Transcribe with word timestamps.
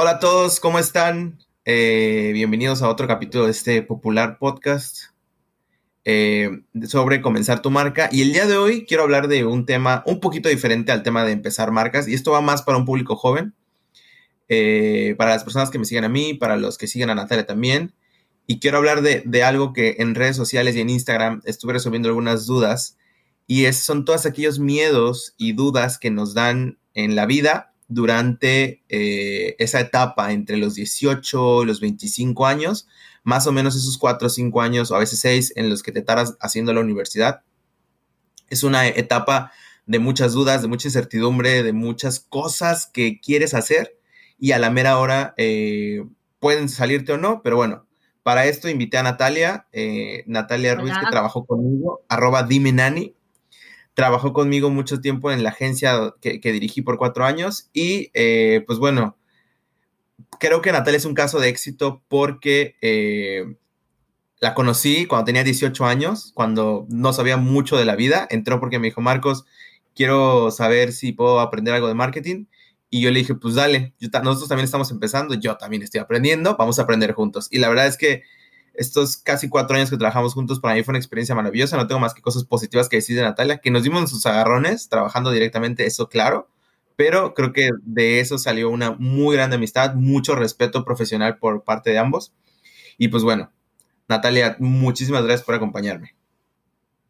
Hola 0.00 0.10
a 0.10 0.18
todos, 0.20 0.60
¿cómo 0.60 0.78
están? 0.78 1.40
Eh, 1.64 2.30
bienvenidos 2.32 2.82
a 2.82 2.88
otro 2.88 3.08
capítulo 3.08 3.46
de 3.46 3.50
este 3.50 3.82
popular 3.82 4.38
podcast 4.38 5.06
eh, 6.04 6.62
sobre 6.86 7.20
comenzar 7.20 7.62
tu 7.62 7.72
marca. 7.72 8.08
Y 8.12 8.22
el 8.22 8.32
día 8.32 8.46
de 8.46 8.56
hoy 8.56 8.86
quiero 8.86 9.02
hablar 9.02 9.26
de 9.26 9.44
un 9.44 9.66
tema 9.66 10.04
un 10.06 10.20
poquito 10.20 10.48
diferente 10.48 10.92
al 10.92 11.02
tema 11.02 11.24
de 11.24 11.32
empezar 11.32 11.72
marcas. 11.72 12.06
Y 12.06 12.14
esto 12.14 12.30
va 12.30 12.40
más 12.40 12.62
para 12.62 12.78
un 12.78 12.84
público 12.84 13.16
joven, 13.16 13.54
eh, 14.48 15.16
para 15.18 15.30
las 15.30 15.42
personas 15.42 15.68
que 15.68 15.80
me 15.80 15.84
siguen 15.84 16.04
a 16.04 16.08
mí, 16.08 16.32
para 16.32 16.56
los 16.56 16.78
que 16.78 16.86
siguen 16.86 17.10
a 17.10 17.16
Natalia 17.16 17.44
también. 17.44 17.92
Y 18.46 18.60
quiero 18.60 18.78
hablar 18.78 19.02
de, 19.02 19.42
algo 19.42 19.72
que 19.72 19.96
en 19.98 20.14
redes 20.14 20.36
sociales 20.36 20.76
y 20.76 20.80
en 20.80 20.90
Instagram 20.90 21.42
estuve 21.44 21.72
resolviendo 21.72 22.08
algunas 22.08 22.46
dudas. 22.46 22.96
Y 23.48 23.64
son 23.72 24.04
todos 24.04 24.26
aquellos 24.26 24.60
miedos 24.60 25.34
y 25.38 25.54
dudas 25.54 25.98
que 25.98 26.12
nos 26.12 26.34
dan 26.34 26.78
en 26.94 27.16
la 27.16 27.26
vida 27.26 27.74
durante 27.88 28.82
eh, 28.88 29.56
esa 29.58 29.80
etapa 29.80 30.32
entre 30.32 30.56
los 30.58 30.74
18 30.74 31.62
y 31.62 31.66
los 31.66 31.80
25 31.80 32.46
años, 32.46 32.86
más 33.24 33.46
o 33.46 33.52
menos 33.52 33.74
esos 33.74 33.98
4 33.98 34.26
o 34.26 34.30
5 34.30 34.60
años, 34.60 34.90
o 34.90 34.96
a 34.96 35.00
veces 35.00 35.20
6, 35.20 35.54
en 35.56 35.70
los 35.70 35.82
que 35.82 35.92
te 35.92 36.00
estarás 36.00 36.36
haciendo 36.40 36.72
la 36.72 36.80
universidad. 36.80 37.42
Es 38.48 38.62
una 38.62 38.86
etapa 38.86 39.52
de 39.86 39.98
muchas 39.98 40.32
dudas, 40.32 40.62
de 40.62 40.68
mucha 40.68 40.88
incertidumbre, 40.88 41.62
de 41.62 41.72
muchas 41.72 42.20
cosas 42.20 42.86
que 42.86 43.20
quieres 43.20 43.54
hacer 43.54 43.98
y 44.38 44.52
a 44.52 44.58
la 44.58 44.70
mera 44.70 44.98
hora 44.98 45.34
eh, 45.36 46.04
pueden 46.38 46.68
salirte 46.68 47.12
o 47.12 47.18
no, 47.18 47.42
pero 47.42 47.56
bueno, 47.56 47.86
para 48.22 48.44
esto 48.44 48.68
invité 48.68 48.98
a 48.98 49.02
Natalia, 49.02 49.66
eh, 49.72 50.24
Natalia 50.26 50.74
Ruiz, 50.74 50.92
que 50.92 51.10
trabajó 51.10 51.46
conmigo, 51.46 52.02
arroba 52.08 52.42
dimenani, 52.42 53.14
trabajó 53.98 54.32
conmigo 54.32 54.70
mucho 54.70 55.00
tiempo 55.00 55.32
en 55.32 55.42
la 55.42 55.48
agencia 55.48 56.14
que, 56.20 56.38
dirigí 56.40 56.82
por 56.82 56.98
cuatro 56.98 57.24
años 57.24 57.68
y 57.72 58.12
eh, 58.14 58.62
pues 58.64 58.78
bueno, 58.78 59.16
creo 60.38 60.62
que 60.62 60.70
Natalia 60.70 60.98
es 60.98 61.04
un 61.04 61.14
caso 61.14 61.40
de 61.40 61.48
éxito 61.48 62.00
porque 62.06 62.76
eh, 62.80 63.56
la 64.38 64.54
conocí 64.54 65.06
cuando 65.06 65.24
tenía 65.24 65.42
18 65.42 65.84
años, 65.84 66.30
cuando 66.32 66.86
no 66.88 67.12
sabía 67.12 67.38
mucho 67.38 67.76
de 67.76 67.86
la 67.86 67.96
vida, 67.96 68.28
entró 68.30 68.60
porque 68.60 68.78
me 68.78 68.86
dijo, 68.86 69.00
Marcos, 69.00 69.46
quiero 69.96 70.52
saber 70.52 70.92
si 70.92 71.10
puedo 71.10 71.40
aprender 71.40 71.74
algo 71.74 71.88
de 71.88 71.94
marketing. 71.94 72.44
Y 72.90 73.00
yo 73.00 73.10
le 73.10 73.18
dije, 73.18 73.34
pues 73.34 73.56
dale, 73.56 73.94
nosotros 74.00 74.48
también 74.48 74.64
estamos 74.64 74.92
empezando, 74.92 75.34
yo 75.34 75.56
también 75.56 75.82
estoy 75.82 75.98
aprendiendo, 75.98 76.54
vamos 76.56 76.78
a 76.78 76.82
aprender 76.82 77.14
juntos. 77.14 77.48
Y 77.50 77.58
la 77.58 77.68
verdad 77.68 77.88
es 77.88 77.96
que 77.96 78.22
estos 78.78 79.16
casi 79.16 79.48
cuatro 79.48 79.76
años 79.76 79.90
que 79.90 79.96
trabajamos 79.96 80.34
juntos, 80.34 80.60
para 80.60 80.74
mí 80.74 80.82
fue 80.84 80.92
una 80.92 80.98
experiencia 80.98 81.34
maravillosa. 81.34 81.76
No 81.76 81.88
tengo 81.88 82.00
más 82.00 82.14
que 82.14 82.22
cosas 82.22 82.44
positivas 82.44 82.88
que 82.88 82.96
decir 82.96 83.16
de 83.16 83.22
Natalia, 83.22 83.58
que 83.58 83.70
nos 83.70 83.82
dimos 83.82 84.08
sus 84.08 84.24
agarrones 84.24 84.88
trabajando 84.88 85.30
directamente, 85.30 85.84
eso 85.84 86.08
claro. 86.08 86.48
Pero 86.96 87.34
creo 87.34 87.52
que 87.52 87.70
de 87.82 88.20
eso 88.20 88.38
salió 88.38 88.70
una 88.70 88.92
muy 88.92 89.36
grande 89.36 89.56
amistad, 89.56 89.94
mucho 89.94 90.34
respeto 90.34 90.84
profesional 90.84 91.38
por 91.38 91.64
parte 91.64 91.90
de 91.90 91.98
ambos. 91.98 92.32
Y 92.96 93.08
pues 93.08 93.22
bueno, 93.22 93.52
Natalia, 94.08 94.56
muchísimas 94.60 95.24
gracias 95.24 95.44
por 95.44 95.54
acompañarme. 95.54 96.14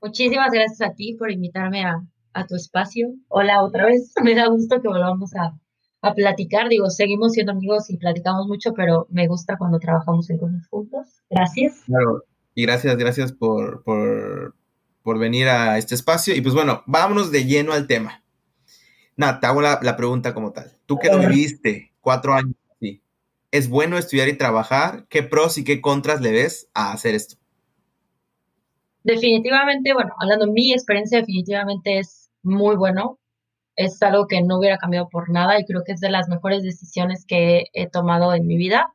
Muchísimas 0.01 0.51
gracias 0.53 0.81
a 0.81 0.95
ti 0.95 1.15
por 1.15 1.31
invitarme 1.31 1.85
a, 1.85 2.03
a 2.33 2.47
tu 2.47 2.57
espacio. 2.57 3.15
Hola 3.29 3.63
otra 3.63 3.87
vez, 3.87 4.13
me 4.23 4.35
da 4.35 4.49
gusto 4.49 4.81
que 4.81 4.89
volvamos 4.89 5.35
a, 5.37 5.55
a 6.01 6.15
platicar. 6.15 6.69
Digo, 6.69 6.91
seguimos 6.91 7.33
siendo 7.33 7.53
amigos 7.53 7.91
y 7.91 7.97
platicamos 7.97 8.47
mucho, 8.47 8.73
pero 8.75 9.07
me 9.11 9.27
gusta 9.27 9.57
cuando 9.57 9.79
trabajamos 9.79 10.29
en 10.31 10.39
cosas 10.39 10.67
juntos. 10.69 11.07
Gracias. 11.31 11.83
Claro, 11.87 12.25
y 12.55 12.63
gracias, 12.63 12.97
gracias 12.97 13.33
por, 13.33 13.83
por, 13.83 14.55
por 15.03 15.19
venir 15.19 15.49
a 15.49 15.79
este 15.79 15.95
espacio. 15.95 16.35
Y 16.35 16.41
pues 16.41 16.55
bueno, 16.55 16.83
vámonos 16.87 17.31
de 17.31 17.45
lleno 17.45 17.73
al 17.73 17.87
tema. 17.87 18.23
Nada, 19.17 19.41
te 19.41 19.47
hago 19.47 19.61
la, 19.61 19.81
la, 19.83 19.97
pregunta 19.97 20.33
como 20.33 20.53
tal. 20.53 20.73
Tú 20.87 20.99
que 20.99 21.09
lo 21.09 21.19
viviste 21.19 21.93
cuatro 22.01 22.35
años 22.35 22.55
sí. 22.81 23.03
¿es 23.51 23.69
bueno 23.69 23.99
estudiar 23.99 24.29
y 24.29 24.39
trabajar? 24.39 25.07
¿Qué 25.09 25.25
pros 25.25 25.59
y 25.59 25.65
qué 25.65 25.81
contras 25.81 26.21
le 26.21 26.31
ves 26.31 26.71
a 26.73 26.93
hacer 26.93 27.17
esto? 27.17 27.37
Definitivamente, 29.03 29.93
bueno, 29.95 30.15
hablando 30.21 30.47
de 30.47 30.53
mi 30.53 30.73
experiencia, 30.73 31.19
definitivamente 31.19 31.99
es 31.99 32.31
muy 32.43 32.77
bueno 32.77 33.19
es 33.79 34.03
algo 34.03 34.27
que 34.27 34.43
no 34.43 34.59
hubiera 34.59 34.77
cambiado 34.77 35.09
por 35.09 35.31
nada 35.31 35.59
y 35.59 35.65
creo 35.65 35.85
que 35.85 35.93
es 35.93 36.01
de 36.01 36.11
las 36.11 36.29
mejores 36.29 36.65
decisiones 36.65 37.25
que 37.25 37.67
he 37.73 37.89
tomado 37.89 38.35
en 38.35 38.45
mi 38.45 38.57
vida. 38.57 38.93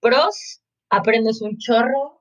Pros, 0.00 0.60
aprendes 0.90 1.40
un 1.40 1.56
chorro, 1.58 2.20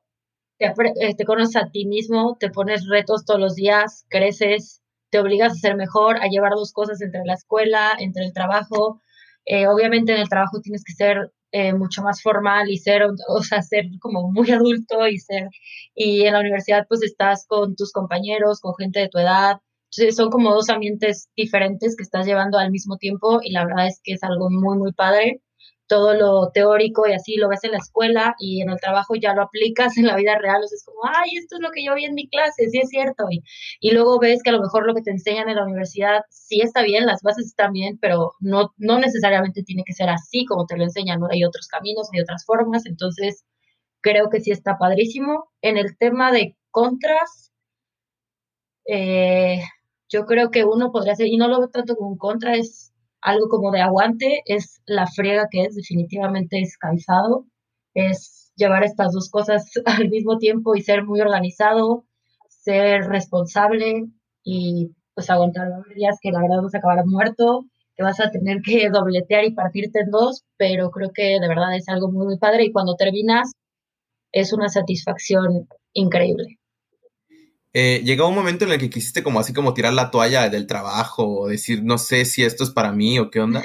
te, 0.59 0.67
eh, 0.67 1.25
conoces 1.25 1.55
a 1.55 1.71
ti 1.71 1.87
mismo, 1.87 2.37
te 2.39 2.51
pones 2.51 2.87
retos 2.87 3.25
todos 3.25 3.39
los 3.39 3.55
días, 3.55 4.05
creces, 4.09 4.83
te 5.09 5.17
obligas 5.19 5.53
a 5.53 5.55
ser 5.55 5.75
mejor, 5.75 6.17
a 6.21 6.27
llevar 6.27 6.51
dos 6.51 6.71
cosas 6.71 7.01
entre 7.01 7.25
la 7.25 7.33
escuela, 7.33 7.93
entre 7.97 8.25
el 8.25 8.33
trabajo. 8.33 9.01
Eh, 9.45 9.65
obviamente 9.65 10.13
en 10.13 10.19
el 10.19 10.29
trabajo 10.29 10.61
tienes 10.61 10.83
que 10.83 10.93
ser 10.93 11.33
eh, 11.51 11.73
mucho 11.73 12.03
más 12.03 12.21
formal 12.21 12.69
y 12.69 12.77
ser, 12.77 13.01
o 13.27 13.41
sea, 13.41 13.63
ser 13.63 13.85
como 13.99 14.31
muy 14.31 14.51
adulto 14.51 15.07
y 15.07 15.17
ser, 15.17 15.49
y 15.95 16.27
en 16.27 16.33
la 16.33 16.41
universidad 16.41 16.85
pues 16.87 17.01
estás 17.01 17.47
con 17.47 17.75
tus 17.75 17.91
compañeros, 17.91 18.61
con 18.61 18.75
gente 18.75 18.99
de 18.99 19.09
tu 19.09 19.17
edad, 19.17 19.57
son 19.91 20.29
como 20.29 20.53
dos 20.53 20.69
ambientes 20.69 21.29
diferentes 21.35 21.95
que 21.95 22.03
estás 22.03 22.25
llevando 22.25 22.57
al 22.57 22.71
mismo 22.71 22.97
tiempo 22.97 23.39
y 23.43 23.51
la 23.51 23.65
verdad 23.65 23.87
es 23.87 23.99
que 24.03 24.13
es 24.13 24.23
algo 24.23 24.49
muy, 24.49 24.77
muy 24.77 24.93
padre. 24.93 25.41
Todo 25.87 26.13
lo 26.13 26.51
teórico 26.53 27.05
y 27.05 27.11
así 27.13 27.35
lo 27.35 27.49
ves 27.49 27.65
en 27.65 27.71
la 27.71 27.79
escuela 27.79 28.33
y 28.39 28.61
en 28.61 28.69
el 28.69 28.79
trabajo 28.79 29.13
ya 29.15 29.33
lo 29.33 29.41
aplicas 29.43 29.97
en 29.97 30.07
la 30.07 30.15
vida 30.15 30.37
real. 30.39 30.63
O 30.63 30.67
sea, 30.67 30.77
es 30.77 30.85
como, 30.85 30.99
ay, 31.03 31.31
esto 31.37 31.57
es 31.57 31.61
lo 31.61 31.71
que 31.71 31.83
yo 31.83 31.93
vi 31.95 32.05
en 32.05 32.13
mi 32.15 32.29
clase, 32.29 32.69
sí 32.69 32.79
es 32.79 32.87
cierto. 32.89 33.25
Y, 33.29 33.43
y 33.81 33.91
luego 33.91 34.17
ves 34.19 34.41
que 34.41 34.51
a 34.51 34.53
lo 34.53 34.61
mejor 34.61 34.87
lo 34.87 34.95
que 34.95 35.01
te 35.01 35.11
enseñan 35.11 35.49
en 35.49 35.57
la 35.57 35.65
universidad 35.65 36.21
sí 36.29 36.61
está 36.61 36.83
bien, 36.83 37.05
las 37.05 37.21
bases 37.21 37.47
están 37.47 37.73
bien, 37.73 37.97
pero 37.99 38.31
no, 38.39 38.73
no 38.77 38.99
necesariamente 38.99 39.63
tiene 39.63 39.83
que 39.85 39.93
ser 39.93 40.09
así 40.09 40.45
como 40.45 40.65
te 40.65 40.77
lo 40.77 40.83
enseñan. 40.83 41.19
¿no? 41.19 41.27
Hay 41.29 41.43
otros 41.43 41.67
caminos, 41.67 42.07
hay 42.13 42.21
otras 42.21 42.45
formas. 42.45 42.85
Entonces, 42.85 43.43
creo 44.01 44.29
que 44.29 44.41
sí 44.41 44.51
está 44.51 44.77
padrísimo. 44.77 45.51
En 45.61 45.77
el 45.77 45.97
tema 45.97 46.31
de 46.31 46.55
contras, 46.71 47.51
eh, 48.85 49.61
yo 50.11 50.25
creo 50.25 50.51
que 50.51 50.65
uno 50.65 50.91
podría 50.91 51.15
ser, 51.15 51.27
y 51.27 51.37
no 51.37 51.47
lo 51.47 51.59
veo 51.59 51.69
tanto 51.69 51.95
como 51.95 52.11
un 52.11 52.17
contra, 52.17 52.55
es 52.55 52.93
algo 53.21 53.47
como 53.49 53.71
de 53.71 53.81
aguante, 53.81 54.41
es 54.45 54.81
la 54.85 55.07
friega 55.07 55.47
que 55.49 55.63
es, 55.63 55.75
definitivamente 55.75 56.59
es 56.59 56.77
cansado, 56.77 57.45
es 57.93 58.51
llevar 58.55 58.83
estas 58.83 59.13
dos 59.13 59.29
cosas 59.29 59.71
al 59.85 60.09
mismo 60.09 60.37
tiempo 60.37 60.75
y 60.75 60.81
ser 60.81 61.05
muy 61.05 61.21
organizado, 61.21 62.05
ser 62.49 63.03
responsable 63.07 64.05
y 64.43 64.91
pues 65.13 65.29
aguantar 65.29 65.69
días 65.95 66.17
que 66.21 66.31
la 66.31 66.41
verdad 66.41 66.61
vas 66.63 66.75
a 66.75 66.79
acabar 66.79 67.05
muerto, 67.05 67.65
que 67.95 68.03
vas 68.03 68.19
a 68.19 68.31
tener 68.31 68.61
que 68.61 68.89
dobletear 68.93 69.45
y 69.45 69.53
partirte 69.53 70.01
en 70.01 70.11
dos, 70.11 70.43
pero 70.57 70.91
creo 70.91 71.11
que 71.13 71.39
de 71.39 71.47
verdad 71.47 71.75
es 71.75 71.87
algo 71.87 72.11
muy, 72.11 72.25
muy 72.25 72.37
padre 72.37 72.65
y 72.65 72.71
cuando 72.71 72.95
terminas 72.95 73.51
es 74.33 74.53
una 74.53 74.69
satisfacción 74.69 75.67
increíble. 75.93 76.60
Eh, 77.73 78.01
llegó 78.03 78.27
un 78.27 78.35
momento 78.35 78.65
en 78.65 78.73
el 78.73 78.79
que 78.79 78.89
quisiste 78.89 79.23
como 79.23 79.39
así 79.39 79.53
como 79.53 79.73
tirar 79.73 79.93
la 79.93 80.11
toalla 80.11 80.49
del 80.49 80.67
trabajo 80.67 81.25
o 81.25 81.47
decir, 81.47 81.83
no 81.83 81.97
sé 81.97 82.25
si 82.25 82.43
esto 82.43 82.65
es 82.65 82.71
para 82.71 82.91
mí 82.91 83.17
o 83.17 83.29
qué 83.29 83.39
onda. 83.39 83.61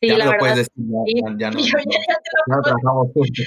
Sí, 0.00 0.08
ya 0.08 0.18
la 0.18 0.24
lo 0.24 0.30
verdad, 0.32 0.38
puedes 0.38 0.56
decir, 0.56 0.72
ya, 1.38 1.50
no, 2.46 2.62
trabajamos 2.62 3.12
juntos. 3.12 3.46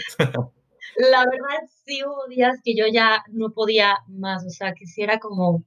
La 0.97 1.19
verdad, 1.25 1.69
sí 1.85 2.03
hubo 2.03 2.27
días 2.27 2.59
que 2.63 2.75
yo 2.75 2.85
ya 2.91 3.23
no 3.31 3.51
podía 3.51 3.97
más, 4.07 4.45
o 4.45 4.49
sea, 4.49 4.73
quisiera 4.73 5.19
como, 5.19 5.63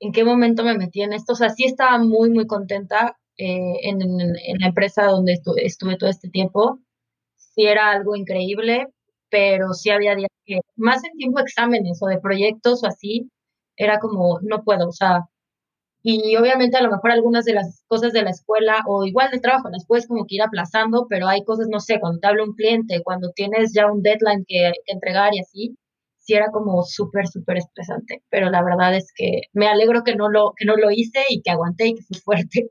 ¿en 0.00 0.12
qué 0.12 0.24
momento 0.24 0.64
me 0.64 0.78
metí 0.78 1.02
en 1.02 1.12
esto? 1.12 1.32
O 1.32 1.36
sea, 1.36 1.50
sí 1.50 1.64
estaba 1.64 1.98
muy, 1.98 2.30
muy 2.30 2.46
contenta 2.46 3.18
eh, 3.36 3.80
en, 3.82 4.00
en, 4.00 4.58
la 4.60 4.68
empresa 4.68 5.04
donde 5.04 5.32
estuve 5.56 5.96
todo 5.96 6.08
este 6.08 6.28
tiempo, 6.28 6.78
sí 7.36 7.64
era 7.66 7.90
algo 7.90 8.14
increíble, 8.14 8.88
pero 9.30 9.72
sí 9.74 9.90
había 9.90 10.14
días 10.16 10.30
que, 10.44 10.60
más 10.76 11.04
en 11.04 11.12
tiempo 11.18 11.38
de 11.38 11.44
exámenes 11.44 11.98
o 12.02 12.06
de 12.06 12.20
proyectos 12.20 12.84
o 12.84 12.86
así, 12.86 13.30
era 13.76 13.98
como, 14.00 14.38
no 14.42 14.62
puedo, 14.64 14.88
o 14.88 14.92
sea, 14.92 15.24
y 16.06 16.36
obviamente 16.36 16.76
a 16.76 16.82
lo 16.82 16.90
mejor 16.90 17.12
algunas 17.12 17.46
de 17.46 17.54
las 17.54 17.82
cosas 17.88 18.12
de 18.12 18.22
la 18.22 18.30
escuela 18.30 18.82
o 18.86 19.06
igual 19.06 19.30
del 19.30 19.40
trabajo 19.40 19.70
las 19.70 19.86
puedes 19.86 20.06
como 20.06 20.26
que 20.26 20.36
ir 20.36 20.42
aplazando, 20.42 21.06
pero 21.08 21.28
hay 21.28 21.42
cosas, 21.44 21.66
no 21.68 21.80
sé, 21.80 21.98
cuando 21.98 22.20
te 22.20 22.26
habla 22.26 22.44
un 22.44 22.54
cliente, 22.54 23.02
cuando 23.02 23.30
tienes 23.32 23.72
ya 23.72 23.90
un 23.90 24.02
deadline 24.02 24.44
que, 24.46 24.72
entregar 24.86 25.34
y 25.34 25.40
así, 25.40 25.76
sí 26.18 26.34
era 26.34 26.50
como 26.50 26.82
súper, 26.84 27.26
súper 27.26 27.56
estresante, 27.58 28.22
pero 28.30 28.50
la 28.50 28.62
verdad 28.62 28.94
es 28.94 29.12
que 29.16 29.42
me 29.54 29.66
alegro 29.66 30.04
que 30.04 30.14
no 30.14 30.28
lo, 30.28 30.52
que 30.56 30.66
no 30.66 30.76
lo 30.76 30.90
hice 30.90 31.20
y 31.30 31.40
que 31.42 31.50
aguanté 31.50 31.88
y 31.88 31.94
que 31.94 32.02
fui 32.02 32.18
fuerte. 32.18 32.70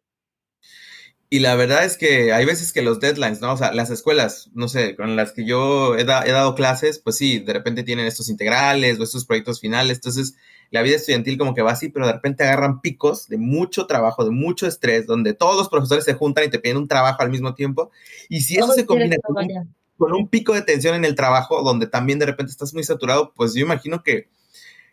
Y 1.33 1.39
la 1.39 1.55
verdad 1.55 1.83
es 1.83 1.97
que 1.97 2.31
hay 2.31 2.45
veces 2.45 2.71
que 2.71 2.83
los 2.83 2.99
deadlines, 2.99 3.41
¿no? 3.41 3.53
O 3.53 3.57
sea, 3.57 3.73
las 3.73 3.89
escuelas, 3.89 4.51
no 4.53 4.67
sé, 4.67 4.95
con 4.95 5.15
las 5.15 5.31
que 5.31 5.45
yo 5.45 5.97
he, 5.97 6.03
dado 6.03 6.53
clases, 6.53 6.99
pues 6.99 7.15
sí, 7.15 7.39
de 7.39 7.53
repente 7.53 7.81
tienen 7.81 8.05
estos 8.05 8.29
integrales 8.29 8.99
o 8.99 9.03
estos 9.03 9.25
proyectos 9.25 9.59
finales. 9.59 9.97
Entonces, 9.97 10.35
la 10.69 10.83
vida 10.83 10.97
estudiantil 10.97 11.39
como 11.39 11.55
que 11.55 11.63
va 11.63 11.71
así, 11.71 11.89
pero 11.89 12.05
de 12.05 12.13
repente 12.13 12.43
agarran 12.43 12.81
picos 12.81 13.27
de 13.29 13.39
mucho 13.39 13.87
trabajo, 13.87 14.23
de 14.23 14.29
mucho 14.29 14.67
estrés, 14.67 15.07
donde 15.07 15.33
todos 15.33 15.57
los 15.57 15.69
profesores 15.69 16.05
se 16.05 16.13
juntan 16.13 16.43
y 16.43 16.49
te 16.51 16.59
piden 16.59 16.77
un 16.77 16.87
trabajo 16.87 17.23
al 17.23 17.31
mismo 17.31 17.55
tiempo. 17.55 17.89
Y 18.29 18.41
si 18.41 18.57
eso 18.57 18.71
se 18.71 18.85
combina 18.85 19.15
con 19.23 19.35
un, 19.35 19.73
con 19.97 20.13
un 20.13 20.27
pico 20.27 20.53
de 20.53 20.61
tensión 20.61 20.93
en 20.93 21.03
el 21.03 21.15
trabajo, 21.15 21.63
donde 21.63 21.87
también 21.87 22.19
de 22.19 22.27
repente 22.27 22.51
estás 22.51 22.75
muy 22.75 22.83
saturado, 22.83 23.33
pues 23.35 23.55
yo 23.55 23.65
imagino 23.65 24.03
que, 24.03 24.29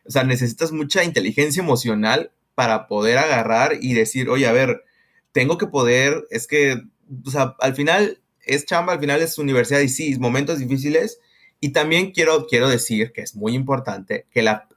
o 0.07 0.11
sea, 0.11 0.25
necesitas 0.25 0.73
mucha 0.73 1.05
inteligencia 1.05 1.63
emocional 1.63 2.33
para 2.55 2.89
poder 2.89 3.19
agarrar 3.19 3.75
y 3.79 3.93
decir, 3.93 4.31
oye, 4.31 4.47
a 4.47 4.53
ver, 4.53 4.85
tengo 5.33 5.59
que 5.59 5.67
poder, 5.67 6.27
es 6.31 6.47
que 6.47 6.83
o 7.27 7.31
sea, 7.31 7.57
al 7.59 7.75
final 7.75 8.21
es 8.45 8.65
chamba, 8.67 8.93
al 8.93 9.01
final 9.01 9.21
es 9.21 9.39
universidad 9.39 9.81
y 9.81 9.89
sí, 9.89 10.17
momentos 10.19 10.59
difíciles. 10.59 11.21
Y 11.61 11.71
también 11.71 12.13
quiero, 12.13 12.47
quiero 12.47 12.69
decir 12.69 13.13
que 13.13 13.21
es 13.23 13.35
muy 13.35 13.55
importante 13.55 14.27
que 14.31 14.43
la, 14.43 14.69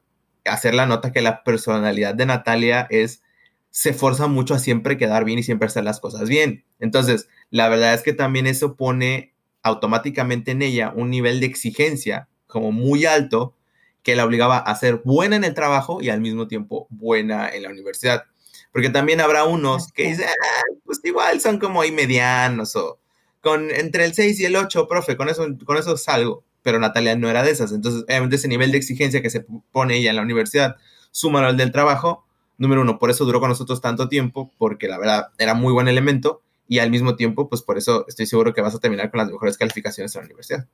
hacer 0.46 0.74
la 0.74 0.86
nota 0.86 1.12
que 1.12 1.22
la 1.22 1.44
personalidad 1.44 2.16
de 2.16 2.26
Natalia 2.26 2.88
es, 2.90 3.22
se 3.70 3.92
esfuerza 3.92 4.28
mucho 4.28 4.54
a 4.54 4.60
siempre 4.60 4.98
quedar 4.98 5.24
bien 5.24 5.40
y 5.40 5.44
siempre 5.44 5.68
hacer 5.68 5.84
las 5.84 6.00
cosas 6.00 6.28
bien. 6.28 6.66
Entonces, 6.80 7.28
la 7.50 7.70
verdad 7.70 7.94
es 7.94 8.02
que 8.02 8.14
también 8.14 8.48
eso 8.48 8.76
pone 8.76 9.34
automáticamente 9.62 10.52
en 10.52 10.62
ella 10.62 10.92
un 10.96 11.10
nivel 11.10 11.40
de 11.40 11.46
exigencia 11.46 12.28
como 12.48 12.72
muy 12.72 13.06
alto 13.06 13.56
que 14.04 14.18
la 14.18 14.26
obligaba 14.26 14.58
a 14.58 14.76
ser 14.76 15.02
buena 15.06 15.38
en 15.38 15.46
el 15.46 15.54
trabajo 15.54 16.02
y 16.02 16.10
al 16.10 16.20
mismo 16.20 16.48
tiempo 16.50 16.88
buena 16.90 17.50
en 17.50 17.64
la 17.64 17.70
universidad. 17.70 18.26
Porque 18.74 18.90
también 18.90 19.22
habrá 19.22 19.46
unos 19.46 19.94
que 19.94 20.10
dicen, 20.10 20.26
ah, 20.28 20.62
pues 20.84 21.00
igual 21.04 21.40
son 21.40 21.60
como 21.60 21.82
ahí 21.82 21.92
medianos 21.92 22.76
o 22.76 23.00
con 23.40 23.72
entre 23.72 24.04
el 24.04 24.14
6 24.14 24.40
y 24.40 24.46
el 24.46 24.56
8, 24.56 24.88
profe, 24.88 25.16
con 25.16 25.30
eso, 25.30 25.46
con 25.64 25.78
eso 25.78 25.96
salgo. 25.96 26.44
Pero 26.64 26.80
Natalia 26.80 27.16
no 27.16 27.30
era 27.30 27.44
de 27.44 27.52
esas. 27.52 27.72
Entonces, 27.72 28.04
obviamente 28.04 28.38
ese 28.38 28.48
nivel 28.48 28.72
de 28.72 28.78
exigencia 28.78 29.22
que 29.22 29.30
se 29.30 29.46
pone 29.72 29.98
ella 29.98 30.10
en 30.10 30.16
la 30.16 30.22
universidad, 30.22 30.76
súmalo 31.12 31.48
al 31.48 31.58
del 31.58 31.72
trabajo, 31.72 32.26
número 32.58 32.82
uno, 32.82 33.00
por 33.00 33.10
eso 33.10 33.26
duró 33.26 33.40
con 33.40 33.50
nosotros 33.50 33.82
tanto 33.82 34.10
tiempo, 34.10 34.52
porque 34.58 34.88
la 34.88 34.98
verdad 34.98 35.28
era 35.38 35.54
muy 35.54 35.74
buen 35.74 35.88
elemento 35.88 36.42
y 36.68 36.80
al 36.80 36.90
mismo 36.90 37.16
tiempo, 37.16 37.50
pues 37.50 37.62
por 37.62 37.78
eso 37.78 38.06
estoy 38.08 38.26
seguro 38.26 38.54
que 38.54 38.62
vas 38.62 38.74
a 38.74 38.80
terminar 38.80 39.12
con 39.12 39.20
las 39.20 39.30
mejores 39.30 39.58
calificaciones 39.58 40.16
en 40.16 40.22
la 40.22 40.26
universidad. 40.26 40.68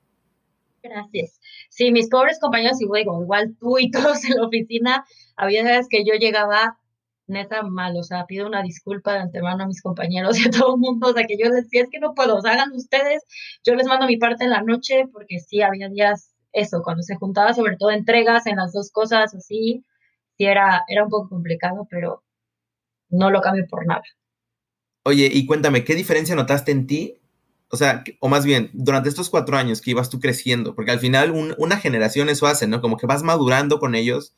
Gracias. 0.82 1.40
Sí, 1.68 1.92
mis 1.92 2.08
pobres 2.08 2.38
compañeros, 2.40 2.80
y 2.80 2.86
luego, 2.86 3.22
igual 3.22 3.54
tú 3.60 3.78
y 3.78 3.90
todos 3.90 4.24
en 4.24 4.36
la 4.36 4.46
oficina, 4.46 5.04
había 5.36 5.62
veces 5.62 5.86
que 5.90 6.04
yo 6.04 6.14
llegaba 6.14 6.78
neta 7.30 7.62
mal, 7.62 7.96
o 7.96 8.02
sea, 8.02 8.26
pido 8.26 8.46
una 8.46 8.62
disculpa 8.62 9.14
de 9.14 9.20
antemano 9.20 9.64
a 9.64 9.66
mis 9.66 9.82
compañeros 9.82 10.38
y 10.38 10.48
a 10.48 10.50
todo 10.50 10.74
el 10.74 10.80
mundo, 10.80 11.08
o 11.08 11.12
sea, 11.12 11.26
que 11.26 11.38
yo 11.38 11.46
les 11.46 11.64
decía, 11.64 11.82
es 11.82 11.88
que 11.90 12.00
no 12.00 12.14
puedo, 12.14 12.36
o 12.36 12.42
sea, 12.42 12.52
hagan 12.52 12.72
ustedes, 12.72 13.22
yo 13.64 13.74
les 13.74 13.86
mando 13.86 14.06
mi 14.06 14.16
parte 14.16 14.44
en 14.44 14.50
la 14.50 14.62
noche, 14.62 15.04
porque 15.12 15.40
sí, 15.40 15.62
había 15.62 15.88
días, 15.88 16.34
eso, 16.52 16.82
cuando 16.82 17.02
se 17.02 17.16
juntaba, 17.16 17.54
sobre 17.54 17.76
todo 17.76 17.90
entregas 17.90 18.46
en 18.46 18.56
las 18.56 18.72
dos 18.72 18.90
cosas, 18.90 19.34
así, 19.34 19.84
sí 20.36 20.44
era, 20.44 20.84
era 20.88 21.04
un 21.04 21.10
poco 21.10 21.28
complicado, 21.30 21.86
pero 21.90 22.22
no 23.08 23.30
lo 23.30 23.40
cambio 23.40 23.66
por 23.68 23.86
nada. 23.86 24.02
Oye, 25.04 25.30
y 25.32 25.46
cuéntame, 25.46 25.84
¿qué 25.84 25.94
diferencia 25.94 26.34
notaste 26.34 26.72
en 26.72 26.86
ti 26.86 27.20
o 27.72 27.76
sea, 27.76 28.02
o 28.18 28.28
más 28.28 28.44
bien, 28.44 28.70
durante 28.72 29.08
estos 29.08 29.30
cuatro 29.30 29.56
años 29.56 29.80
que 29.80 29.92
ibas 29.92 30.10
tú 30.10 30.18
creciendo, 30.18 30.74
porque 30.74 30.90
al 30.90 30.98
final 30.98 31.54
una 31.56 31.76
generación 31.76 32.28
eso 32.28 32.48
hace, 32.48 32.66
¿no? 32.66 32.80
Como 32.80 32.96
que 32.96 33.06
vas 33.06 33.22
madurando 33.22 33.78
con 33.78 33.94
ellos. 33.94 34.34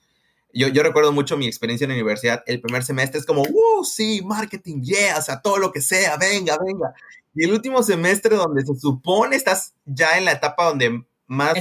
Yo, 0.52 0.68
yo 0.68 0.82
recuerdo 0.82 1.12
mucho 1.12 1.36
mi 1.36 1.46
experiencia 1.46 1.84
en 1.84 1.90
la 1.90 1.96
universidad. 1.96 2.42
El 2.46 2.60
primer 2.60 2.84
semestre 2.84 3.20
es 3.20 3.26
como, 3.26 3.42
¡uh, 3.42 3.84
sí, 3.84 4.20
marketing, 4.24 4.82
yeah! 4.82 5.18
O 5.18 5.22
sea, 5.22 5.40
todo 5.40 5.58
lo 5.58 5.72
que 5.72 5.80
sea, 5.80 6.16
venga, 6.16 6.58
venga. 6.64 6.94
Y 7.34 7.44
el 7.44 7.52
último 7.52 7.82
semestre 7.82 8.36
donde 8.36 8.64
se 8.64 8.74
supone 8.76 9.36
estás 9.36 9.74
ya 9.84 10.18
en 10.18 10.26
la 10.26 10.32
etapa 10.32 10.66
donde 10.66 11.04
más 11.26 11.54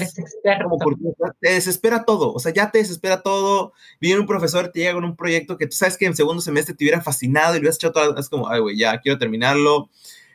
te 1.40 1.50
desespera 1.50 2.04
todo, 2.04 2.34
o 2.34 2.40
sea, 2.40 2.52
ya 2.52 2.72
te 2.72 2.80
desespera 2.80 3.22
todo. 3.22 3.72
Viene 4.02 4.20
un 4.20 4.28
profesor, 4.28 4.70
te 4.70 4.82
llega 4.82 4.94
con 4.94 5.06
un 5.06 5.16
proyecto 5.16 5.58
que 5.58 5.66
tú 5.66 5.78
sabes 5.78 5.98
que 5.98 6.06
en 6.06 6.16
segundo 6.16 6.42
semestre 6.42 6.76
te 6.76 6.84
hubiera 6.84 7.00
fascinado 7.00 7.54
y 7.54 7.58
lo 7.58 7.62
hubieras 7.62 7.78
hecho 7.78 7.94
todo, 7.94 8.18
es 8.18 8.28
como, 8.28 8.50
ay, 8.50 8.60
güey, 8.60 8.78
ya 8.78 9.00
quiero 9.00 9.18
terminarlo 9.18 9.90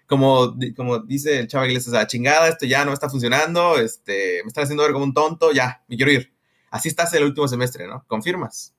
como, 0.07 0.55
como 0.77 1.01
dice 1.01 1.41
el 1.41 1.49
chavo 1.49 1.67
Iglesias, 1.67 1.95
a 1.95 2.07
chingada, 2.07 2.49
esto 2.49 2.67
ya 2.67 2.85
no 2.85 2.93
está 2.93 3.11
funcionando, 3.11 3.79
este, 3.79 4.41
me 4.45 4.49
están 4.49 4.65
haciendo 4.65 4.85
ver 4.85 4.93
como 4.93 5.05
un 5.05 5.15
tonto, 5.15 5.53
ya, 5.53 5.83
me 5.89 5.97
quiero 5.97 6.13
ir. 6.13 6.33
Así 6.77 6.91
estás 6.91 7.15
el 7.15 7.25
último 7.25 7.49
semestre, 7.49 7.87
¿no? 7.87 8.05
¿Confirmas? 8.07 8.75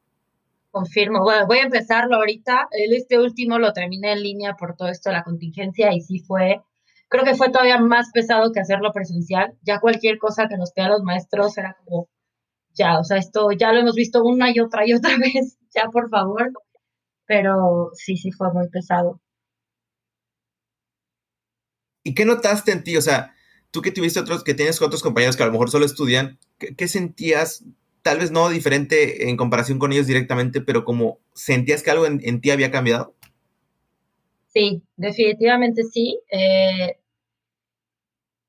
Confirmo. 0.70 1.24
Bueno, 1.24 1.48
voy 1.48 1.58
a 1.58 1.64
empezarlo 1.64 2.18
ahorita. 2.18 2.68
Este 2.72 3.18
último 3.18 3.58
lo 3.58 3.74
terminé 3.74 4.12
en 4.12 4.22
línea 4.22 4.54
por 4.56 4.76
todo 4.76 4.90
esto 4.90 5.10
de 5.10 5.16
la 5.16 5.24
contingencia 5.24 5.92
y 5.92 6.02
sí 6.02 6.20
fue, 6.20 6.62
creo 7.08 7.24
que 7.24 7.34
fue 7.34 7.50
todavía 7.50 7.80
más 7.80 8.12
pesado 8.14 8.52
que 8.52 8.60
hacerlo 8.60 8.92
presencial. 8.94 9.58
Ya 9.64 9.80
cualquier 9.80 10.20
cosa 10.20 10.48
que 10.48 10.58
nos 10.58 10.74
pidan 10.74 10.92
los 10.92 11.02
maestros 11.02 11.58
era 11.58 11.76
como, 11.84 12.08
ya, 12.76 13.00
o 13.00 13.04
sea, 13.04 13.18
esto 13.18 13.50
ya 13.52 13.74
lo 13.74 13.80
hemos 13.80 13.96
visto 13.96 14.24
una 14.24 14.52
y 14.56 14.60
otra 14.60 14.88
y 14.88 14.94
otra 14.94 15.18
vez, 15.18 15.58
ya 15.74 15.90
por 15.90 16.12
favor. 16.12 16.52
Pero 17.26 17.90
sí, 17.96 18.16
sí 18.16 18.32
fue 18.32 18.54
muy 18.54 18.70
pesado. 18.70 19.20
¿Y 22.04 22.14
qué 22.14 22.26
notaste 22.26 22.72
en 22.74 22.84
ti? 22.84 22.96
O 22.96 23.02
sea, 23.02 23.34
tú 23.72 23.82
que 23.82 23.92
tuviste 23.92 24.20
otros, 24.20 24.44
que 24.44 24.54
tienes 24.54 24.82
otros 24.82 25.02
compañeros 25.02 25.36
que 25.36 25.44
a 25.44 25.48
lo 25.48 25.52
mejor 25.52 25.70
solo 25.70 25.86
estudian, 25.86 26.40
¿qué, 26.58 26.88
sentías? 26.88 27.64
Tal 28.08 28.20
vez 28.20 28.32
no 28.32 28.48
diferente 28.48 29.30
en 29.30 29.36
comparación 29.36 29.80
con 29.80 29.92
ellos 29.92 30.08
directamente, 30.08 30.62
pero 30.62 30.86
como 30.86 31.20
sentías 31.34 31.84
que 31.84 31.92
algo 31.92 32.06
en, 32.06 32.40
ti 32.40 32.52
había 32.52 32.72
cambiado. 32.72 33.14
Sí, 34.48 34.82
definitivamente 34.96 35.84
sí. 35.84 36.18
Eh, 36.32 36.96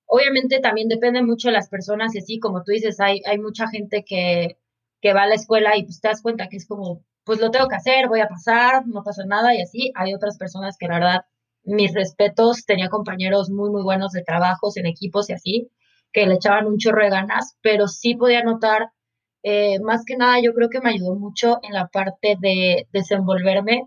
obviamente 0.07 0.61
también 0.61 0.87
depende 0.87 1.25
mucho 1.25 1.49
de 1.49 1.55
las 1.55 1.69
personas 1.69 2.15
y 2.15 2.19
así, 2.19 2.39
como 2.39 2.63
tú 2.63 2.71
dices, 2.71 3.01
hay, 3.01 3.21
hay 3.27 3.39
mucha 3.39 3.67
gente 3.67 4.05
que, 4.05 4.59
que 5.01 5.13
va 5.13 5.25
a 5.25 5.27
la 5.27 5.35
escuela 5.35 5.77
y 5.77 5.83
pues 5.83 6.01
te 6.01 6.07
das 6.07 6.23
cuenta 6.23 6.49
que 6.49 6.59
es 6.59 6.69
como, 6.69 7.05
pues 7.25 7.41
lo 7.41 7.51
tengo 7.51 7.67
que 7.67 7.75
hacer, 7.75 8.07
voy 8.07 8.21
a 8.21 8.29
pasar, 8.29 8.87
no 8.87 9.03
pasa 9.03 9.25
nada 9.27 9.57
y 9.57 9.61
así. 9.61 9.91
Hay 9.97 10.15
otras 10.15 10.39
personas 10.39 10.77
que 10.79 10.87
la 10.87 11.01
verdad 11.01 11.23
mis 11.65 11.93
respetos, 11.95 12.65
tenía 12.65 12.89
compañeros 12.91 13.51
muy, 13.51 13.71
muy 13.71 13.83
buenos 13.83 14.13
de 14.13 14.23
trabajos 14.23 14.77
en 14.77 14.87
equipos 14.87 15.29
y 15.31 15.33
así, 15.33 15.69
que 16.13 16.27
le 16.29 16.35
echaban 16.35 16.69
un 16.69 16.79
chorro 16.79 17.03
de 17.03 17.11
ganas, 17.11 17.57
pero 17.61 17.89
sí 17.89 18.15
podía 18.15 18.45
notar, 18.45 18.93
eh, 19.43 19.79
más 19.81 20.05
que 20.05 20.17
nada, 20.17 20.41
yo 20.41 20.55
creo 20.55 20.69
que 20.69 20.81
me 20.81 20.91
ayudó 20.91 21.15
mucho 21.15 21.59
en 21.63 21.73
la 21.75 21.89
parte 21.89 22.37
de 22.41 22.87
desenvolverme 22.93 23.85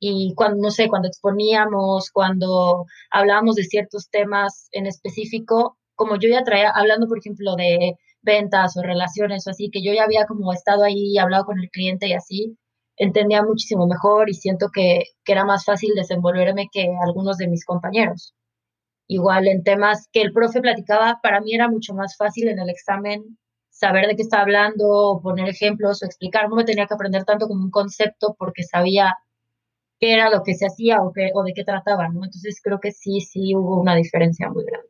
y 0.00 0.34
cuando, 0.34 0.60
no 0.62 0.70
sé, 0.70 0.88
cuando 0.88 1.08
exponíamos, 1.08 2.10
cuando 2.10 2.86
hablábamos 3.10 3.54
de 3.56 3.64
ciertos 3.64 4.10
temas 4.10 4.68
en 4.72 4.86
específico, 4.86 5.78
como 5.94 6.16
yo 6.16 6.28
ya 6.28 6.42
traía, 6.44 6.70
hablando, 6.70 7.06
por 7.08 7.18
ejemplo, 7.18 7.54
de 7.56 7.96
ventas 8.22 8.76
o 8.76 8.82
relaciones 8.82 9.46
o 9.46 9.50
así, 9.50 9.70
que 9.70 9.82
yo 9.82 9.92
ya 9.92 10.04
había 10.04 10.26
como 10.26 10.52
estado 10.52 10.84
ahí 10.84 11.12
y 11.14 11.18
hablado 11.18 11.44
con 11.44 11.60
el 11.60 11.70
cliente 11.70 12.08
y 12.08 12.14
así, 12.14 12.56
entendía 12.96 13.42
muchísimo 13.44 13.86
mejor 13.86 14.28
y 14.30 14.34
siento 14.34 14.68
que, 14.72 15.04
era 15.26 15.44
más 15.44 15.64
fácil 15.64 15.92
desenvolverme 15.94 16.68
que 16.72 16.88
algunos 17.04 17.38
de 17.38 17.48
mis 17.48 17.64
compañeros. 17.64 18.34
Igual 19.08 19.48
en 19.48 19.62
temas 19.62 20.08
que 20.12 20.22
el 20.22 20.32
profe 20.32 20.60
platicaba, 20.60 21.20
para 21.22 21.40
mí 21.40 21.54
era 21.54 21.68
mucho 21.68 21.94
más 21.94 22.16
fácil 22.16 22.48
en 22.48 22.58
el 22.58 22.70
examen 22.70 23.38
saber 23.82 24.06
de 24.06 24.14
qué 24.14 24.22
estaba 24.22 24.44
hablando, 24.44 25.20
poner 25.22 25.48
ejemplos 25.48 26.02
o 26.02 26.06
explicar. 26.06 26.48
No 26.48 26.54
me 26.54 26.64
tenía 26.64 26.86
que 26.86 26.94
aprender 26.94 27.24
tanto 27.24 27.48
como 27.48 27.64
un 27.64 27.70
concepto 27.70 28.36
porque 28.38 28.62
sabía 28.62 29.16
qué 29.98 30.14
era 30.14 30.30
lo 30.30 30.44
que 30.44 30.54
se 30.54 30.66
hacía 30.66 31.02
o, 31.02 31.12
qué, 31.12 31.30
o 31.34 31.42
de 31.42 31.52
qué 31.52 31.64
trataba, 31.64 32.08
¿no? 32.08 32.24
Entonces 32.24 32.60
creo 32.62 32.78
que 32.78 32.92
sí, 32.92 33.20
sí 33.20 33.56
hubo 33.56 33.80
una 33.80 33.96
diferencia 33.96 34.48
muy 34.48 34.64
grande. 34.64 34.88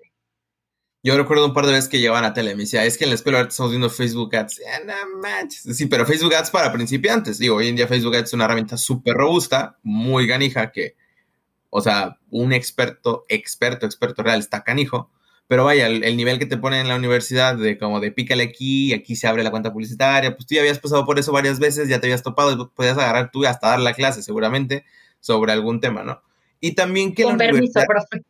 Yo 1.03 1.17
recuerdo 1.17 1.47
un 1.47 1.55
par 1.55 1.67
de 1.67 1.73
veces 1.73 1.89
que 1.89 1.99
llevaban 1.99 2.25
a 2.25 2.35
tele, 2.35 2.55
me 2.55 2.63
decía, 2.63 2.85
es 2.85 2.97
que 2.97 3.05
en 3.05 3.11
la 3.11 3.17
escuela 3.17 3.41
estamos 3.41 3.73
viendo 3.73 3.91
Facebook 3.91 4.37
Ads. 4.37 4.61
Ah, 5.25 5.45
sí, 5.49 5.87
pero 5.87 6.07
Facebook 6.07 6.35
Ads 6.35 6.51
para 6.51 6.73
principiantes. 6.73 7.39
Digo, 7.39 7.57
hoy 7.57 7.69
en 7.69 7.77
día 7.77 7.89
Facebook 7.89 8.15
Ads 8.15 8.29
es 8.29 8.35
una 8.35 8.45
herramienta 8.45 8.77
súper 8.77 9.15
robusta, 9.15 9.79
muy 9.83 10.27
ganija, 10.27 10.71
que, 10.71 10.97
o 11.71 11.81
sea, 11.81 12.19
un 12.31 12.53
experto, 12.53 13.25
experto, 13.29 13.87
experto 13.87 14.23
real 14.23 14.39
está 14.39 14.63
canijo. 14.63 15.11
Pero 15.53 15.65
vaya, 15.65 15.87
el, 15.87 16.17
nivel 16.17 16.39
que 16.39 16.47
te 16.47 16.57
ponen 16.57 16.81
en 16.81 16.89
la 16.89 16.97
universidad 16.97 17.57
de 17.57 17.77
como 17.77 18.01
de 18.01 18.11
pícale 18.11 18.43
aquí, 18.43 18.95
aquí 18.95 19.17
se 19.17 19.29
abre 19.29 19.45
la 19.45 19.51
cuenta 19.51 19.71
publicitaria, 19.71 20.35
pues 20.35 20.47
tú 20.47 20.55
ya 20.55 20.63
habías 20.63 20.79
pasado 20.79 21.05
por 21.05 21.19
eso 21.19 21.31
varias 21.31 21.59
veces, 21.59 21.91
ya 21.91 22.01
te 22.01 22.07
habías 22.07 22.23
topado 22.23 22.73
podías 22.73 22.97
agarrar 22.97 23.31
tú 23.31 23.45
hasta 23.45 23.69
dar 23.69 23.81
la 23.81 23.93
clase 23.93 24.23
seguramente 24.23 24.87
sobre 25.21 25.53
algún 25.53 25.79
tema, 25.79 26.05
¿no? 26.05 26.23
Y 26.59 26.73
también 26.73 27.15
que... 27.15 27.25
Con 27.25 27.37
permiso, 27.37 27.83
profe 27.87 28.25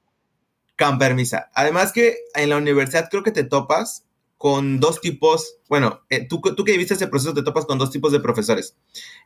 con 0.77 0.99
permisa. 0.99 1.49
Además 1.55 1.93
que 1.93 2.17
en 2.35 2.51
la 2.51 2.57
universidad 2.57 3.09
creo 3.09 3.23
que 3.23 3.31
te 3.31 3.45
topas 3.45 4.05
con 4.37 4.81
dos 4.81 5.01
tipos, 5.01 5.59
bueno, 5.69 6.01
eh, 6.11 6.27
tú, 6.27 6.41
tú 6.41 6.65
que 6.65 6.77
viste 6.77 6.95
ese 6.95 7.07
proceso 7.07 7.35
te 7.35 7.45
topas 7.45 7.67
con 7.67 7.79
dos 7.79 7.93
tipos 7.93 8.11
de 8.11 8.19
profesores. 8.19 8.75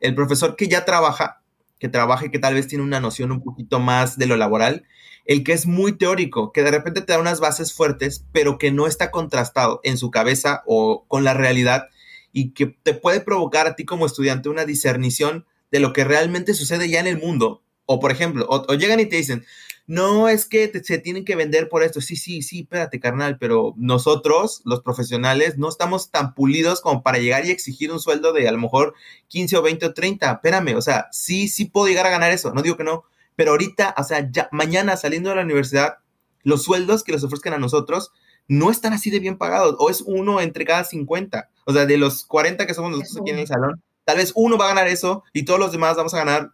El 0.01 0.13
profesor 0.13 0.55
que 0.55 0.67
ya 0.67 0.85
trabaja, 0.85 1.41
que 1.79 1.89
trabaja 1.89 2.25
y 2.25 2.31
que 2.31 2.39
tal 2.39 2.53
vez 2.53 2.67
tiene 2.67 2.83
una 2.83 2.99
noción 2.99 3.31
un 3.31 3.43
poquito 3.43 3.79
más 3.79 4.17
de 4.17 4.27
lo 4.27 4.37
laboral, 4.37 4.85
el 5.25 5.43
que 5.43 5.53
es 5.53 5.65
muy 5.65 5.91
teórico, 5.91 6.51
que 6.51 6.63
de 6.63 6.71
repente 6.71 7.01
te 7.01 7.13
da 7.13 7.19
unas 7.19 7.39
bases 7.39 7.73
fuertes, 7.73 8.25
pero 8.31 8.57
que 8.57 8.71
no 8.71 8.87
está 8.87 9.11
contrastado 9.11 9.81
en 9.83 9.97
su 9.97 10.09
cabeza 10.09 10.63
o 10.65 11.05
con 11.07 11.23
la 11.23 11.33
realidad 11.33 11.87
y 12.31 12.51
que 12.51 12.67
te 12.67 12.93
puede 12.93 13.19
provocar 13.19 13.67
a 13.67 13.75
ti 13.75 13.83
como 13.83 14.05
estudiante 14.05 14.49
una 14.49 14.65
discernición 14.65 15.45
de 15.71 15.79
lo 15.79 15.91
que 15.91 16.03
realmente 16.03 16.53
sucede 16.53 16.89
ya 16.89 16.99
en 16.99 17.07
el 17.07 17.17
mundo. 17.17 17.61
O 17.85 17.99
por 17.99 18.11
ejemplo, 18.11 18.45
o 18.49 18.73
llegan 18.73 18.99
y 18.99 19.05
te 19.05 19.15
dicen, 19.15 19.45
no 19.87 20.27
es 20.27 20.45
que 20.45 20.69
se 20.83 20.97
tienen 20.97 21.23
que 21.23 21.37
vender 21.37 21.69
por 21.69 21.81
esto. 21.81 22.01
Sí, 22.01 22.17
sí, 22.17 22.41
sí, 22.41 22.61
espérate, 22.61 22.99
carnal, 22.99 23.37
pero 23.39 23.73
nosotros, 23.77 24.61
los 24.65 24.81
profesionales, 24.81 25.57
no 25.57 25.69
estamos 25.69 26.11
tan 26.11 26.35
pulidos 26.35 26.81
como 26.81 27.01
para 27.01 27.19
llegar 27.19 27.45
y 27.45 27.51
exigir 27.51 27.91
un 27.91 28.01
sueldo 28.01 28.33
de 28.33 28.47
a 28.49 28.51
lo 28.51 28.57
mejor 28.57 28.93
15 29.29 29.57
o 29.57 29.61
20 29.61 29.85
o 29.85 29.93
30. 29.93 30.29
Espérame, 30.29 30.75
o 30.75 30.81
sea, 30.81 31.07
sí, 31.11 31.47
sí 31.47 31.65
puedo 31.65 31.87
llegar 31.87 32.05
a 32.05 32.11
ganar 32.11 32.31
eso, 32.31 32.53
no 32.53 32.61
digo 32.61 32.75
que 32.75 32.83
no, 32.83 33.05
pero 33.37 33.51
ahorita, 33.51 33.95
o 33.97 34.03
sea, 34.03 34.29
ya 34.29 34.49
mañana 34.51 34.97
saliendo 34.97 35.29
de 35.29 35.37
la 35.37 35.43
universidad, 35.43 35.99
los 36.43 36.63
sueldos 36.63 37.03
que 37.03 37.13
les 37.13 37.23
ofrezcan 37.23 37.53
a 37.53 37.57
nosotros 37.57 38.11
no 38.49 38.71
están 38.71 38.93
así 38.93 39.09
de 39.09 39.19
bien 39.19 39.37
pagados, 39.37 39.75
o 39.79 39.89
es 39.89 40.01
uno 40.01 40.41
entre 40.41 40.65
cada 40.65 40.83
50. 40.83 41.49
O 41.65 41.73
sea, 41.73 41.85
de 41.85 41.97
los 41.97 42.25
40 42.25 42.65
que 42.65 42.73
somos 42.73 42.91
nosotros 42.91 43.21
aquí 43.21 43.31
en 43.31 43.39
el 43.39 43.47
salón, 43.47 43.81
tal 44.05 44.17
vez 44.17 44.31
uno 44.35 44.57
va 44.57 44.65
a 44.65 44.69
ganar 44.69 44.87
eso 44.87 45.23
y 45.33 45.43
todos 45.43 45.59
los 45.59 45.71
demás 45.71 45.95
vamos 45.95 46.13
a 46.13 46.17
ganar 46.17 46.51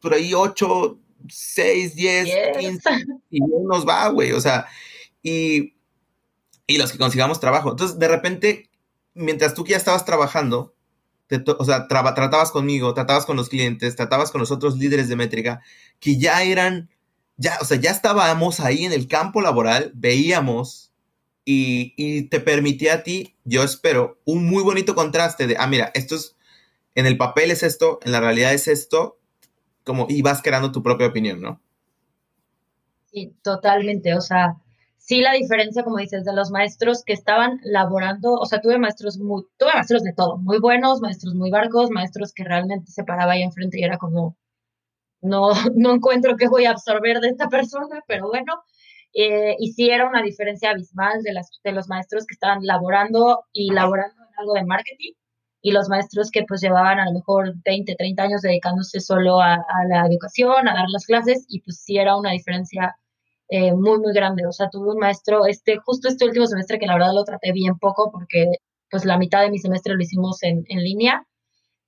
por 0.00 0.14
ahí 0.14 0.32
8, 0.32 0.98
6, 1.28 1.94
10, 1.94 2.56
15 2.58 2.90
y 3.30 3.40
nos 3.40 3.86
va, 3.86 4.08
güey, 4.08 4.32
o 4.32 4.40
sea, 4.40 4.66
y, 5.22 5.74
y 6.66 6.78
los 6.78 6.92
que 6.92 6.98
consigamos 6.98 7.40
trabajo. 7.40 7.70
Entonces, 7.70 7.98
de 7.98 8.08
repente, 8.08 8.70
mientras 9.14 9.54
tú 9.54 9.64
ya 9.66 9.76
estabas 9.76 10.04
trabajando, 10.04 10.74
o 11.58 11.64
sea, 11.64 11.88
tratabas 11.88 12.50
conmigo, 12.50 12.94
tratabas 12.94 13.24
con 13.24 13.36
los 13.36 13.48
clientes, 13.48 13.96
tratabas 13.96 14.30
con 14.30 14.40
los 14.40 14.50
otros 14.50 14.76
líderes 14.76 15.08
de 15.08 15.16
métrica, 15.16 15.62
que 15.98 16.18
ya 16.18 16.42
eran, 16.42 16.90
ya, 17.36 17.58
o 17.60 17.64
sea, 17.64 17.78
ya 17.78 17.90
estábamos 17.90 18.60
ahí 18.60 18.84
en 18.84 18.92
el 18.92 19.08
campo 19.08 19.40
laboral, 19.40 19.92
veíamos 19.94 20.92
y, 21.44 21.94
y, 21.96 22.22
te 22.28 22.40
permitía 22.40 22.94
a 22.94 23.02
ti, 23.02 23.36
yo 23.44 23.62
espero, 23.62 24.20
un 24.24 24.46
muy 24.46 24.62
bonito 24.62 24.94
contraste 24.94 25.46
de, 25.46 25.56
ah, 25.58 25.66
mira, 25.66 25.90
esto 25.94 26.16
es, 26.16 26.36
en 26.94 27.06
el 27.06 27.16
papel 27.16 27.50
es 27.50 27.62
esto, 27.62 27.98
en 28.02 28.12
la 28.12 28.20
realidad 28.20 28.52
es 28.52 28.68
esto, 28.68 29.18
como, 29.84 30.06
y 30.08 30.22
vas 30.22 30.42
creando 30.42 30.72
tu 30.72 30.82
propia 30.82 31.08
opinión, 31.08 31.40
¿no? 31.40 31.60
Sí, 33.12 33.34
totalmente, 33.42 34.14
o 34.14 34.20
sea, 34.20 34.56
sí 34.96 35.20
la 35.20 35.32
diferencia, 35.32 35.84
como 35.84 35.98
dices, 35.98 36.24
de 36.24 36.32
los 36.32 36.50
maestros 36.50 37.02
que 37.04 37.12
estaban 37.12 37.60
laborando, 37.64 38.34
o 38.34 38.46
sea, 38.46 38.60
tuve 38.60 38.78
maestros 38.78 39.18
muy, 39.18 39.44
tuve 39.58 39.72
maestros 39.74 40.02
de 40.02 40.12
todo, 40.14 40.38
muy 40.38 40.58
buenos, 40.58 41.00
maestros 41.00 41.34
muy 41.34 41.50
barcos, 41.50 41.90
maestros 41.90 42.32
que 42.32 42.44
realmente 42.44 42.90
se 42.90 43.04
paraba 43.04 43.32
ahí 43.32 43.42
enfrente 43.42 43.78
y 43.80 43.84
era 43.84 43.98
como, 43.98 44.36
no, 45.20 45.50
no 45.76 45.94
encuentro 45.94 46.36
qué 46.36 46.48
voy 46.48 46.66
a 46.66 46.70
absorber 46.70 47.20
de 47.20 47.28
esta 47.28 47.48
persona, 47.48 48.02
pero 48.06 48.28
bueno, 48.28 48.62
eh, 49.14 49.56
y 49.58 49.72
sí 49.72 49.90
era 49.90 50.08
una 50.08 50.22
diferencia 50.22 50.70
abismal 50.70 51.22
de, 51.22 51.32
las, 51.34 51.50
de 51.62 51.72
los 51.72 51.88
maestros 51.88 52.26
que 52.26 52.34
estaban 52.34 52.64
laborando 52.64 53.44
y 53.52 53.70
laborando 53.72 54.22
en 54.22 54.38
algo 54.38 54.54
de 54.54 54.64
marketing 54.64 55.12
y 55.62 55.70
los 55.70 55.88
maestros 55.88 56.30
que 56.30 56.42
pues 56.46 56.60
llevaban 56.60 56.98
a 56.98 57.06
lo 57.06 57.12
mejor 57.12 57.54
20, 57.64 57.94
30 57.94 58.22
años 58.22 58.42
dedicándose 58.42 59.00
solo 59.00 59.40
a, 59.40 59.64
la 59.88 60.06
educación, 60.06 60.68
a 60.68 60.74
dar 60.74 60.88
las 60.88 61.06
clases 61.06 61.46
y 61.48 61.60
pues 61.60 61.80
sí 61.80 61.98
era 61.98 62.16
una 62.16 62.32
diferencia 62.32 62.96
eh, 63.48 63.72
muy, 63.72 63.98
muy 63.98 64.12
grande. 64.12 64.44
O 64.46 64.52
sea, 64.52 64.68
tuve 64.70 64.90
un 64.90 64.98
maestro, 64.98 65.46
este, 65.46 65.76
justo 65.76 66.08
este 66.08 66.24
último 66.24 66.46
semestre 66.46 66.78
que 66.80 66.86
la 66.86 66.94
verdad 66.94 67.14
lo 67.14 67.24
traté 67.24 67.52
bien 67.52 67.78
poco 67.78 68.10
porque 68.10 68.46
pues 68.90 69.04
la 69.04 69.18
mitad 69.18 69.42
de 69.42 69.50
mi 69.50 69.58
semestre 69.58 69.94
lo 69.94 70.02
hicimos 70.02 70.42
en, 70.42 70.64
en 70.68 70.82
línea, 70.82 71.26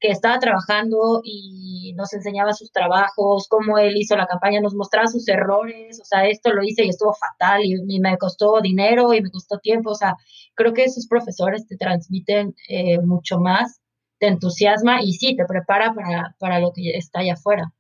que 0.05 0.11
estaba 0.11 0.39
trabajando 0.39 1.23
y 1.25 1.95
nos 1.97 2.13
enseñaba 2.13 2.53
sus 2.53 2.71
trabajos, 2.71 3.49
cómo 3.49 3.79
él 3.79 3.97
hizo 3.97 4.15
la 4.17 4.27
campaña, 4.27 4.61
nos 4.61 4.75
mostraba 4.75 5.07
sus 5.07 5.27
errores, 5.29 5.99
o 5.99 6.05
sea, 6.05 6.27
esto 6.27 6.53
lo 6.53 6.63
hice 6.63 6.85
y 6.85 6.91
estuvo 6.91 7.15
fatal 7.15 7.63
y, 7.65 8.01
me 8.01 8.19
costó 8.19 8.61
dinero 8.61 9.15
y 9.15 9.23
me 9.23 9.31
costó 9.31 9.61
tiempo, 9.61 9.93
o 9.93 9.95
sea, 9.95 10.15
creo 10.55 10.75
que 10.75 10.85
esos 10.85 11.07
profesores 11.07 11.67
te 11.67 11.79
transmiten 11.79 12.55
eh, 12.69 13.01
mucho 13.01 13.39
más, 13.39 13.81
te 14.19 14.27
entusiasma 14.27 15.03
y 15.03 15.15
sí, 15.15 15.37
te 15.37 15.47
prepara 15.47 15.95
para, 15.95 16.37
para 16.39 16.59
lo 16.61 16.73
que 16.75 16.99
está 16.99 17.21
allá 17.21 17.33
afuera 17.33 17.73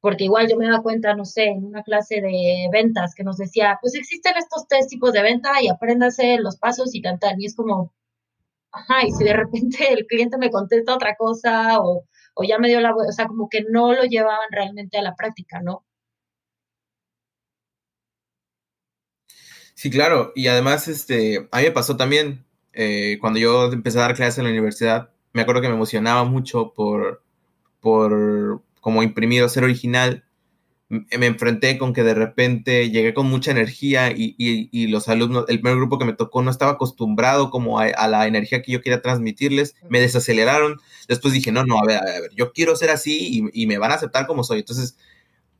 porque 0.00 0.24
igual 0.24 0.48
yo 0.48 0.56
me 0.56 0.66
daba 0.66 0.82
cuenta, 0.82 1.14
no 1.14 1.24
sé, 1.24 1.44
en 1.44 1.64
una 1.64 1.82
clase 1.82 2.20
de 2.20 2.68
ventas 2.72 3.14
que 3.14 3.24
nos 3.24 3.36
decía, 3.36 3.78
pues 3.80 3.94
existen 3.94 4.36
estos 4.36 4.66
tres 4.68 4.86
tipos 4.86 5.12
de 5.12 5.22
venta 5.22 5.50
y 5.60 5.68
apréndase 5.68 6.38
los 6.38 6.56
pasos 6.56 6.94
y 6.94 7.02
cantar. 7.02 7.34
Y 7.38 7.46
es 7.46 7.56
como, 7.56 7.92
ajá, 8.72 9.06
y 9.06 9.12
si 9.12 9.24
de 9.24 9.34
repente 9.34 9.92
el 9.92 10.06
cliente 10.06 10.38
me 10.38 10.50
contesta 10.50 10.94
otra 10.94 11.16
cosa 11.16 11.80
o, 11.80 12.06
o 12.34 12.44
ya 12.44 12.58
me 12.58 12.68
dio 12.68 12.80
la, 12.80 12.94
o 12.94 13.12
sea, 13.12 13.26
como 13.26 13.48
que 13.48 13.64
no 13.70 13.92
lo 13.94 14.04
llevaban 14.04 14.48
realmente 14.50 14.98
a 14.98 15.02
la 15.02 15.14
práctica, 15.16 15.60
¿no? 15.62 15.84
Sí, 19.74 19.90
claro, 19.90 20.32
y 20.34 20.48
además, 20.48 20.88
este, 20.88 21.48
a 21.52 21.58
mí 21.58 21.64
me 21.64 21.70
pasó 21.72 21.96
también, 21.96 22.44
eh, 22.72 23.18
cuando 23.20 23.38
yo 23.38 23.72
empecé 23.72 23.98
a 23.98 24.02
dar 24.02 24.14
clases 24.16 24.38
en 24.38 24.44
la 24.44 24.50
universidad, 24.50 25.10
me 25.32 25.42
acuerdo 25.42 25.60
que 25.62 25.68
me 25.68 25.74
emocionaba 25.74 26.24
mucho 26.24 26.72
por, 26.74 27.22
por 27.80 28.62
como 28.80 29.02
imprimir 29.02 29.42
o 29.42 29.48
ser 29.48 29.64
original, 29.64 30.24
me 30.88 31.26
enfrenté 31.26 31.76
con 31.76 31.92
que 31.92 32.02
de 32.02 32.14
repente 32.14 32.90
llegué 32.90 33.12
con 33.12 33.26
mucha 33.26 33.50
energía 33.50 34.10
y, 34.10 34.86
los 34.86 35.08
alumnos, 35.08 35.44
el 35.48 35.60
primer 35.60 35.76
grupo 35.76 35.98
que 35.98 36.06
me 36.06 36.14
tocó 36.14 36.42
no 36.42 36.50
estaba 36.50 36.72
acostumbrado 36.72 37.50
como 37.50 37.78
a, 37.78 38.08
la 38.08 38.26
energía 38.26 38.62
que 38.62 38.72
yo 38.72 38.80
quería 38.80 39.02
transmitirles, 39.02 39.74
me 39.90 40.00
desaceleraron, 40.00 40.80
después 41.06 41.34
dije, 41.34 41.52
no, 41.52 41.64
no, 41.64 41.78
a 41.78 41.84
ver, 41.84 41.98
a 41.98 42.20
ver, 42.20 42.30
yo 42.34 42.52
quiero 42.52 42.74
ser 42.74 42.90
así 42.90 43.50
y, 43.52 43.66
me 43.66 43.78
van 43.78 43.92
a 43.92 43.96
aceptar 43.96 44.26
como 44.26 44.44
soy, 44.44 44.60
entonces 44.60 44.96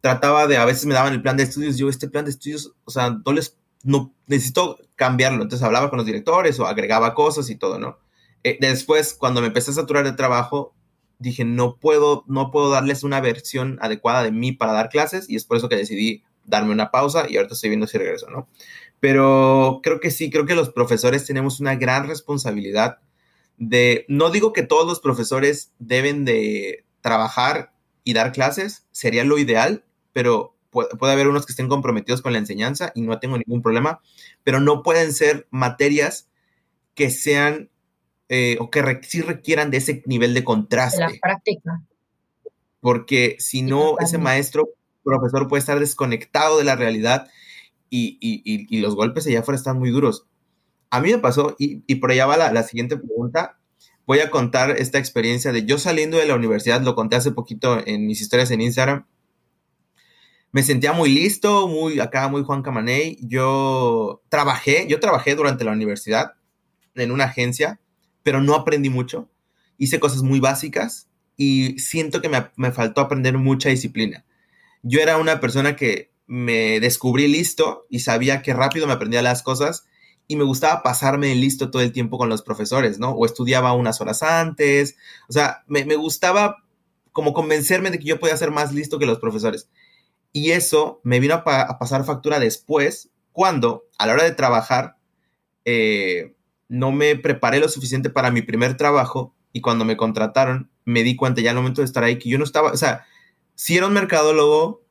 trataba 0.01 0.47
de, 0.47 0.57
a 0.57 0.65
veces 0.65 0.87
me 0.87 0.95
daban 0.95 1.13
el 1.13 1.21
plan 1.21 1.37
de 1.37 1.43
estudios, 1.43 1.77
yo 1.77 1.91
este 1.91 2.09
plan 2.09 2.25
de 2.25 2.31
estudios, 2.31 2.73
o 2.85 2.91
sea, 2.91 3.19
no 3.25 3.33
les, 3.33 3.59
no, 3.83 4.15
necesito 4.27 4.79
cambiarlo, 4.97 5.43
entonces 5.43 5.65
hablaba 5.65 5.91
con 5.91 5.99
los 5.99 6.07
directores 6.07 6.59
o 6.59 6.67
agregaba 6.67 7.15
cosas 7.15 7.51
y 7.51 7.57
todo, 7.57 7.79
¿no? 7.79 7.99
Eh, 8.45 8.57
después, 8.61 9.13
cuando 9.13 9.41
me 9.43 9.49
empecé 9.49 9.73
a 9.73 9.75
saturar 9.75 10.05
de 10.05 10.13
trabajo, 10.13 10.75
dije, 11.19 11.45
no 11.45 11.77
puedo, 11.77 12.25
no 12.27 12.51
puedo 12.51 12.71
darles 12.71 13.03
una 13.03 13.21
versión 13.21 13.79
adecuada 13.81 14.23
de 14.23 14.33
mí 14.33 14.53
para 14.53 14.73
dar 14.73 14.89
clases 14.89 15.29
y 15.29 15.37
es 15.37 15.45
por 15.45 15.57
eso 15.57 15.69
que 15.69 15.77
decidí 15.77 16.25
darme 16.45 16.73
una 16.73 16.91
pausa 16.91 17.27
y 17.29 17.37
ahorita 17.37 17.55
estoy 17.55 17.71
viendo 17.71 17.87
si 17.87 17.99
regreso, 17.99 18.29
¿no? 18.31 18.49
Pero 19.01 19.81
creo 19.83 20.01
que 20.01 20.11
sí, 20.11 20.31
creo 20.31 20.47
que 20.47 20.55
los 20.55 20.71
profesores 20.71 21.27
tenemos 21.27 21.61
una 21.61 21.77
gran 21.77 22.09
responsabilidad 22.09 22.99
de, 23.59 24.05
no 24.09 24.31
digo 24.31 24.53
que 24.53 24.63
todos 24.63 24.87
los 24.87 25.01
profesores 25.01 25.73
deben 25.79 26.25
de 26.25 26.85
trabajar 27.01 27.73
y 28.05 28.15
dar 28.15 28.33
clases, 28.33 28.87
sería 28.93 29.25
lo 29.25 29.39
ideal, 29.39 29.85
pero 30.13 30.57
puede, 30.71 30.89
puede 30.97 31.13
haber 31.13 31.29
unos 31.29 31.47
que 31.47 31.53
estén 31.53 31.69
comprometidos 31.69 32.23
con 32.23 32.33
la 32.33 32.39
enseñanza 32.39 32.93
y 32.95 33.03
no 33.03 33.19
tengo 33.19 33.37
ningún 33.37 33.63
problema, 33.63 34.01
pero 34.45 34.61
no 34.61 34.83
pueden 34.83 35.13
ser 35.13 35.47
materias 35.51 36.29
que 36.95 37.11
sean 37.11 37.71
eh, 38.29 38.57
o 38.61 38.71
que 38.71 39.01
sí 39.03 39.23
requieran 39.23 39.71
de 39.71 39.79
ese 39.79 40.03
nivel 40.07 40.35
de 40.35 40.45
contraste. 40.45 41.01
la 41.01 41.11
práctica. 41.21 41.83
Porque 42.81 43.37
si 43.39 43.63
no, 43.63 43.97
ese 43.99 44.19
maestro, 44.19 44.69
profesor 45.03 45.49
puede 45.49 45.61
estar 45.61 45.81
desconectado 45.81 46.59
de 46.59 46.65
la 46.65 46.77
realidad 46.77 47.29
y, 47.91 48.19
y, 48.21 48.81
los 48.81 48.95
golpes 48.95 49.27
allá 49.27 49.41
afuera 49.41 49.57
están 49.57 49.79
muy 49.79 49.91
duros. 49.91 50.27
A 50.91 51.01
mí 51.01 51.11
me 51.11 51.19
pasó, 51.19 51.57
y, 51.59 51.95
por 51.97 52.11
allá 52.11 52.27
va 52.27 52.37
la, 52.37 52.53
la, 52.53 52.63
siguiente 52.63 52.97
pregunta, 52.97 53.59
voy 54.07 54.21
a 54.21 54.31
contar 54.31 54.71
esta 54.71 54.99
experiencia 54.99 55.53
de 55.53 55.65
yo 55.65 55.79
saliendo 55.79 56.19
de 56.19 56.27
la 56.27 56.35
universidad, 56.35 56.83
lo 56.83 56.95
conté 56.95 57.17
hace 57.17 57.33
poquito 57.33 57.83
en 57.87 58.07
mis 58.07 58.21
historias 58.21 58.51
en 58.51 58.61
Instagram, 58.61 59.07
me 60.51 60.63
sentía 60.63 60.93
muy 60.93 61.11
listo, 61.11 61.69
muy 61.69 62.01
acá, 62.01 62.29
muy 62.29 62.43
Juan 62.43 62.63
Camaney. 62.63 63.19
Yo 63.21 64.23
trabajé, 64.29 64.87
yo 64.89 64.99
trabajé 64.99 65.35
durante 65.35 65.65
la 65.65 65.73
universidad 65.73 66.33
en 66.95 67.11
una 67.11 67.25
agencia 67.25 67.81
pero 68.29 68.43
no 68.43 68.55
aprendí 68.55 68.91
mucho. 68.91 69.27
Hice 69.79 70.01
cosas 70.01 70.21
muy 70.21 70.39
básicas 70.39 71.09
y 71.39 71.79
siento 71.79 72.21
que 72.21 72.29
me, 72.29 72.73
faltó 72.73 73.01
aprender 73.01 73.39
mucha 73.39 73.71
disciplina. 73.71 74.27
Yo 74.83 75.01
era 75.01 75.17
una 75.17 75.41
persona 75.41 75.77
que 75.77 76.13
me 76.27 76.79
descubrí 76.79 77.27
listo 77.27 77.87
y 77.89 78.01
sabía 78.01 78.43
que 78.43 78.53
rápido 78.53 78.87
me 78.87 78.93
aprendía 78.93 79.23
las 79.23 79.43
cosas 79.43 79.87
y 80.27 80.37
me 80.37 80.45
gustaba 80.45 80.83
pasarme 80.83 81.35
listo 81.37 81.71
todo 81.71 81.81
el 81.81 81.91
tiempo 81.91 82.19
con 82.19 82.29
los 82.29 82.43
profesores, 82.43 82.99
¿no? 82.99 83.13
O 83.13 83.25
estudiaba 83.25 83.73
unas 83.73 83.99
horas 84.03 84.23
antes, 84.23 84.97
o 85.27 85.33
sea, 85.33 85.65
me, 85.67 85.83
gustaba 85.97 86.63
como 87.13 87.33
convencerme 87.33 87.91
de 87.91 87.99
que 87.99 88.05
yo 88.05 88.21
podía 88.21 88.37
ser 88.37 88.51
más 88.51 88.75
listo 88.75 88.99
que 88.99 89.07
los 89.07 89.21
profesores. 89.21 89.71
Y 90.35 90.51
eso 90.51 91.01
me 91.03 91.19
vino 91.19 91.33
a, 91.47 91.79
pasar 91.79 92.05
factura 92.05 92.41
después, 92.41 93.09
cuando 93.33 93.87
a 93.97 94.07
la 94.07 94.13
hora 94.13 94.25
de 94.25 94.33
trabajar, 94.33 94.99
eh, 95.65 96.35
no 96.69 96.93
me 96.93 97.17
preparé 97.17 97.61
lo 97.61 97.69
suficiente 97.69 98.11
para 98.11 98.31
mi 98.31 98.43
primer 98.43 98.77
trabajo 98.77 99.35
y 99.53 99.61
cuando 99.61 99.85
me 99.85 99.97
contrataron 99.97 100.71
me 100.85 101.03
di 101.03 101.17
cuenta 101.17 101.41
ya 101.41 101.51
al 101.51 101.57
momento 101.57 101.81
de 101.81 101.87
estar 101.87 102.05
ahí 102.05 102.19
que 102.19 102.29
yo 102.31 102.39
no 102.39 102.45
estaba, 102.45 102.73
o 102.73 102.77
sea, 102.77 103.05
sí 103.55 103.77
era 103.77 103.87
un 103.87 103.93
mercadólogo, 103.93 104.83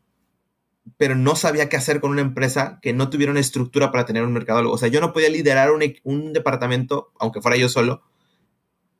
pero 0.98 1.15
no 1.15 1.36
sabía 1.36 1.69
qué 1.69 1.77
hacer 1.77 2.00
con 2.00 2.12
una 2.12 2.22
empresa 2.22 2.79
que 2.81 2.93
no 2.93 3.10
tuviera 3.10 3.31
una 3.31 3.39
estructura 3.39 3.91
para 3.91 4.05
tener 4.05 4.24
un 4.24 4.34
mercadólogo. 4.34 4.75
O 4.75 4.77
sea, 4.77 4.89
yo 4.89 5.01
no 5.01 5.12
podía 5.12 5.29
liderar 5.29 5.72
un, 5.72 5.84
un 6.03 6.34
departamento, 6.34 7.12
aunque 7.19 7.41
fuera 7.41 7.57
yo 7.57 7.67
solo, 7.67 8.03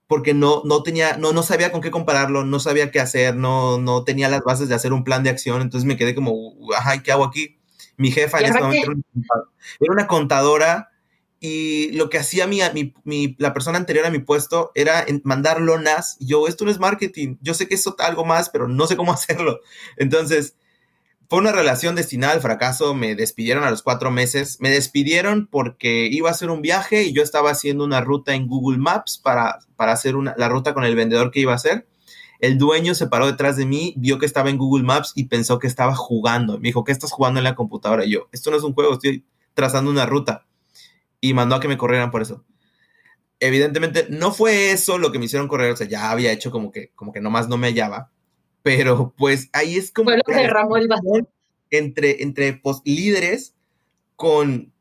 porque 0.08 0.34
no, 0.34 0.64
no 0.66 0.84
tenía, 0.84 1.18
no, 1.18 1.34
no 1.34 1.44
sabía 1.44 1.72
con 1.72 1.82
qué 1.82 1.92
compararlo, 1.92 2.46
no 2.46 2.60
sabía 2.60 2.92
qué 2.92 3.00
hacer, 3.00 3.36
no, 3.36 3.78
no 3.78 4.04
tenía 4.04 4.30
las 4.30 4.42
bases 4.42 4.70
de 4.70 4.76
hacer 4.76 4.94
un 4.94 5.04
plan 5.04 5.24
de 5.24 5.30
acción, 5.30 5.62
entonces 5.62 5.86
me 5.86 5.98
quedé 5.98 6.16
como, 6.16 6.56
ajá, 6.76 7.04
¿qué 7.04 7.12
hago 7.12 7.26
aquí? 7.26 7.60
Mi 7.98 8.12
jefa 8.12 8.40
en 8.40 8.46
ese 8.46 8.60
momento 8.60 8.92
era 9.80 9.94
una 9.94 10.08
contadora 10.08 10.92
y 11.40 11.92
lo 11.92 12.10
que 12.10 12.18
hacía 12.18 12.48
mi, 12.48 12.64
la 13.38 13.54
persona 13.54 13.78
anterior 13.78 14.06
a 14.06 14.12
mi 14.12 14.20
puesto 14.20 14.72
era 14.74 15.06
mandar 15.24 15.62
lonas. 15.62 16.18
Yo, 16.20 16.48
esto 16.48 16.66
no 16.66 16.72
es 16.72 16.80
marketing, 16.80 17.38
yo 17.42 17.54
sé 17.54 17.68
que 17.68 17.76
es 17.76 17.86
algo 18.00 18.26
más, 18.26 18.50
pero 18.50 18.68
no 18.68 18.88
sé 18.88 18.98
cómo 18.98 19.14
hacerlo. 19.14 19.60
Entonces, 19.98 20.56
fue 21.30 21.40
una 21.40 21.52
relación 21.52 21.96
destinada 21.96 22.34
al 22.34 22.42
fracaso. 22.42 22.94
Me 22.96 23.14
despidieron 23.14 23.64
a 23.66 23.70
los 23.70 23.84
cuatro 23.84 24.12
meses. 24.12 24.60
Me 24.62 24.70
despidieron 24.70 25.48
porque 25.48 26.08
iba 26.10 26.30
a 26.30 26.32
hacer 26.32 26.50
un 26.50 26.62
viaje 26.62 27.04
y 27.04 27.14
yo 27.14 27.22
estaba 27.22 27.52
haciendo 27.52 27.84
una 27.84 28.02
ruta 28.02 28.34
en 28.34 28.48
Google 28.48 28.78
Maps 28.78 29.18
para, 29.18 29.60
para 29.76 29.92
hacer 29.92 30.16
una, 30.16 30.34
la 30.38 30.48
ruta 30.50 30.74
con 30.74 30.86
el 30.86 30.96
vendedor 30.96 31.32
que 31.32 31.42
iba 31.42 31.52
a 31.52 31.58
hacer. 31.58 31.86
El 32.40 32.58
dueño 32.58 32.96
se 32.96 33.08
paró 33.08 33.26
detrás 33.26 33.58
de 33.58 33.66
mí, 33.66 33.94
vio 33.98 34.20
que 34.20 34.26
estaba 34.28 34.50
en 34.50 34.58
Google 34.58 34.86
Maps 34.86 35.12
y 35.16 35.26
pensó 35.26 35.60
que 35.60 35.68
estaba 35.68 35.96
jugando. 35.96 36.60
Me 36.60 36.70
dijo, 36.70 36.84
¿qué 36.84 36.92
estás 36.92 37.12
jugando 37.12 37.40
en 37.40 37.44
la 37.44 37.56
computadora? 37.56 38.06
Y 38.06 38.12
yo, 38.12 38.30
esto 38.32 38.52
no 38.52 38.58
es 38.58 38.64
un 38.64 38.74
juego, 38.74 38.94
estoy 38.94 39.26
trazando 39.54 39.90
una 39.92 40.06
ruta 40.06 40.47
y 41.22 41.34
mandó 41.34 41.56
a 41.56 41.60
que 41.60 41.68
me 41.68 41.78
corrieran 41.78 42.12
por 42.12 42.22
eso. 42.22 42.46
Evidentemente, 43.40 44.08
no 44.10 44.32
fue 44.32 44.72
eso 44.72 44.98
lo 44.98 45.12
que 45.12 45.20
me 45.20 45.26
hicieron 45.26 45.48
correr, 45.48 45.72
o 45.72 45.76
sea, 45.76 45.88
ya 45.88 46.12
había 46.12 46.32
hecho 46.32 46.52
como 46.52 46.72
que, 46.72 46.92
como 46.96 47.14
que 47.14 47.22
nomás 47.22 47.48
no 47.48 47.58
me 47.58 47.68
hallaba, 47.68 48.12
pero 48.64 49.14
pues 49.18 49.50
ahí 49.54 49.78
es 49.78 49.92
como... 49.92 50.10
Fue 50.10 50.18
lo 50.18 50.24
que 50.24 50.34
derramó 50.34 50.78
el 50.78 50.88
bastón. 50.88 51.28
entre, 51.70 52.24
entre 52.24 52.62
líderes 52.84 53.54
con 54.16 54.74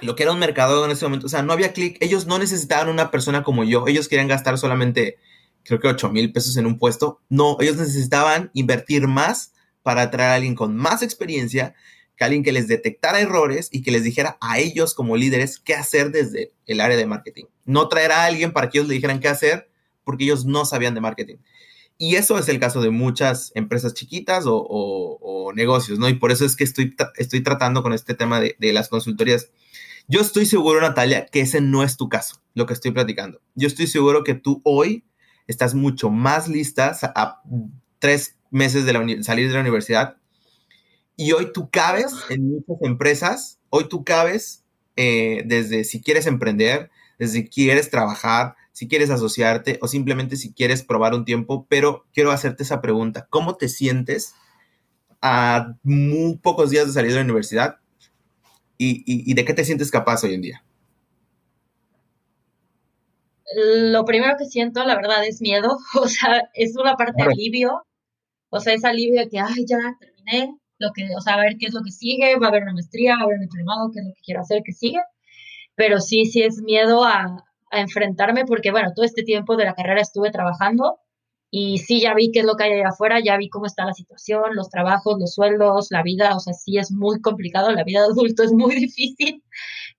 lo 0.00 0.14
que 0.14 0.22
era 0.22 0.32
un 0.32 0.38
mercado 0.38 0.84
en 0.84 0.90
ese 0.90 1.04
momento. 1.04 1.26
O 1.26 1.28
sea, 1.28 1.42
no 1.42 1.52
había 1.52 1.72
clic. 1.72 1.96
Ellos 2.00 2.26
no 2.26 2.38
necesitaban 2.38 2.88
una 2.88 3.10
persona 3.10 3.42
como 3.42 3.64
yo. 3.64 3.86
Ellos 3.86 4.08
querían 4.08 4.28
gastar 4.28 4.58
solamente, 4.58 5.18
creo 5.64 5.80
que 5.80 5.88
8 5.88 6.10
mil 6.10 6.32
pesos 6.32 6.56
en 6.56 6.66
un 6.66 6.78
puesto. 6.78 7.20
No, 7.28 7.56
ellos 7.60 7.76
necesitaban 7.76 8.50
invertir 8.54 9.08
más 9.08 9.52
para 9.82 10.02
atraer 10.02 10.30
a 10.30 10.34
alguien 10.34 10.54
con 10.54 10.76
más 10.76 11.02
experiencia, 11.02 11.74
que 12.18 12.24
alguien 12.24 12.42
que 12.42 12.52
les 12.52 12.66
detectara 12.66 13.20
errores 13.20 13.68
y 13.70 13.82
que 13.82 13.92
les 13.92 14.02
dijera 14.02 14.36
a 14.40 14.58
ellos 14.58 14.92
como 14.92 15.16
líderes 15.16 15.60
qué 15.60 15.74
hacer 15.74 16.10
desde 16.10 16.52
el 16.66 16.80
área 16.80 16.96
de 16.96 17.06
marketing. 17.06 17.44
No 17.64 17.88
traer 17.88 18.10
a 18.10 18.24
alguien 18.24 18.52
para 18.52 18.68
que 18.68 18.78
ellos 18.78 18.88
le 18.88 18.94
dijeran 18.94 19.20
qué 19.20 19.28
hacer 19.28 19.70
porque 20.02 20.24
ellos 20.24 20.44
no 20.44 20.64
sabían 20.64 20.94
de 20.94 21.00
marketing. 21.00 21.36
Y 21.96 22.16
eso 22.16 22.36
es 22.38 22.48
el 22.48 22.58
caso 22.58 22.80
de 22.80 22.90
muchas 22.90 23.52
empresas 23.54 23.94
chiquitas 23.94 24.44
o, 24.46 25.52
negocios, 25.54 25.98
¿no? 25.98 26.08
Y 26.08 26.14
por 26.14 26.30
eso 26.30 26.44
es 26.44 26.56
que 26.56 26.64
estoy, 26.64 26.94
estoy 27.16 27.42
tratando 27.42 27.82
con 27.82 27.92
este 27.94 28.14
tema 28.14 28.38
de, 28.38 28.54
de 28.58 28.72
las 28.72 28.88
consultorías. 28.88 29.50
Yo 30.06 30.20
estoy 30.20 30.44
seguro, 30.44 30.80
Natalia, 30.80 31.26
que 31.26 31.40
ese 31.40 31.60
no 31.60 31.82
es 31.82 31.96
tu 31.96 32.08
caso, 32.08 32.42
lo 32.54 32.66
que 32.66 32.74
estoy 32.74 32.90
platicando. 32.90 33.40
Yo 33.54 33.66
estoy 33.66 33.86
seguro 33.86 34.24
que 34.24 34.34
tú 34.34 34.60
hoy 34.64 35.04
estás 35.46 35.74
mucho 35.74 36.10
más 36.10 36.48
lista 36.48 36.96
a 37.02 37.42
tres 37.98 38.36
meses 38.50 38.84
de 38.84 38.92
la 38.92 39.22
salir 39.22 39.48
de 39.48 39.54
la 39.54 39.60
universidad 39.60 40.18
y 41.18 41.32
hoy 41.32 41.52
tú 41.52 41.68
cabes 41.68 42.14
en 42.30 42.48
muchas 42.48 42.76
empresas, 42.80 43.58
hoy 43.70 43.88
tú 43.88 44.04
cabes 44.04 44.64
eh, 44.94 45.42
desde 45.46 45.82
si 45.82 46.00
quieres 46.00 46.28
emprender, 46.28 46.90
desde 47.18 47.40
si 47.40 47.48
quieres 47.48 47.90
trabajar, 47.90 48.54
si 48.70 48.86
quieres 48.86 49.10
asociarte 49.10 49.80
o 49.82 49.88
simplemente 49.88 50.36
si 50.36 50.52
quieres 50.52 50.84
probar 50.84 51.14
un 51.14 51.24
tiempo, 51.24 51.66
pero 51.68 52.06
quiero 52.14 52.30
hacerte 52.30 52.62
esa 52.62 52.80
pregunta, 52.80 53.26
¿cómo 53.30 53.56
te 53.56 53.68
sientes 53.68 54.36
a 55.20 55.74
muy 55.82 56.36
pocos 56.36 56.70
días 56.70 56.86
de 56.86 56.92
salir 56.92 57.10
de 57.10 57.16
la 57.16 57.24
universidad 57.24 57.78
y, 58.76 59.34
de 59.34 59.44
qué 59.44 59.54
te 59.54 59.64
sientes 59.64 59.90
capaz 59.90 60.22
hoy 60.22 60.34
en 60.34 60.42
día? 60.42 60.64
Lo 63.56 64.04
primero 64.04 64.36
que 64.38 64.44
siento, 64.44 64.84
la 64.84 64.94
verdad, 64.94 65.26
es 65.26 65.40
miedo, 65.40 65.78
o 66.00 66.06
sea, 66.06 66.48
es 66.54 66.76
una 66.76 66.94
parte 66.94 67.24
de 67.24 67.32
alivio, 67.32 67.82
o 68.50 68.60
sea, 68.60 68.72
es 68.74 68.84
alivio 68.84 69.20
de 69.20 69.28
que, 69.28 69.40
ay, 69.40 69.64
ya 69.66 69.78
terminé, 69.98 70.54
lo 70.78 70.92
que, 70.92 71.08
o 71.16 71.20
sea, 71.20 71.34
a 71.34 71.40
ver 71.40 71.56
qué 71.58 71.66
es 71.66 71.74
lo 71.74 71.82
que 71.82 71.90
sigue, 71.90 72.36
va 72.38 72.46
a 72.46 72.50
haber 72.50 72.62
una 72.64 72.74
maestría, 72.74 73.14
va 73.16 73.22
a 73.22 73.24
haber 73.24 73.36
un 73.36 73.42
diplomado, 73.42 73.90
qué 73.92 74.00
es 74.00 74.06
lo 74.06 74.14
que 74.14 74.20
quiero 74.24 74.40
hacer, 74.42 74.62
que 74.64 74.72
sigue. 74.72 75.00
Pero 75.74 76.00
sí, 76.00 76.26
sí 76.26 76.42
es 76.42 76.60
miedo 76.62 77.04
a, 77.04 77.44
a 77.70 77.80
enfrentarme 77.80 78.44
porque, 78.46 78.70
bueno, 78.72 78.92
todo 78.94 79.04
este 79.04 79.22
tiempo 79.22 79.56
de 79.56 79.64
la 79.64 79.74
carrera 79.74 80.00
estuve 80.00 80.30
trabajando 80.30 80.98
y 81.50 81.78
sí, 81.78 82.00
ya 82.00 82.14
vi 82.14 82.30
qué 82.30 82.40
es 82.40 82.44
lo 82.46 82.56
que 82.56 82.64
hay 82.64 82.72
allá 82.74 82.88
afuera, 82.90 83.20
ya 83.24 83.36
vi 83.38 83.48
cómo 83.48 83.66
está 83.66 83.86
la 83.86 83.94
situación, 83.94 84.54
los 84.54 84.68
trabajos, 84.68 85.16
los 85.18 85.32
sueldos, 85.34 85.88
la 85.90 86.02
vida, 86.02 86.36
o 86.36 86.40
sea, 86.40 86.52
sí 86.52 86.76
es 86.78 86.92
muy 86.92 87.20
complicado, 87.22 87.70
la 87.72 87.84
vida 87.84 88.00
de 88.00 88.06
adulto 88.08 88.42
es 88.42 88.52
muy 88.52 88.74
difícil, 88.76 89.42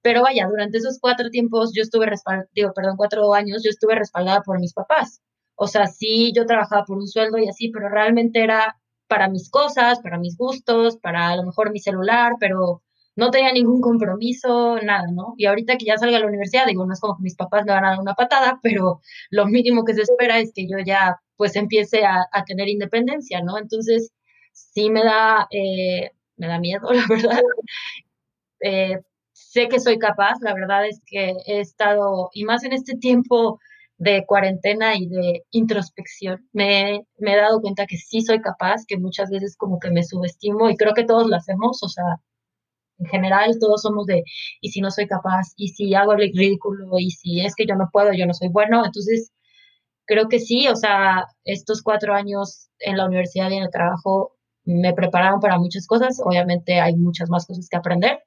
pero 0.02 0.22
vaya, 0.22 0.48
durante 0.48 0.78
esos 0.78 1.00
cuatro 1.00 1.30
tiempos 1.30 1.72
yo 1.76 1.82
estuve 1.82 2.06
respaldada, 2.06 2.48
digo, 2.54 2.72
perdón, 2.74 2.98
cuatro 2.98 3.34
años, 3.34 3.64
yo 3.64 3.70
estuve 3.72 3.96
respaldada 3.96 4.42
por 4.42 4.60
mis 4.60 4.74
papás. 4.74 5.22
O 5.56 5.68
sea, 5.68 5.88
sí, 5.88 6.32
yo 6.34 6.46
trabajaba 6.46 6.86
por 6.86 6.98
un 6.98 7.08
sueldo 7.08 7.38
y 7.38 7.50
así, 7.50 7.70
pero 7.70 7.90
realmente 7.90 8.42
era 8.44 8.79
para 9.10 9.28
mis 9.28 9.50
cosas, 9.50 10.00
para 10.00 10.20
mis 10.20 10.38
gustos, 10.38 10.98
para 10.98 11.30
a 11.30 11.36
lo 11.36 11.44
mejor 11.44 11.72
mi 11.72 11.80
celular, 11.80 12.34
pero 12.40 12.84
no 13.16 13.32
tenía 13.32 13.52
ningún 13.52 13.82
compromiso, 13.82 14.78
nada, 14.82 15.08
¿no? 15.12 15.34
Y 15.38 15.48
ahorita 15.48 15.78
que 15.78 15.86
ya 15.86 15.98
salga 15.98 16.18
a 16.18 16.20
la 16.22 16.28
universidad, 16.28 16.68
digo, 16.68 16.86
no 16.86 16.94
es 16.94 17.02
como 17.02 17.18
que 17.18 17.24
mis 17.24 17.36
papás 17.36 17.66
me 17.66 17.74
van 17.74 17.86
a 17.86 17.90
dar 17.90 18.00
una 18.00 18.14
patada, 18.14 18.60
pero 18.64 19.02
lo 19.32 19.46
mínimo 19.48 19.84
que 19.84 19.96
se 19.96 20.04
espera 20.04 20.40
es 20.40 20.54
que 20.54 20.68
yo 20.68 20.78
ya 20.86 21.20
pues 21.36 21.56
empiece 21.56 22.06
a, 22.06 22.28
tener 22.46 22.68
independencia, 22.70 23.42
¿no? 23.42 23.58
Entonces, 23.58 24.12
sí 24.52 24.90
me 24.90 25.04
da, 25.04 25.48
eh, 25.52 26.12
me 26.38 26.48
da 26.48 26.60
miedo, 26.60 26.90
la 26.94 27.06
verdad. 27.10 27.42
Eh, 28.62 29.00
sé 29.34 29.70
que 29.70 29.80
soy 29.80 29.98
capaz, 29.98 30.36
la 30.42 30.54
verdad 30.54 30.86
es 30.86 31.02
que 31.06 31.34
he 31.46 31.60
estado, 31.62 32.30
y 32.34 32.44
más 32.44 32.64
en 32.64 32.74
este 32.74 32.96
tiempo 32.98 33.60
de 34.00 34.26
cuarentena 34.26 34.96
y 34.98 35.08
de 35.08 35.44
introspección, 35.52 36.48
me, 36.54 37.06
he 37.20 37.36
dado 37.36 37.62
cuenta 37.62 37.86
que 37.86 37.98
sí 37.98 38.22
soy 38.22 38.42
capaz, 38.42 38.86
que 38.88 38.98
muchas 38.98 39.30
veces 39.30 39.58
como 39.58 39.78
que 39.80 39.92
me 39.92 40.04
subestimo 40.04 40.70
y 40.70 40.78
creo 40.78 40.94
que 40.94 41.06
todos 41.06 41.28
lo 41.30 41.36
hacemos, 41.36 41.84
o 41.84 41.90
sea, 41.90 42.06
en 43.00 43.08
general 43.08 43.58
todos 43.60 43.82
somos 43.84 44.06
de, 44.08 44.24
y 44.62 44.72
si 44.72 44.82
no 44.82 44.92
soy 44.92 45.08
capaz, 45.08 45.54
y 45.58 45.70
si 45.70 45.94
hago 45.96 46.14
el 46.14 46.32
ridículo, 46.34 46.98
y 47.00 47.12
si 47.12 47.42
es 47.42 47.56
que 47.56 47.66
yo 47.68 47.76
no 47.76 47.90
puedo, 47.92 48.14
yo 48.14 48.26
no 48.26 48.34
soy 48.34 48.50
bueno, 48.50 48.86
entonces 48.86 49.32
creo 50.06 50.30
que 50.30 50.40
sí, 50.40 50.68
o 50.70 50.76
sea, 50.76 51.26
estos 51.44 51.84
cuatro 51.84 52.16
años 52.16 52.70
en 52.80 52.98
la 52.98 53.06
universidad 53.06 53.52
y 53.52 53.58
en 53.58 53.64
el 53.64 53.72
trabajo 53.72 54.38
me 54.64 54.94
prepararon 54.94 55.42
para 55.42 55.60
muchas 55.60 55.88
cosas, 55.88 56.22
obviamente 56.24 56.80
hay 56.80 56.96
muchas 56.96 57.30
más 57.30 57.46
cosas 57.46 57.68
que 57.70 57.78
aprender, 57.78 58.20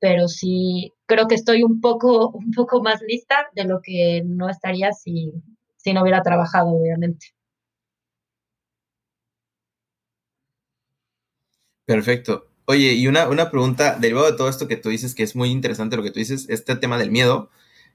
pero 0.00 0.28
sí 0.28 0.95
creo 1.06 1.28
que 1.28 1.34
estoy 1.36 1.62
un 1.62 1.80
poco, 1.80 2.30
un 2.30 2.50
poco 2.52 2.82
más 2.82 3.00
lista 3.02 3.48
de 3.54 3.64
lo 3.64 3.80
que 3.82 4.22
no 4.24 4.48
estaría 4.48 4.92
si, 4.92 5.32
si 5.76 5.92
no 5.92 6.02
hubiera 6.02 6.22
trabajado, 6.22 6.68
obviamente. 6.70 7.28
Perfecto. 11.84 12.48
Oye, 12.66 12.94
y 12.94 13.06
una, 13.06 13.28
una 13.28 13.50
pregunta 13.50 13.96
derivado 13.96 14.26
de 14.30 14.36
todo 14.36 14.48
esto 14.48 14.66
que 14.66 14.76
tú 14.76 14.88
dices, 14.88 15.14
que 15.14 15.22
es 15.22 15.36
muy 15.36 15.50
interesante 15.50 15.96
lo 15.96 16.02
que 16.02 16.10
tú 16.10 16.18
dices, 16.18 16.46
este 16.48 16.74
tema 16.76 16.98
del 16.98 17.12
miedo, 17.12 17.50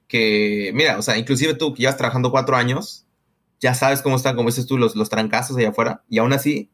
que 0.08 0.72
mira, 0.74 0.98
o 0.98 1.02
sea, 1.02 1.18
inclusive 1.18 1.54
tú 1.54 1.74
que 1.74 1.82
llevas 1.82 1.98
trabajando 1.98 2.30
cuatro 2.30 2.56
años, 2.56 3.06
ya 3.60 3.74
sabes 3.74 4.00
cómo 4.02 4.16
están, 4.16 4.34
como 4.34 4.48
dices 4.48 4.66
tú, 4.66 4.78
los, 4.78 4.96
los 4.96 5.10
trancazos 5.10 5.56
allá 5.58 5.70
afuera, 5.70 6.04
y 6.08 6.18
aún 6.18 6.32
así 6.32 6.70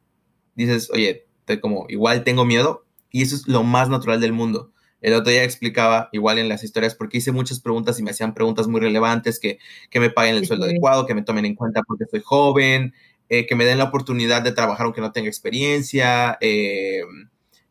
dices, 0.55 0.91
oye, 0.93 1.27
te, 1.45 1.61
como 1.61 1.87
igual 1.89 2.23
tengo 2.25 2.45
miedo, 2.45 2.87
y 3.11 3.23
eso 3.23 3.35
es 3.35 3.49
lo 3.49 3.65
más 3.65 3.89
natural 3.89 4.21
del 4.21 4.33
mundo. 4.33 4.73
El 5.01 5.15
otro 5.15 5.31
día 5.31 5.45
explicaba, 5.45 6.09
igual 6.13 6.39
en 6.39 6.49
las 6.49 6.65
historias, 6.65 6.95
porque 6.95 7.19
hice 7.19 7.33
muchas 7.33 7.61
preguntas 7.61 7.99
y 8.01 8.03
me 8.03 8.11
hacían 8.11 8.35
preguntas 8.35 8.67
muy 8.67 8.81
relevantes, 8.81 9.39
que, 9.39 9.59
que 9.91 10.01
me 10.01 10.11
paguen 10.11 10.37
el 10.37 10.47
sueldo 10.47 10.65
adecuado, 10.67 11.07
que 11.07 11.15
me 11.15 11.23
tomen 11.23 11.45
en 11.45 11.55
cuenta 11.55 11.83
porque 11.83 12.05
soy 12.11 12.21
joven, 12.25 12.95
eh, 13.29 13.47
que 13.47 13.55
me 13.55 13.65
den 13.65 13.79
la 13.79 13.85
oportunidad 13.85 14.43
de 14.43 14.53
trabajar 14.53 14.87
aunque 14.87 15.01
no 15.01 15.13
tenga 15.13 15.29
experiencia, 15.29 16.39
eh, 16.41 17.03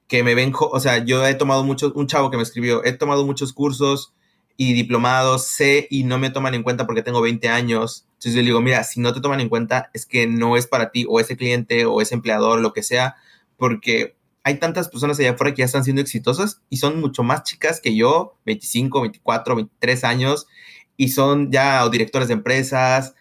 que 0.08 0.24
me 0.24 0.36
ven, 0.36 0.54
o 0.56 0.80
sea, 0.80 1.04
yo 1.04 1.26
he 1.26 1.36
tomado 1.36 1.63
muchos, 1.63 1.94
un 1.96 2.08
chavo 2.08 2.32
que 2.32 2.38
me 2.38 2.44
escribió, 2.44 2.84
he 2.86 2.94
tomado 2.94 3.26
muchos 3.26 3.54
cursos 3.54 4.13
y 4.56 4.74
diplomados, 4.74 5.48
sé 5.48 5.88
y 5.90 6.04
no 6.04 6.18
me 6.18 6.32
toman 6.32 6.56
en 6.56 6.63
cuenta 6.63 6.86
porque 6.86 7.04
tengo 7.04 7.22
20 7.22 7.50
años. 7.50 8.06
Entonces 8.13 8.34
yo 8.34 8.42
le 8.42 8.48
digo, 8.48 8.62
mira, 8.62 8.84
si 8.84 9.00
no 9.00 9.13
te 9.13 9.22
toman 9.22 9.40
en 9.42 9.50
cuenta 9.50 9.90
es 9.94 10.06
que 10.06 10.28
no 10.28 10.58
es 10.58 10.68
para 10.68 10.92
ti 10.92 11.06
o 11.08 11.20
ese 11.20 11.38
cliente 11.38 11.86
o 11.86 12.02
ese 12.02 12.16
empleador, 12.16 12.60
lo 12.62 12.74
que 12.74 12.84
sea, 12.84 13.16
porque 13.58 14.16
hay 14.47 14.60
tantas 14.60 14.88
personas 14.88 15.19
allá 15.19 15.31
afuera 15.31 15.53
que 15.53 15.60
ya 15.60 15.65
están 15.65 15.83
siendo 15.83 16.01
exitosas 16.01 16.62
y 16.69 16.77
son 16.77 17.01
mucho 17.01 17.21
más 17.21 17.43
chicas 17.43 17.81
que 17.81 17.97
yo, 17.97 18.38
25, 18.45 19.01
24, 19.01 19.57
23 19.57 20.03
años, 20.05 20.47
y 20.95 21.10
son 21.10 21.51
ya 21.51 21.86
directores 21.89 22.29
de 22.29 22.36
empresas. 22.36 23.13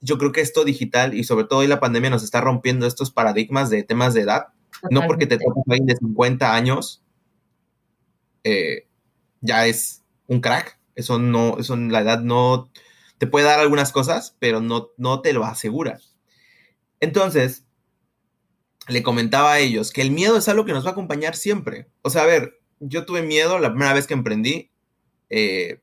Yo 0.00 0.16
creo 0.16 0.30
que 0.30 0.42
esto 0.42 0.64
digital 0.64 1.14
y 1.14 1.24
sobre 1.24 1.46
todo 1.46 1.58
hoy 1.58 1.66
la 1.66 1.80
pandemia 1.80 2.10
nos 2.10 2.22
está 2.22 2.40
rompiendo 2.40 2.86
estos 2.86 3.10
paradigmas 3.10 3.68
de 3.68 3.82
temas 3.82 4.14
de 4.14 4.20
edad. 4.20 4.46
No 4.92 5.08
porque 5.08 5.26
te 5.26 5.38
toques 5.38 5.64
alguien 5.66 5.86
de 5.86 5.96
50 5.96 6.54
años, 6.54 7.02
eh, 8.44 8.86
ya 9.40 9.66
es 9.66 10.04
un 10.28 10.40
crack. 10.40 10.78
Eso 10.94 11.18
no, 11.18 11.58
eso 11.58 11.74
en 11.74 11.90
la 11.90 12.02
edad 12.02 12.20
no 12.20 12.70
te 13.18 13.26
puede 13.26 13.46
dar 13.46 13.58
algunas 13.58 13.90
cosas, 13.90 14.36
pero 14.38 14.60
no, 14.60 14.90
no 14.96 15.20
te 15.20 15.32
lo 15.32 15.44
asegura. 15.44 15.98
Entonces, 17.00 17.64
le 18.90 19.02
comentaba 19.02 19.52
a 19.52 19.58
ellos 19.60 19.92
que 19.92 20.02
el 20.02 20.10
miedo 20.10 20.36
es 20.36 20.48
algo 20.48 20.64
que 20.64 20.72
nos 20.72 20.84
va 20.84 20.90
a 20.90 20.92
acompañar 20.92 21.36
siempre. 21.36 21.88
O 22.02 22.10
sea, 22.10 22.22
a 22.22 22.26
ver, 22.26 22.60
yo 22.80 23.06
tuve 23.06 23.22
miedo 23.22 23.58
la 23.58 23.70
primera 23.70 23.92
vez 23.92 24.06
que 24.06 24.14
emprendí 24.14 24.70
eh, 25.28 25.80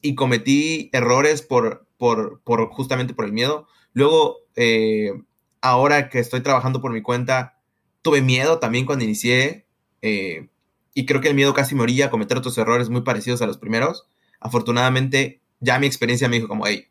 y 0.00 0.14
cometí 0.14 0.90
errores 0.92 1.42
por, 1.42 1.86
por, 1.98 2.40
por, 2.42 2.68
justamente 2.70 3.14
por 3.14 3.24
el 3.24 3.32
miedo. 3.32 3.68
Luego, 3.92 4.38
eh, 4.56 5.12
ahora 5.60 6.08
que 6.08 6.18
estoy 6.18 6.40
trabajando 6.40 6.80
por 6.80 6.92
mi 6.92 7.02
cuenta, 7.02 7.58
tuve 8.02 8.22
miedo 8.22 8.58
también 8.58 8.86
cuando 8.86 9.04
inicié 9.04 9.66
eh, 10.02 10.48
y 10.94 11.06
creo 11.06 11.20
que 11.20 11.28
el 11.28 11.34
miedo 11.34 11.52
casi 11.52 11.74
me 11.74 11.82
orilla 11.82 12.06
a 12.06 12.10
cometer 12.10 12.38
otros 12.38 12.56
errores 12.58 12.88
muy 12.88 13.02
parecidos 13.02 13.42
a 13.42 13.46
los 13.46 13.58
primeros. 13.58 14.08
Afortunadamente, 14.40 15.40
ya 15.60 15.78
mi 15.78 15.86
experiencia 15.86 16.28
me 16.28 16.36
dijo 16.36 16.48
como, 16.48 16.66
hey, 16.66 16.86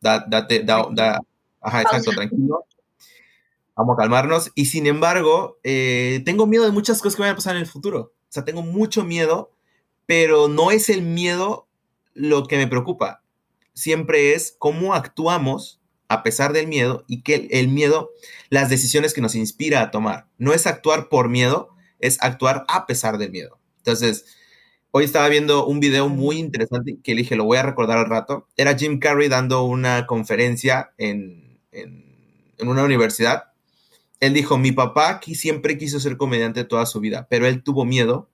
date, 0.00 0.62
da, 0.64 0.86
da, 0.92 1.20
ajá, 1.60 1.82
exacto, 1.82 2.12
tranquilo 2.12 2.64
vamos 3.80 3.94
a 3.94 4.02
calmarnos. 4.02 4.52
Y 4.54 4.66
sin 4.66 4.86
embargo, 4.86 5.58
eh, 5.64 6.22
tengo 6.24 6.46
miedo 6.46 6.64
de 6.64 6.72
muchas 6.72 7.00
cosas 7.00 7.16
que 7.16 7.22
van 7.22 7.32
a 7.32 7.36
pasar 7.36 7.56
en 7.56 7.62
el 7.62 7.66
futuro. 7.66 8.00
O 8.00 8.32
sea, 8.32 8.44
tengo 8.44 8.62
mucho 8.62 9.04
miedo, 9.04 9.50
pero 10.06 10.48
no 10.48 10.70
es 10.70 10.88
el 10.88 11.02
miedo 11.02 11.66
lo 12.14 12.46
que 12.46 12.56
me 12.56 12.66
preocupa. 12.66 13.22
Siempre 13.72 14.34
es 14.34 14.54
cómo 14.58 14.94
actuamos 14.94 15.80
a 16.08 16.22
pesar 16.22 16.52
del 16.52 16.66
miedo 16.66 17.04
y 17.06 17.22
que 17.22 17.48
el 17.52 17.68
miedo, 17.68 18.10
las 18.50 18.68
decisiones 18.68 19.14
que 19.14 19.20
nos 19.20 19.34
inspira 19.34 19.80
a 19.80 19.90
tomar. 19.90 20.26
No 20.38 20.52
es 20.52 20.66
actuar 20.66 21.08
por 21.08 21.28
miedo, 21.28 21.70
es 21.98 22.18
actuar 22.20 22.64
a 22.68 22.86
pesar 22.86 23.16
del 23.16 23.30
miedo. 23.30 23.58
Entonces, 23.78 24.26
hoy 24.90 25.04
estaba 25.04 25.28
viendo 25.28 25.66
un 25.66 25.80
video 25.80 26.08
muy 26.08 26.38
interesante 26.38 26.98
que 27.02 27.14
dije, 27.14 27.36
lo 27.36 27.44
voy 27.44 27.58
a 27.58 27.62
recordar 27.62 27.98
al 27.98 28.10
rato. 28.10 28.48
Era 28.56 28.76
Jim 28.76 28.98
Carrey 28.98 29.28
dando 29.28 29.62
una 29.62 30.06
conferencia 30.06 30.92
en, 30.98 31.60
en 31.72 32.68
una 32.68 32.84
universidad 32.84 33.49
él 34.20 34.34
dijo, 34.34 34.58
mi 34.58 34.70
papá 34.70 35.20
siempre 35.22 35.78
quiso 35.78 35.98
ser 35.98 36.16
comediante 36.16 36.64
toda 36.64 36.86
su 36.86 37.00
vida, 37.00 37.26
pero 37.30 37.46
él 37.46 37.62
tuvo 37.62 37.84
miedo 37.84 38.28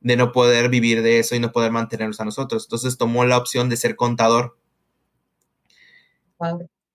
de 0.00 0.16
no 0.16 0.30
poder 0.30 0.68
vivir 0.68 1.02
de 1.02 1.18
eso 1.18 1.34
y 1.34 1.40
no 1.40 1.52
poder 1.52 1.72
mantenernos 1.72 2.20
a 2.20 2.24
nosotros. 2.24 2.66
Entonces 2.66 2.98
tomó 2.98 3.24
la 3.24 3.38
opción 3.38 3.68
de 3.68 3.76
ser 3.76 3.96
contador. 3.96 4.58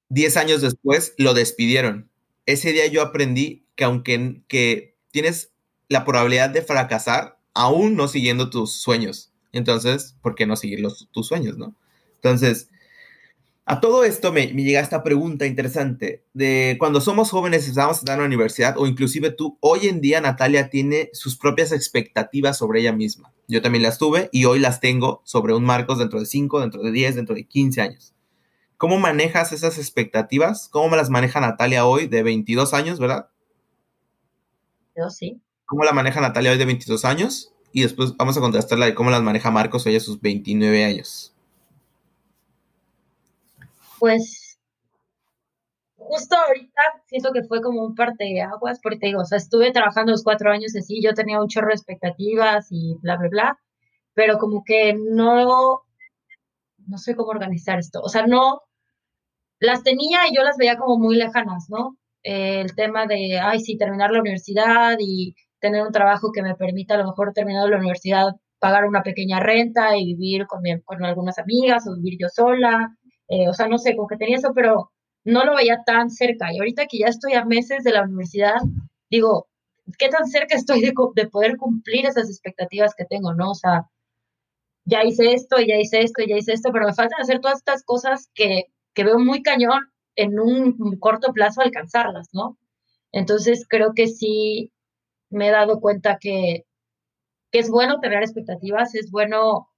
Diez 0.08 0.38
años 0.38 0.62
después 0.62 1.14
lo 1.18 1.34
despidieron. 1.34 2.10
Ese 2.46 2.72
día 2.72 2.86
yo 2.88 3.02
aprendí 3.02 3.66
que 3.76 3.84
aunque 3.84 4.44
que 4.48 4.96
tienes 5.10 5.52
la 5.90 6.06
probabilidad 6.06 6.52
de 6.52 6.62
fracasar, 6.62 7.40
aún 7.54 7.96
no 7.96 8.08
siguiendo 8.08 8.50
tus 8.50 8.74
sueños. 8.74 9.34
Entonces, 9.52 10.16
¿por 10.22 10.36
qué 10.36 10.46
no 10.46 10.56
seguir 10.56 10.80
los, 10.80 11.10
tus 11.12 11.28
sueños, 11.28 11.58
no? 11.58 11.76
Entonces, 12.16 12.70
a 13.66 13.80
todo 13.80 14.04
esto 14.04 14.32
me, 14.32 14.48
llega 14.48 14.80
esta 14.80 15.04
pregunta 15.04 15.46
interesante 15.46 16.26
de 16.34 16.78
cuando 16.80 17.00
somos 17.00 17.30
jóvenes 17.30 17.68
estamos 17.68 18.02
en 18.02 18.18
la 18.18 18.26
universidad 18.26 18.78
o 18.78 18.88
inclusive 18.88 19.32
tú, 19.32 19.58
hoy 19.60 19.88
en 19.88 20.02
día 20.02 20.20
Natalia 20.20 20.70
tiene 20.70 21.10
sus 21.14 21.38
propias 21.38 21.72
expectativas 21.72 22.58
sobre 22.58 22.82
ella 22.82 22.92
misma. 22.92 23.32
Yo 23.48 23.62
también 23.62 23.84
las 23.84 24.00
tuve 24.00 24.30
y 24.32 24.46
hoy 24.46 24.60
las 24.60 24.80
tengo 24.80 25.22
sobre 25.26 25.54
un 25.54 25.64
Marcos 25.64 26.00
dentro 26.00 26.20
de 26.20 26.26
5, 26.26 26.60
dentro 26.60 26.82
de 26.82 26.92
10, 26.92 27.16
dentro 27.16 27.36
de 27.36 27.46
15 27.46 27.82
años. 27.82 28.14
¿Cómo 28.78 28.98
manejas 28.98 29.52
esas 29.52 29.78
expectativas? 29.78 30.68
¿Cómo 30.70 30.90
me 30.90 30.98
las 30.98 31.12
maneja 31.12 31.40
Natalia 31.40 31.86
hoy 31.86 32.08
de 32.08 32.24
22 32.24 32.74
años, 32.74 33.00
verdad? 33.00 33.30
Yo 34.98 35.10
sí. 35.10 35.40
¿Cómo 35.66 35.84
la 35.84 35.94
maneja 35.94 36.20
Natalia 36.20 36.52
hoy 36.52 36.58
de 36.58 36.66
22 36.66 37.06
años? 37.06 37.54
Y 37.72 37.84
después 37.84 38.18
vamos 38.18 38.36
a 38.38 38.42
contrastarla 38.42 38.88
de 38.88 38.96
cómo 38.96 39.12
las 39.12 39.22
maneja 39.22 39.52
Marcos 39.52 39.86
hoy 39.86 39.96
a 39.96 40.00
sus 40.00 40.20
29 40.20 40.84
años 40.84 41.31
pues 44.02 44.58
justo 45.96 46.36
ahorita 46.36 46.82
siento 47.06 47.32
que 47.32 47.44
fue 47.44 47.62
como 47.62 47.86
un 47.86 47.94
parte 47.94 48.24
de 48.24 48.42
aguas, 48.42 48.80
porque 48.82 49.08
digo, 49.08 49.22
o 49.22 49.26
sea, 49.26 49.38
estuve 49.38 49.72
trabajando 49.72 50.12
los 50.12 50.24
cuatro 50.24 50.52
años 50.52 50.76
así, 50.76 51.02
yo 51.04 51.14
tenía 51.14 51.40
un 51.40 51.48
chorro 51.48 51.68
de 51.68 51.76
expectativas 51.76 52.68
y 52.72 52.96
bla, 53.02 53.18
bla, 53.18 53.30
bla, 53.30 53.60
pero 54.16 54.40
como 54.40 54.64
que 54.66 54.96
no, 54.96 55.84
no 56.88 56.98
sé 56.98 57.16
cómo 57.16 57.30
organizar 57.30 57.78
esto, 57.78 58.02
o 58.02 58.10
sea, 58.10 58.26
no, 58.26 58.62
las 59.60 59.84
tenía 59.84 60.28
y 60.28 60.36
yo 60.36 60.42
las 60.44 60.58
veía 60.58 60.78
como 60.78 60.98
muy 60.98 61.16
lejanas, 61.16 61.70
¿no? 61.70 61.98
el 62.24 62.76
tema 62.76 63.06
de, 63.06 63.40
ay, 63.40 63.60
sí, 63.60 63.78
terminar 63.78 64.12
la 64.12 64.22
universidad 64.22 64.98
y 65.00 65.36
tener 65.60 65.84
un 65.86 65.92
trabajo 65.92 66.32
que 66.32 66.44
me 66.44 66.56
permita 66.56 66.96
a 66.96 66.98
lo 66.98 67.06
mejor 67.06 67.34
terminar 67.34 67.70
la 67.70 67.78
universidad 67.78 68.34
pagar 68.62 68.86
una 68.86 69.02
pequeña 69.02 69.40
renta 69.40 69.98
y 69.98 70.06
vivir 70.06 70.46
con, 70.46 70.62
con 70.86 71.04
algunas 71.04 71.40
amigas 71.40 71.88
o 71.88 71.96
vivir 71.96 72.20
yo 72.20 72.30
sola, 72.30 72.96
eh, 73.32 73.48
o 73.50 73.54
sea, 73.54 73.68
no 73.68 73.78
sé, 73.78 73.96
como 73.96 74.08
que 74.08 74.18
tenía 74.18 74.38
eso, 74.38 74.52
pero 74.54 74.92
no 75.24 75.46
lo 75.46 75.56
veía 75.56 75.84
tan 75.86 76.10
cerca. 76.12 76.54
Y 76.54 76.60
ahorita 76.60 76.88
que 76.88 77.00
ya 77.00 77.08
estoy 77.08 77.34
a 77.34 77.46
meses 77.46 77.84
de 77.84 77.94
la 77.94 78.04
universidad, 78.04 78.58
digo, 79.10 79.48
¿qué 79.98 80.10
tan 80.10 80.28
cerca 80.28 80.56
estoy 80.56 80.82
de, 80.82 80.94
de 81.16 81.30
poder 81.30 81.58
cumplir 81.58 82.06
esas 82.06 82.30
expectativas 82.30 82.94
que 82.96 83.06
tengo, 83.06 83.34
no? 83.34 83.52
O 83.52 83.56
sea, 83.56 83.88
ya 84.86 85.04
hice 85.06 85.34
esto, 85.34 85.58
ya 85.60 85.78
hice 85.78 86.02
esto, 86.02 86.24
ya 86.28 86.38
hice 86.38 86.54
esto, 86.54 86.72
pero 86.74 86.88
me 86.88 86.94
faltan 86.94 87.22
hacer 87.22 87.40
todas 87.40 87.60
estas 87.60 87.84
cosas 87.84 88.30
que, 88.34 88.66
que 88.94 89.04
veo 89.06 89.20
muy 89.20 89.42
cañón 89.44 89.92
en 90.16 90.40
un 90.40 90.98
corto 91.00 91.34
plazo 91.34 91.62
alcanzarlas, 91.62 92.30
¿no? 92.34 92.58
Entonces 93.14 93.66
creo 93.68 93.94
que 93.96 94.08
sí 94.08 94.74
me 95.30 95.48
he 95.48 95.52
dado 95.52 95.80
cuenta 95.80 96.18
que, 96.20 96.66
que 97.52 97.60
es 97.60 97.70
bueno 97.70 98.00
tener 98.02 98.24
expectativas, 98.24 98.96
es 98.96 99.12
bueno 99.12 99.70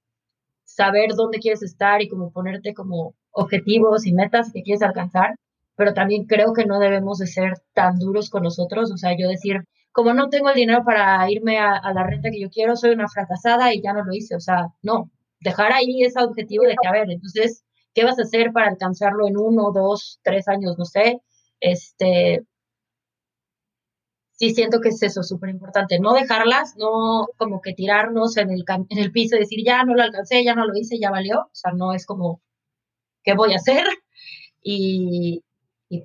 saber 0.64 1.10
dónde 1.14 1.38
quieres 1.38 1.62
estar 1.62 2.02
y 2.02 2.08
como 2.08 2.32
ponerte 2.32 2.74
como 2.74 3.14
objetivos 3.34 4.06
y 4.06 4.12
metas 4.12 4.52
que 4.52 4.62
quieres 4.62 4.82
alcanzar, 4.82 5.36
pero 5.76 5.92
también 5.92 6.24
creo 6.26 6.52
que 6.54 6.66
no 6.66 6.78
debemos 6.78 7.18
de 7.18 7.26
ser 7.26 7.54
tan 7.74 7.98
duros 7.98 8.30
con 8.30 8.44
nosotros, 8.44 8.90
o 8.92 8.96
sea, 8.96 9.16
yo 9.18 9.28
decir, 9.28 9.64
como 9.92 10.14
no 10.14 10.28
tengo 10.28 10.48
el 10.50 10.56
dinero 10.56 10.84
para 10.84 11.30
irme 11.30 11.58
a, 11.58 11.80
la 11.92 12.04
renta 12.04 12.30
que 12.30 12.40
yo 12.40 12.50
quiero, 12.50 12.76
soy 12.76 12.90
una 12.92 13.08
fracasada 13.08 13.74
y 13.74 13.82
ya 13.82 13.92
no 13.92 14.04
lo 14.04 14.14
hice, 14.14 14.36
o 14.36 14.40
sea, 14.40 14.68
no, 14.82 15.10
dejar 15.40 15.72
ahí 15.72 16.02
ese 16.02 16.22
objetivo 16.22 16.64
de 16.64 16.76
que, 16.80 16.88
a 16.88 16.92
ver, 16.92 17.10
entonces, 17.10 17.64
¿qué 17.94 18.04
vas 18.04 18.18
a 18.18 18.22
hacer 18.22 18.52
para 18.52 18.68
alcanzarlo 18.68 19.28
en 19.28 19.36
uno, 19.36 19.72
dos, 19.72 20.20
tres 20.22 20.48
años, 20.48 20.76
no 20.78 20.84
sé? 20.84 21.20
Este, 21.60 22.44
sí 24.32 24.54
siento 24.54 24.80
que 24.80 24.90
es 24.90 25.02
eso, 25.02 25.22
súper 25.22 25.50
importante, 25.50 25.98
no 26.00 26.12
dejarlas, 26.14 26.76
no 26.76 27.26
como 27.36 27.60
que 27.60 27.72
tirarnos 27.74 28.36
en 28.36 28.50
el, 28.50 28.64
en 28.88 28.98
el 28.98 29.12
piso 29.12 29.36
y 29.36 29.40
decir, 29.40 29.64
ya 29.64 29.84
no 29.84 29.94
lo 29.94 30.02
alcancé, 30.02 30.44
ya 30.44 30.54
no 30.54 30.66
lo 30.66 30.76
hice, 30.76 30.98
ya 30.98 31.10
valió, 31.10 31.40
o 31.40 31.50
sea, 31.52 31.72
no 31.72 31.92
es 31.94 32.06
como 32.06 32.40
qué 33.24 33.34
voy 33.34 33.52
a 33.52 33.56
hacer 33.56 33.84
y, 34.62 35.42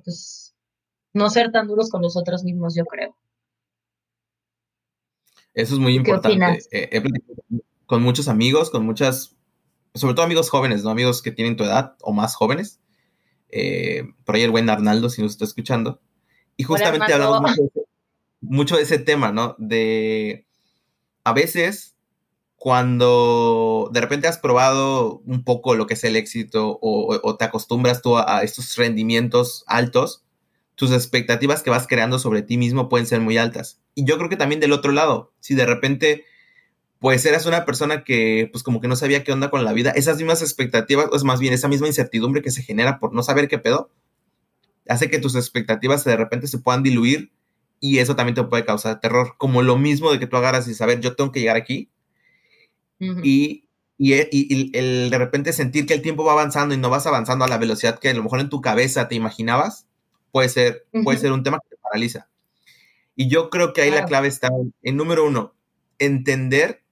pues 0.04 0.54
no 1.12 1.30
ser 1.30 1.50
tan 1.52 1.66
duros 1.66 1.90
con 1.90 2.02
nosotros 2.02 2.44
mismos, 2.44 2.74
yo 2.74 2.84
creo. 2.84 3.16
Eso 5.54 5.74
es 5.74 5.80
muy 5.80 5.94
importante. 5.94 6.60
Eh, 6.70 7.02
con 7.86 8.02
muchos 8.02 8.28
amigos, 8.28 8.70
con 8.70 8.86
muchas, 8.86 9.36
sobre 9.94 10.14
todo 10.14 10.24
amigos 10.24 10.50
jóvenes, 10.50 10.84
¿no? 10.84 10.90
Amigos 10.90 11.22
que 11.22 11.32
tienen 11.32 11.56
tu 11.56 11.64
edad 11.64 11.96
o 12.02 12.12
más 12.12 12.36
jóvenes. 12.36 12.80
Eh, 13.48 14.04
por 14.24 14.36
ahí 14.36 14.42
el 14.42 14.52
buen 14.52 14.70
Arnaldo, 14.70 15.10
si 15.10 15.22
nos 15.22 15.32
está 15.32 15.44
escuchando. 15.44 16.00
Y 16.56 16.62
justamente 16.62 17.12
hablamos 17.12 17.40
mucho 17.40 17.80
mucho 18.40 18.76
de 18.76 18.82
ese 18.82 18.98
tema, 18.98 19.32
¿no? 19.32 19.54
De 19.58 20.46
a 21.24 21.32
veces 21.32 21.96
cuando 22.60 23.88
de 23.90 24.02
repente 24.02 24.28
has 24.28 24.36
probado 24.36 25.22
un 25.24 25.44
poco 25.44 25.74
lo 25.74 25.86
que 25.86 25.94
es 25.94 26.04
el 26.04 26.14
éxito 26.14 26.78
o, 26.82 27.36
te 27.38 27.46
acostumbras 27.46 28.02
tú 28.02 28.18
a, 28.18 28.42
estos 28.42 28.76
rendimientos 28.76 29.64
altos, 29.66 30.24
tus 30.74 30.92
expectativas 30.92 31.62
que 31.62 31.70
vas 31.70 31.86
creando 31.86 32.18
sobre 32.18 32.42
ti 32.42 32.58
mismo 32.58 32.90
pueden 32.90 33.06
ser 33.06 33.22
muy 33.22 33.38
altas. 33.38 33.80
Y 33.94 34.04
yo 34.04 34.18
creo 34.18 34.28
que 34.28 34.36
también 34.36 34.60
del 34.60 34.74
otro 34.74 34.92
lado, 34.92 35.32
si 35.40 35.54
de 35.54 35.64
repente 35.64 36.26
pues 36.98 37.24
eras 37.24 37.46
una 37.46 37.64
persona 37.64 38.04
que 38.04 38.50
pues 38.52 38.62
como 38.62 38.82
que 38.82 38.88
no 38.88 38.96
sabía 38.96 39.24
qué 39.24 39.32
onda 39.32 39.48
con 39.48 39.64
la 39.64 39.72
vida, 39.72 39.92
esas 39.92 40.18
mismas 40.18 40.42
expectativas, 40.42 41.06
o 41.10 41.16
es 41.16 41.24
más 41.24 41.40
bien 41.40 41.54
esa 41.54 41.66
misma 41.66 41.86
incertidumbre 41.86 42.42
que 42.42 42.50
se 42.50 42.62
genera 42.62 42.98
por 42.98 43.14
no 43.14 43.22
saber 43.22 43.48
qué 43.48 43.56
pedo, 43.56 43.90
hace 44.86 45.08
que 45.08 45.18
tus 45.18 45.34
expectativas 45.34 46.04
de 46.04 46.14
repente 46.14 46.46
se 46.46 46.58
puedan 46.58 46.82
diluir 46.82 47.32
y 47.80 48.00
eso 48.00 48.16
también 48.16 48.34
te 48.34 48.44
puede 48.44 48.66
causar 48.66 49.00
terror, 49.00 49.36
como 49.38 49.62
lo 49.62 49.78
mismo 49.78 50.12
de 50.12 50.18
que 50.18 50.26
tú 50.26 50.36
agarras 50.36 50.68
y 50.68 50.74
saber, 50.74 51.00
yo 51.00 51.16
tengo 51.16 51.32
que 51.32 51.40
llegar 51.40 51.56
aquí, 51.56 51.88
y, 53.00 53.64
e, 53.98 54.28
y, 54.30 54.76
el 54.76 55.10
de 55.10 55.18
repente 55.18 55.52
sentir 55.52 55.86
que 55.86 55.94
el 55.94 56.02
tiempo 56.02 56.24
va 56.24 56.32
avanzando 56.32 56.74
y 56.74 56.78
no 56.78 56.90
vas 56.90 57.06
avanzando 57.06 57.44
a 57.44 57.48
la 57.48 57.58
velocidad 57.58 57.98
que 57.98 58.10
a 58.10 58.14
lo 58.14 58.22
mejor 58.22 58.40
en 58.40 58.50
tu 58.50 58.60
cabeza 58.60 59.08
te 59.08 59.14
imaginabas, 59.14 59.86
puede 60.32 60.48
ser, 60.48 60.86
puede 61.04 61.18
ser 61.18 61.32
un 61.32 61.42
tema 61.42 61.58
que 61.58 61.76
te 61.76 61.82
paraliza. 61.82 62.28
Y 63.16 63.28
yo 63.28 63.50
creo 63.50 63.72
que 63.72 63.82
ahí 63.82 63.90
la 63.90 64.04
clave 64.04 64.28
está 64.28 64.48
en, 64.82 64.96
número 64.96 65.26
uno, 65.26 65.54
entender 65.98 66.82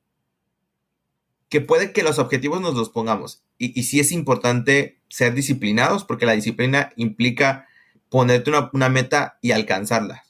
que 1.49 1.61
puede 1.61 1.92
que 1.92 2.03
los 2.03 2.18
objetivos 2.18 2.61
nos 2.61 2.75
los 2.75 2.90
pongamos. 2.90 3.42
Y, 3.57 3.79
y 3.79 3.85
sí 3.85 4.01
es 4.01 4.12
importante 4.12 5.01
ser 5.09 5.35
disciplinados, 5.35 6.05
porque 6.05 6.27
la 6.27 6.33
disciplina 6.33 6.92
implica 6.97 7.66
ponerte 8.11 8.51
una, 8.51 8.71
una 8.73 8.88
meta 8.88 9.38
y 9.40 9.53
alcanzarla. 9.53 10.25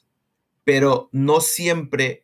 Pero 0.63 1.09
no 1.11 1.41
siempre 1.41 2.23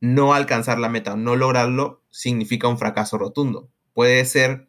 no 0.00 0.34
alcanzar 0.34 0.78
la 0.78 0.88
meta 0.88 1.16
no 1.16 1.36
lograrlo 1.36 2.02
significa 2.18 2.66
un 2.66 2.78
fracaso 2.78 3.16
rotundo. 3.16 3.70
Puede 3.94 4.24
ser 4.24 4.68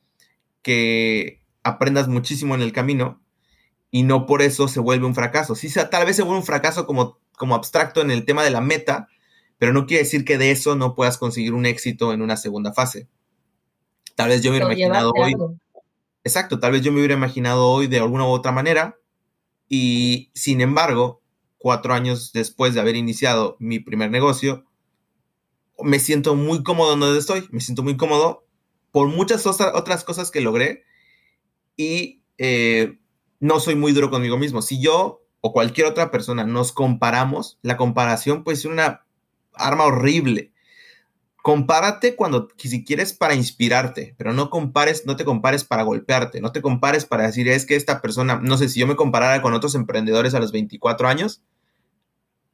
que 0.62 1.41
aprendas 1.63 2.07
muchísimo 2.07 2.53
en 2.53 2.62
el 2.62 2.71
camino 2.71 3.23
y 3.89 4.03
no 4.03 4.27
por 4.27 4.43
eso 4.43 4.67
se 4.67 4.79
vuelve 4.79 5.07
un 5.07 5.15
fracaso. 5.15 5.55
Sí, 5.55 5.67
tal 5.89 6.05
vez 6.05 6.15
se 6.15 6.21
vuelve 6.21 6.41
un 6.41 6.45
fracaso 6.45 6.85
como, 6.85 7.17
como 7.35 7.55
abstracto 7.55 8.01
en 8.01 8.12
el 8.12 8.23
tema 8.23 8.43
de 8.43 8.51
la 8.51 8.62
meta, 8.62 9.07
pero 9.57 9.73
no 9.73 9.88
quiere 9.88 10.03
decir 10.03 10.25
que 10.25 10.38
de 10.38 10.51
eso 10.51 10.75
no 10.75 10.93
puedas 10.93 11.17
conseguir 11.17 11.55
un 11.55 11.65
éxito 11.65 12.13
en 12.13 12.21
una 12.21 12.38
segunda 12.38 12.71
fase. 12.71 13.07
Tal 14.13 14.29
vez 14.29 14.43
yo 14.43 14.51
me 14.51 14.57
hubiera 14.57 14.71
imaginado 14.71 15.12
hoy. 15.17 15.33
Exacto, 16.23 16.59
tal 16.59 16.73
vez 16.73 16.83
yo 16.83 16.91
me 16.91 16.99
hubiera 16.99 17.15
imaginado 17.15 17.67
hoy 17.67 17.88
de 17.88 17.97
alguna 17.97 18.25
u 18.25 18.29
otra 18.29 18.51
manera 18.51 18.95
y 19.67 20.29
sin 20.35 20.62
embargo, 20.62 21.23
cuatro 21.57 21.95
años 21.95 22.31
después 22.31 22.75
de 22.75 22.81
haber 22.81 22.95
iniciado 22.95 23.57
mi 23.57 23.79
primer 23.79 24.12
negocio, 24.12 24.68
me 25.84 26.00
siento 26.00 26.36
muy 26.36 26.63
cómodo 26.63 26.96
donde 26.96 27.18
estoy, 27.18 27.48
me 27.52 27.62
siento 27.62 27.84
muy 27.84 27.98
cómodo 27.98 28.46
por 28.92 29.08
muchas 29.08 29.46
otras 29.46 30.04
cosas 30.04 30.32
que 30.32 30.42
logré 30.42 30.84
y 31.76 32.22
eh, 32.38 32.98
no 33.39 33.60
soy 33.60 33.76
muy 33.76 33.92
duro 33.92 34.10
conmigo 34.10 34.38
mismo. 34.38 34.62
Si 34.62 34.82
yo 34.82 35.24
o 35.42 35.54
cualquier 35.54 35.88
otra 35.88 36.12
persona 36.12 36.44
nos 36.44 36.72
comparamos, 36.72 37.60
la 37.62 37.78
comparación 37.78 38.44
puede 38.44 38.58
ser 38.58 38.72
una 38.72 39.06
arma 39.54 39.86
horrible. 39.86 40.52
Compárate 41.42 42.15
cuando 42.15 42.50
si 42.58 42.84
quieres 42.84 43.13
para 43.13 43.34
inspirarte, 43.34 44.13
pero 44.18 44.34
no 44.34 44.50
compares, 44.50 45.06
no 45.06 45.15
te 45.15 45.24
compares 45.24 45.63
para 45.63 45.84
golpearte, 45.84 46.42
no 46.42 46.52
te 46.52 46.62
compares 46.62 47.06
para 47.06 47.28
decir 47.28 47.48
es 47.48 47.65
que 47.65 47.76
esta 47.76 48.02
persona, 48.02 48.39
no 48.44 48.58
sé, 48.58 48.68
si 48.68 48.80
yo 48.80 48.88
me 48.88 48.98
comparara 48.98 49.42
con 49.42 49.54
otros 49.54 49.76
emprendedores 49.76 50.34
a 50.34 50.39
los 50.39 50.52
24 50.52 51.08
años, 51.08 51.42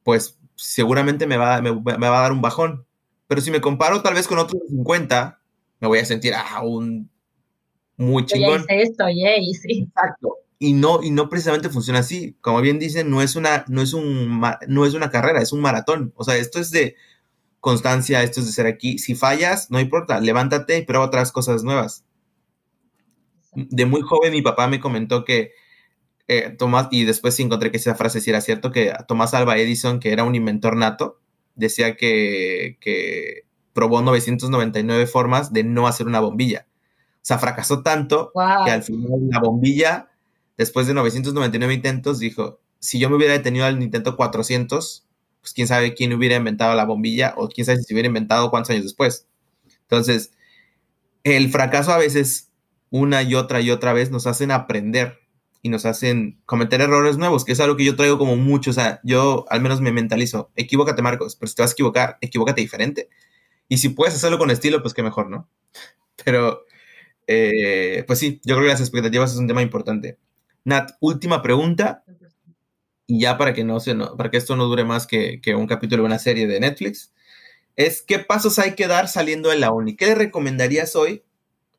pues 0.04 0.38
seguramente 0.54 1.26
me 1.26 1.36
va, 1.36 1.60
me 1.60 1.72
va 1.72 2.18
a 2.18 2.22
dar 2.22 2.32
un 2.32 2.42
bajón. 2.42 2.85
Pero 3.26 3.40
si 3.40 3.50
me 3.50 3.60
comparo 3.60 4.02
tal 4.02 4.14
vez 4.14 4.28
con 4.28 4.38
otros 4.38 4.62
de 4.62 4.68
50, 4.68 5.40
me 5.80 5.88
voy 5.88 5.98
a 5.98 6.04
sentir 6.04 6.34
aún 6.34 7.10
muy 7.96 8.24
chingón. 8.26 8.64
Ya 8.68 8.76
hice 8.76 8.82
esto, 8.82 9.04
sí. 9.62 9.82
Exacto. 9.88 10.36
y 10.58 10.72
no, 10.72 11.02
y 11.02 11.10
no 11.10 11.28
precisamente 11.28 11.68
funciona 11.68 12.00
así. 12.00 12.36
Como 12.40 12.60
bien 12.60 12.78
dicen, 12.78 13.10
no 13.10 13.22
es 13.22 13.36
una, 13.36 13.64
no 13.68 13.82
es 13.82 13.92
un, 13.92 14.40
no 14.68 14.86
es 14.86 14.94
una 14.94 15.10
carrera, 15.10 15.40
es 15.40 15.52
un 15.52 15.60
maratón. 15.60 16.12
O 16.16 16.24
sea, 16.24 16.36
esto 16.36 16.60
es 16.60 16.70
de 16.70 16.96
constancia, 17.60 18.22
esto 18.22 18.40
es 18.40 18.46
de 18.46 18.52
ser 18.52 18.66
aquí. 18.66 18.98
Si 18.98 19.14
fallas, 19.14 19.70
no 19.70 19.80
importa, 19.80 20.20
levántate 20.20 20.78
y 20.78 20.82
prueba 20.82 21.04
otras 21.04 21.32
cosas 21.32 21.64
nuevas. 21.64 22.04
De 23.54 23.86
muy 23.86 24.02
joven 24.02 24.32
mi 24.32 24.42
papá 24.42 24.68
me 24.68 24.80
comentó 24.80 25.24
que 25.24 25.52
eh, 26.28 26.50
Tomás, 26.50 26.88
y 26.90 27.04
después 27.04 27.38
encontré 27.40 27.70
que 27.70 27.78
esa 27.78 27.94
frase 27.94 28.20
sí 28.20 28.30
era 28.30 28.40
cierto, 28.40 28.72
que 28.72 28.92
Tomás 29.08 29.32
Alba 29.34 29.56
Edison, 29.58 30.00
que 30.00 30.12
era 30.12 30.24
un 30.24 30.34
inventor 30.34 30.76
nato, 30.76 31.20
decía 31.56 31.96
que, 31.96 32.78
que 32.80 33.44
probó 33.72 34.00
999 34.02 35.06
formas 35.06 35.52
de 35.52 35.64
no 35.64 35.86
hacer 35.86 36.06
una 36.06 36.20
bombilla. 36.20 36.66
O 37.16 37.26
sea, 37.26 37.38
fracasó 37.38 37.82
tanto 37.82 38.30
que 38.64 38.70
al 38.70 38.82
final 38.82 39.28
la 39.28 39.40
bombilla 39.40 40.08
después 40.56 40.86
de 40.86 40.94
999 40.94 41.74
intentos, 41.74 42.18
dijo, 42.18 42.60
si 42.78 42.98
yo 42.98 43.10
me 43.10 43.16
hubiera 43.16 43.32
detenido 43.32 43.66
al 43.66 43.82
intento 43.82 44.16
400, 44.16 45.06
pues 45.40 45.52
quién 45.52 45.68
sabe 45.68 45.94
quién 45.94 46.12
hubiera 46.12 46.36
inventado 46.36 46.74
la 46.74 46.84
bombilla 46.84 47.34
o 47.36 47.48
quién 47.48 47.64
sabe 47.64 47.78
si 47.78 47.84
se 47.84 47.94
hubiera 47.94 48.08
inventado 48.08 48.50
cuántos 48.50 48.70
años 48.70 48.84
después. 48.84 49.26
Entonces, 49.82 50.32
el 51.24 51.50
fracaso 51.50 51.92
a 51.92 51.98
veces, 51.98 52.50
una 52.90 53.22
y 53.22 53.34
otra 53.34 53.60
y 53.60 53.70
otra 53.70 53.92
vez, 53.92 54.10
nos 54.10 54.26
hacen 54.26 54.50
aprender 54.50 55.18
y 55.62 55.68
nos 55.68 55.86
hacen 55.86 56.40
cometer 56.46 56.80
errores 56.80 57.18
nuevos, 57.18 57.44
que 57.44 57.52
es 57.52 57.60
algo 57.60 57.76
que 57.76 57.84
yo 57.84 57.96
traigo 57.96 58.18
como 58.18 58.36
mucho, 58.36 58.70
o 58.70 58.74
sea, 58.74 59.00
yo 59.02 59.44
al 59.48 59.60
menos 59.60 59.80
me 59.80 59.92
mentalizo, 59.92 60.50
equivócate 60.56 61.02
Marcos, 61.02 61.36
pero 61.36 61.48
si 61.48 61.56
te 61.56 61.62
vas 61.62 61.70
a 61.70 61.74
equivocar, 61.74 62.18
equivócate 62.20 62.60
diferente. 62.60 63.08
Y 63.68 63.78
si 63.78 63.88
puedes 63.90 64.14
hacerlo 64.14 64.38
con 64.38 64.50
estilo, 64.50 64.82
pues 64.82 64.94
qué 64.94 65.02
mejor, 65.02 65.28
¿no? 65.28 65.48
Pero, 66.24 66.64
eh, 67.26 68.04
pues 68.06 68.18
sí, 68.18 68.40
yo 68.44 68.54
creo 68.54 68.66
que 68.66 68.72
las 68.72 68.80
expectativas 68.80 69.32
es 69.32 69.38
un 69.38 69.48
tema 69.48 69.62
importante. 69.62 70.18
Nat, 70.64 70.92
última 71.00 71.42
pregunta. 71.42 72.04
Y 73.06 73.20
ya 73.20 73.38
para 73.38 73.54
que, 73.54 73.62
no 73.64 73.78
se, 73.78 73.94
para 73.94 74.30
que 74.30 74.36
esto 74.36 74.56
no 74.56 74.64
dure 74.64 74.84
más 74.84 75.06
que, 75.06 75.40
un 75.56 75.66
capítulo 75.66 76.02
de 76.02 76.06
una 76.06 76.18
serie 76.18 76.46
de 76.46 76.58
Netflix. 76.60 77.12
Es 77.76 78.02
qué 78.02 78.18
pasos 78.18 78.58
hay 78.58 78.74
que 78.74 78.88
dar 78.88 79.08
saliendo 79.08 79.50
de 79.50 79.58
la 79.58 79.70
uni. 79.70 79.96
¿Qué 79.96 80.06
le 80.06 80.14
recomendarías 80.16 80.96
hoy? 80.96 81.22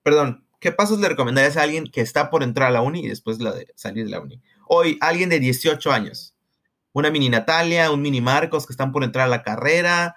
Perdón, 0.04 0.46
¿qué 0.60 0.72
pasos 0.72 1.00
le 1.00 1.10
recomendarías 1.10 1.58
a 1.58 1.64
alguien 1.64 1.86
que 1.92 2.02
está 2.02 2.30
por 2.30 2.44
entrar 2.44 2.70
a 2.70 2.72
la 2.72 2.82
uni 2.82 3.02
y 3.02 3.08
después 3.08 3.40
la 3.40 3.52
de 3.52 3.68
salir 3.76 4.06
de 4.06 4.12
la 4.12 4.20
uni? 4.20 4.42
Hoy, 4.68 4.98
alguien 5.02 5.30
de 5.30 5.40
18 5.40 5.92
años. 5.92 6.36
Una 6.94 7.12
mini 7.12 7.30
Natalia, 7.30 7.92
un 7.92 8.02
mini 8.02 8.22
Marcos 8.22 8.66
que 8.66 8.74
están 8.74 8.92
por 8.92 9.04
entrar 9.04 9.28
a 9.28 9.30
la 9.30 9.44
carrera, 9.44 10.16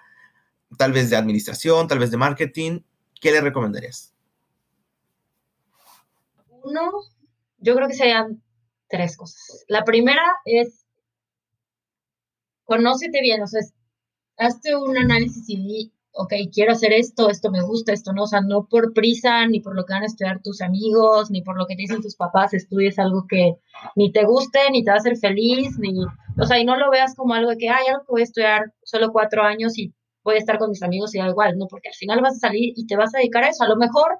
tal 0.78 0.92
vez 0.92 1.10
de 1.10 1.16
administración, 1.16 1.88
tal 1.88 1.98
vez 1.98 2.10
de 2.10 2.16
marketing. 2.16 2.80
¿Qué 3.20 3.32
le 3.32 3.40
recomendarías? 3.40 4.14
Uno, 6.62 6.90
yo 7.58 7.74
creo 7.74 7.88
que 7.88 7.94
serían 7.94 8.42
tres 8.88 9.16
cosas. 9.16 9.64
La 9.68 9.84
primera 9.84 10.22
es, 10.44 10.86
conócete 12.64 13.20
bien, 13.20 13.42
o 13.42 13.46
sea, 13.46 13.60
hazte 14.38 14.74
un 14.74 14.96
análisis 14.96 15.44
y 15.48 15.92
ok, 16.20 16.34
quiero 16.52 16.72
hacer 16.72 16.92
esto, 16.92 17.30
esto 17.30 17.50
me 17.50 17.62
gusta, 17.62 17.92
esto 17.92 18.12
no, 18.12 18.24
o 18.24 18.26
sea, 18.26 18.42
no 18.42 18.66
por 18.66 18.92
prisa, 18.92 19.46
ni 19.46 19.60
por 19.60 19.74
lo 19.74 19.84
que 19.86 19.94
van 19.94 20.02
a 20.02 20.06
estudiar 20.06 20.42
tus 20.42 20.60
amigos, 20.60 21.30
ni 21.30 21.42
por 21.42 21.56
lo 21.56 21.66
que 21.66 21.74
te 21.74 21.82
dicen 21.82 22.02
tus 22.02 22.14
papás, 22.14 22.52
estudies 22.52 22.98
algo 22.98 23.26
que 23.26 23.56
ni 23.96 24.12
te 24.12 24.24
guste, 24.24 24.58
ni 24.70 24.84
te 24.84 24.90
va 24.90 24.96
a 24.96 24.98
hacer 24.98 25.16
feliz, 25.16 25.78
ni, 25.78 26.04
o 26.38 26.46
sea, 26.46 26.58
y 26.58 26.64
no 26.64 26.76
lo 26.76 26.90
veas 26.90 27.14
como 27.14 27.34
algo 27.34 27.50
de 27.50 27.56
que, 27.56 27.70
ay, 27.70 27.86
algo 27.88 28.02
que 28.04 28.12
voy 28.12 28.20
a 28.20 28.24
estudiar 28.24 28.72
solo 28.82 29.12
cuatro 29.12 29.42
años 29.42 29.78
y 29.78 29.94
voy 30.22 30.34
a 30.34 30.38
estar 30.38 30.58
con 30.58 30.70
mis 30.70 30.82
amigos 30.82 31.14
y 31.14 31.18
da 31.18 31.28
igual, 31.28 31.56
no, 31.56 31.66
porque 31.66 31.88
al 31.88 31.94
final 31.94 32.20
vas 32.20 32.36
a 32.36 32.48
salir 32.48 32.74
y 32.76 32.86
te 32.86 32.96
vas 32.96 33.14
a 33.14 33.18
dedicar 33.18 33.44
a 33.44 33.48
eso, 33.48 33.64
a 33.64 33.68
lo 33.68 33.76
mejor 33.76 34.18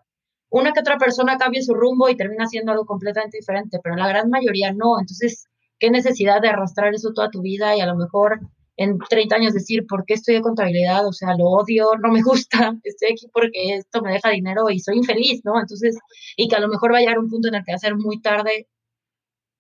una 0.49 0.73
que 0.73 0.81
otra 0.81 0.99
persona 0.99 1.37
cambie 1.39 1.63
su 1.63 1.75
rumbo 1.75 2.09
y 2.09 2.17
termina 2.17 2.45
haciendo 2.45 2.73
algo 2.73 2.87
completamente 2.87 3.39
diferente, 3.39 3.79
pero 3.83 3.95
la 3.97 4.09
gran 4.09 4.29
mayoría 4.31 4.73
no. 4.73 4.99
Entonces, 4.99 5.47
¿qué 5.79 5.91
necesidad 5.91 6.41
de 6.41 6.49
arrastrar 6.49 6.93
eso 6.93 7.13
toda 7.15 7.31
tu 7.31 7.41
vida 7.41 7.77
y 7.77 7.81
a 7.81 7.87
lo 7.87 7.95
mejor 7.95 8.41
en 8.81 8.99
30 8.99 9.37
años 9.37 9.53
decir, 9.53 9.87
¿por 9.87 10.07
qué 10.07 10.15
estudié 10.15 10.41
contabilidad? 10.41 11.07
O 11.07 11.13
sea, 11.13 11.37
lo 11.37 11.45
odio, 11.51 11.91
no 12.03 12.11
me 12.11 12.23
gusta, 12.23 12.75
estoy 12.83 13.13
aquí 13.13 13.29
porque 13.31 13.75
esto 13.75 14.01
me 14.01 14.13
deja 14.13 14.31
dinero 14.31 14.71
y 14.71 14.81
soy 14.81 14.97
infeliz, 14.97 15.43
¿no? 15.45 15.61
Entonces, 15.61 15.99
y 16.35 16.49
que 16.49 16.57
a 16.57 16.61
lo 16.61 16.69
mejor 16.69 16.95
va 16.95 16.97
a 16.97 17.01
llegar 17.01 17.19
un 17.19 17.29
punto 17.29 17.49
en 17.49 17.57
el 17.57 17.65
que 17.65 17.73
va 17.73 17.77
a 17.77 17.79
ser 17.79 17.95
muy 17.95 18.23
tarde 18.23 18.69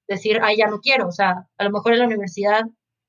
decir, 0.09 0.40
ay, 0.42 0.56
ya 0.56 0.68
no 0.68 0.80
quiero. 0.80 1.06
O 1.06 1.12
sea, 1.12 1.46
a 1.59 1.64
lo 1.64 1.70
mejor 1.70 1.92
en 1.92 1.98
la 1.98 2.06
universidad 2.06 2.62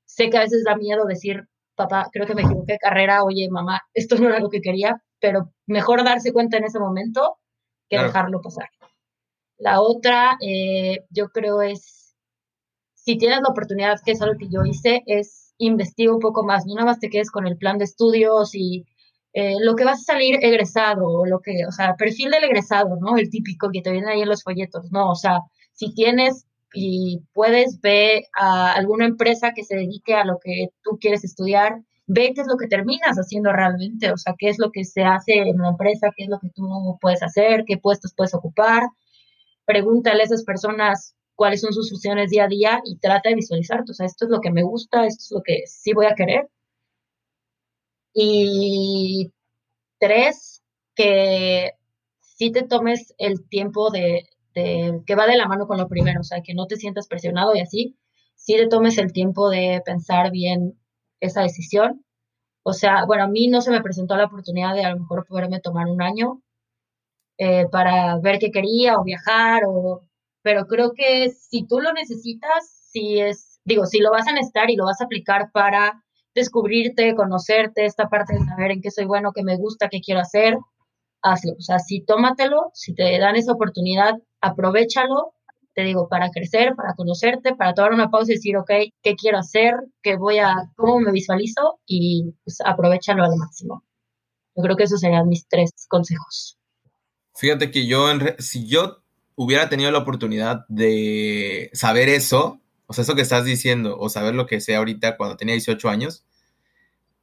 sé 0.04 0.28
que 0.28 0.36
a 0.36 0.42
veces 0.42 0.64
da 0.64 0.76
miedo 0.76 1.06
decir, 1.06 1.48
papá, 1.76 2.10
creo 2.12 2.26
que 2.26 2.34
me 2.34 2.42
equivoqué 2.42 2.74
de 2.74 2.78
carrera, 2.78 3.24
oye, 3.24 3.48
mamá, 3.50 3.80
esto 3.94 4.16
no 4.16 4.28
era 4.28 4.38
lo 4.38 4.50
que 4.50 4.60
quería, 4.60 5.02
pero 5.18 5.50
mejor 5.66 6.04
darse 6.04 6.30
cuenta 6.30 6.58
en 6.58 6.64
ese 6.64 6.78
momento 6.78 7.38
que 7.88 7.98
dejarlo 7.98 8.42
pasar. 8.42 8.68
La 9.56 9.80
otra, 9.80 10.36
eh, 10.42 11.06
yo 11.08 11.30
creo 11.30 11.62
es, 11.62 12.14
si 12.92 13.16
tienes 13.16 13.40
la 13.40 13.48
oportunidad, 13.48 13.98
que 14.04 14.12
es 14.12 14.20
algo 14.20 14.36
que 14.38 14.50
yo 14.50 14.62
hice, 14.66 15.02
es 15.06 15.41
investigar 15.58 16.14
un 16.14 16.20
poco 16.20 16.44
más, 16.44 16.66
no 16.66 16.74
nada 16.74 16.86
más 16.86 16.98
te 17.00 17.10
quedes 17.10 17.30
con 17.30 17.46
el 17.46 17.56
plan 17.56 17.78
de 17.78 17.84
estudios 17.84 18.54
y 18.54 18.84
eh, 19.34 19.54
lo 19.60 19.76
que 19.76 19.84
vas 19.84 20.00
a 20.00 20.12
salir 20.14 20.38
egresado, 20.42 21.06
o 21.08 21.26
lo 21.26 21.40
que, 21.40 21.66
o 21.66 21.72
sea, 21.72 21.94
perfil 21.96 22.30
del 22.30 22.44
egresado, 22.44 22.96
¿no? 23.00 23.16
El 23.16 23.30
típico 23.30 23.70
que 23.72 23.80
te 23.82 23.90
viene 23.92 24.12
ahí 24.12 24.22
en 24.22 24.28
los 24.28 24.42
folletos, 24.42 24.90
no, 24.92 25.10
o 25.10 25.14
sea, 25.14 25.40
si 25.72 25.94
tienes 25.94 26.46
y 26.74 27.22
puedes 27.32 27.80
ver 27.80 28.24
a 28.38 28.72
alguna 28.72 29.06
empresa 29.06 29.52
que 29.54 29.64
se 29.64 29.76
dedique 29.76 30.14
a 30.14 30.24
lo 30.24 30.38
que 30.42 30.68
tú 30.82 30.98
quieres 31.00 31.24
estudiar, 31.24 31.82
ve 32.06 32.32
qué 32.34 32.42
es 32.42 32.46
lo 32.46 32.56
que 32.56 32.66
terminas 32.66 33.16
haciendo 33.16 33.52
realmente, 33.52 34.10
o 34.12 34.16
sea, 34.16 34.34
qué 34.38 34.48
es 34.48 34.58
lo 34.58 34.70
que 34.70 34.84
se 34.84 35.02
hace 35.02 35.34
en 35.34 35.58
la 35.58 35.70
empresa, 35.70 36.10
qué 36.16 36.24
es 36.24 36.30
lo 36.30 36.38
que 36.40 36.48
tú 36.54 36.98
puedes 37.00 37.22
hacer, 37.22 37.64
qué 37.66 37.78
puestos 37.78 38.12
puedes 38.16 38.34
ocupar. 38.34 38.82
Pregúntale 39.64 40.22
a 40.22 40.24
esas 40.24 40.44
personas 40.44 41.14
cuáles 41.34 41.60
son 41.60 41.72
sus 41.72 41.90
funciones 41.90 42.30
día 42.30 42.44
a 42.44 42.48
día 42.48 42.80
y 42.84 42.96
trata 42.98 43.30
de 43.30 43.36
visualizar, 43.36 43.82
o 43.88 43.94
sea, 43.94 44.06
esto 44.06 44.26
es 44.26 44.30
lo 44.30 44.40
que 44.40 44.50
me 44.50 44.62
gusta, 44.62 45.06
esto 45.06 45.22
es 45.24 45.30
lo 45.32 45.42
que 45.42 45.62
sí 45.66 45.92
voy 45.94 46.06
a 46.06 46.14
querer. 46.14 46.48
Y 48.14 49.32
tres, 49.98 50.62
que 50.94 51.72
sí 52.20 52.52
te 52.52 52.62
tomes 52.64 53.14
el 53.18 53.48
tiempo 53.48 53.90
de, 53.90 54.28
de, 54.54 55.02
que 55.06 55.14
va 55.14 55.26
de 55.26 55.36
la 55.36 55.48
mano 55.48 55.66
con 55.66 55.78
lo 55.78 55.88
primero, 55.88 56.20
o 56.20 56.24
sea, 56.24 56.42
que 56.42 56.54
no 56.54 56.66
te 56.66 56.76
sientas 56.76 57.08
presionado 57.08 57.54
y 57.54 57.60
así, 57.60 57.96
sí 58.34 58.56
te 58.56 58.66
tomes 58.68 58.98
el 58.98 59.12
tiempo 59.12 59.50
de 59.50 59.82
pensar 59.84 60.30
bien 60.30 60.78
esa 61.20 61.42
decisión. 61.42 62.04
O 62.64 62.72
sea, 62.72 63.04
bueno, 63.06 63.24
a 63.24 63.28
mí 63.28 63.48
no 63.48 63.60
se 63.60 63.70
me 63.70 63.82
presentó 63.82 64.16
la 64.16 64.26
oportunidad 64.26 64.74
de 64.74 64.84
a 64.84 64.90
lo 64.90 65.00
mejor 65.00 65.26
poderme 65.26 65.60
tomar 65.60 65.86
un 65.88 66.02
año 66.02 66.42
eh, 67.38 67.66
para 67.70 68.18
ver 68.18 68.38
qué 68.38 68.50
quería 68.50 68.98
o 68.98 69.04
viajar, 69.04 69.64
o, 69.66 70.02
pero 70.42 70.66
creo 70.66 70.92
que 70.94 71.30
si 71.30 71.66
tú 71.66 71.80
lo 71.80 71.92
necesitas, 71.92 72.88
si 72.90 73.20
es, 73.20 73.60
digo, 73.64 73.86
si 73.86 74.00
lo 74.00 74.10
vas 74.10 74.28
a 74.28 74.32
necesitar 74.32 74.70
y 74.70 74.76
lo 74.76 74.84
vas 74.84 75.00
a 75.00 75.04
aplicar 75.04 75.50
para 75.52 76.02
descubrirte, 76.34 77.14
conocerte, 77.14 77.84
esta 77.84 78.08
parte 78.08 78.34
de 78.34 78.44
saber 78.44 78.72
en 78.72 78.80
qué 78.80 78.90
soy 78.90 79.04
bueno, 79.04 79.32
qué 79.34 79.42
me 79.42 79.56
gusta, 79.56 79.88
qué 79.88 80.00
quiero 80.00 80.20
hacer, 80.20 80.56
hazlo. 81.22 81.52
O 81.52 81.60
sea, 81.60 81.78
si 81.78 82.04
tómatelo, 82.04 82.70
si 82.74 82.94
te 82.94 83.18
dan 83.18 83.36
esa 83.36 83.52
oportunidad, 83.52 84.14
aprovechalo 84.40 85.34
te 85.74 85.82
digo, 85.82 86.08
para 86.08 86.30
crecer, 86.30 86.74
para 86.76 86.94
conocerte, 86.94 87.54
para 87.54 87.74
tomar 87.74 87.92
una 87.92 88.10
pausa 88.10 88.32
y 88.32 88.34
decir, 88.36 88.56
ok, 88.56 88.70
¿qué 89.02 89.14
quiero 89.14 89.38
hacer? 89.38 89.74
¿Qué 90.02 90.16
voy 90.16 90.38
a, 90.38 90.54
cómo 90.76 91.00
me 91.00 91.12
visualizo? 91.12 91.80
Y 91.86 92.34
pues 92.44 92.58
aprovechalo 92.64 93.24
al 93.24 93.36
máximo. 93.36 93.82
Yo 94.54 94.62
creo 94.62 94.76
que 94.76 94.84
esos 94.84 95.00
serían 95.00 95.28
mis 95.28 95.46
tres 95.48 95.70
consejos. 95.88 96.58
Fíjate 97.34 97.70
que 97.70 97.86
yo, 97.86 98.06
si 98.38 98.66
yo 98.66 99.01
hubiera 99.42 99.68
tenido 99.68 99.90
la 99.90 99.98
oportunidad 99.98 100.64
de 100.68 101.70
saber 101.72 102.08
eso, 102.08 102.60
o 102.86 102.92
sea, 102.92 103.02
eso 103.02 103.14
que 103.14 103.22
estás 103.22 103.44
diciendo, 103.44 103.96
o 103.98 104.08
saber 104.08 104.34
lo 104.34 104.46
que 104.46 104.60
sé 104.60 104.74
ahorita 104.76 105.16
cuando 105.16 105.36
tenía 105.36 105.54
18 105.54 105.88
años, 105.88 106.24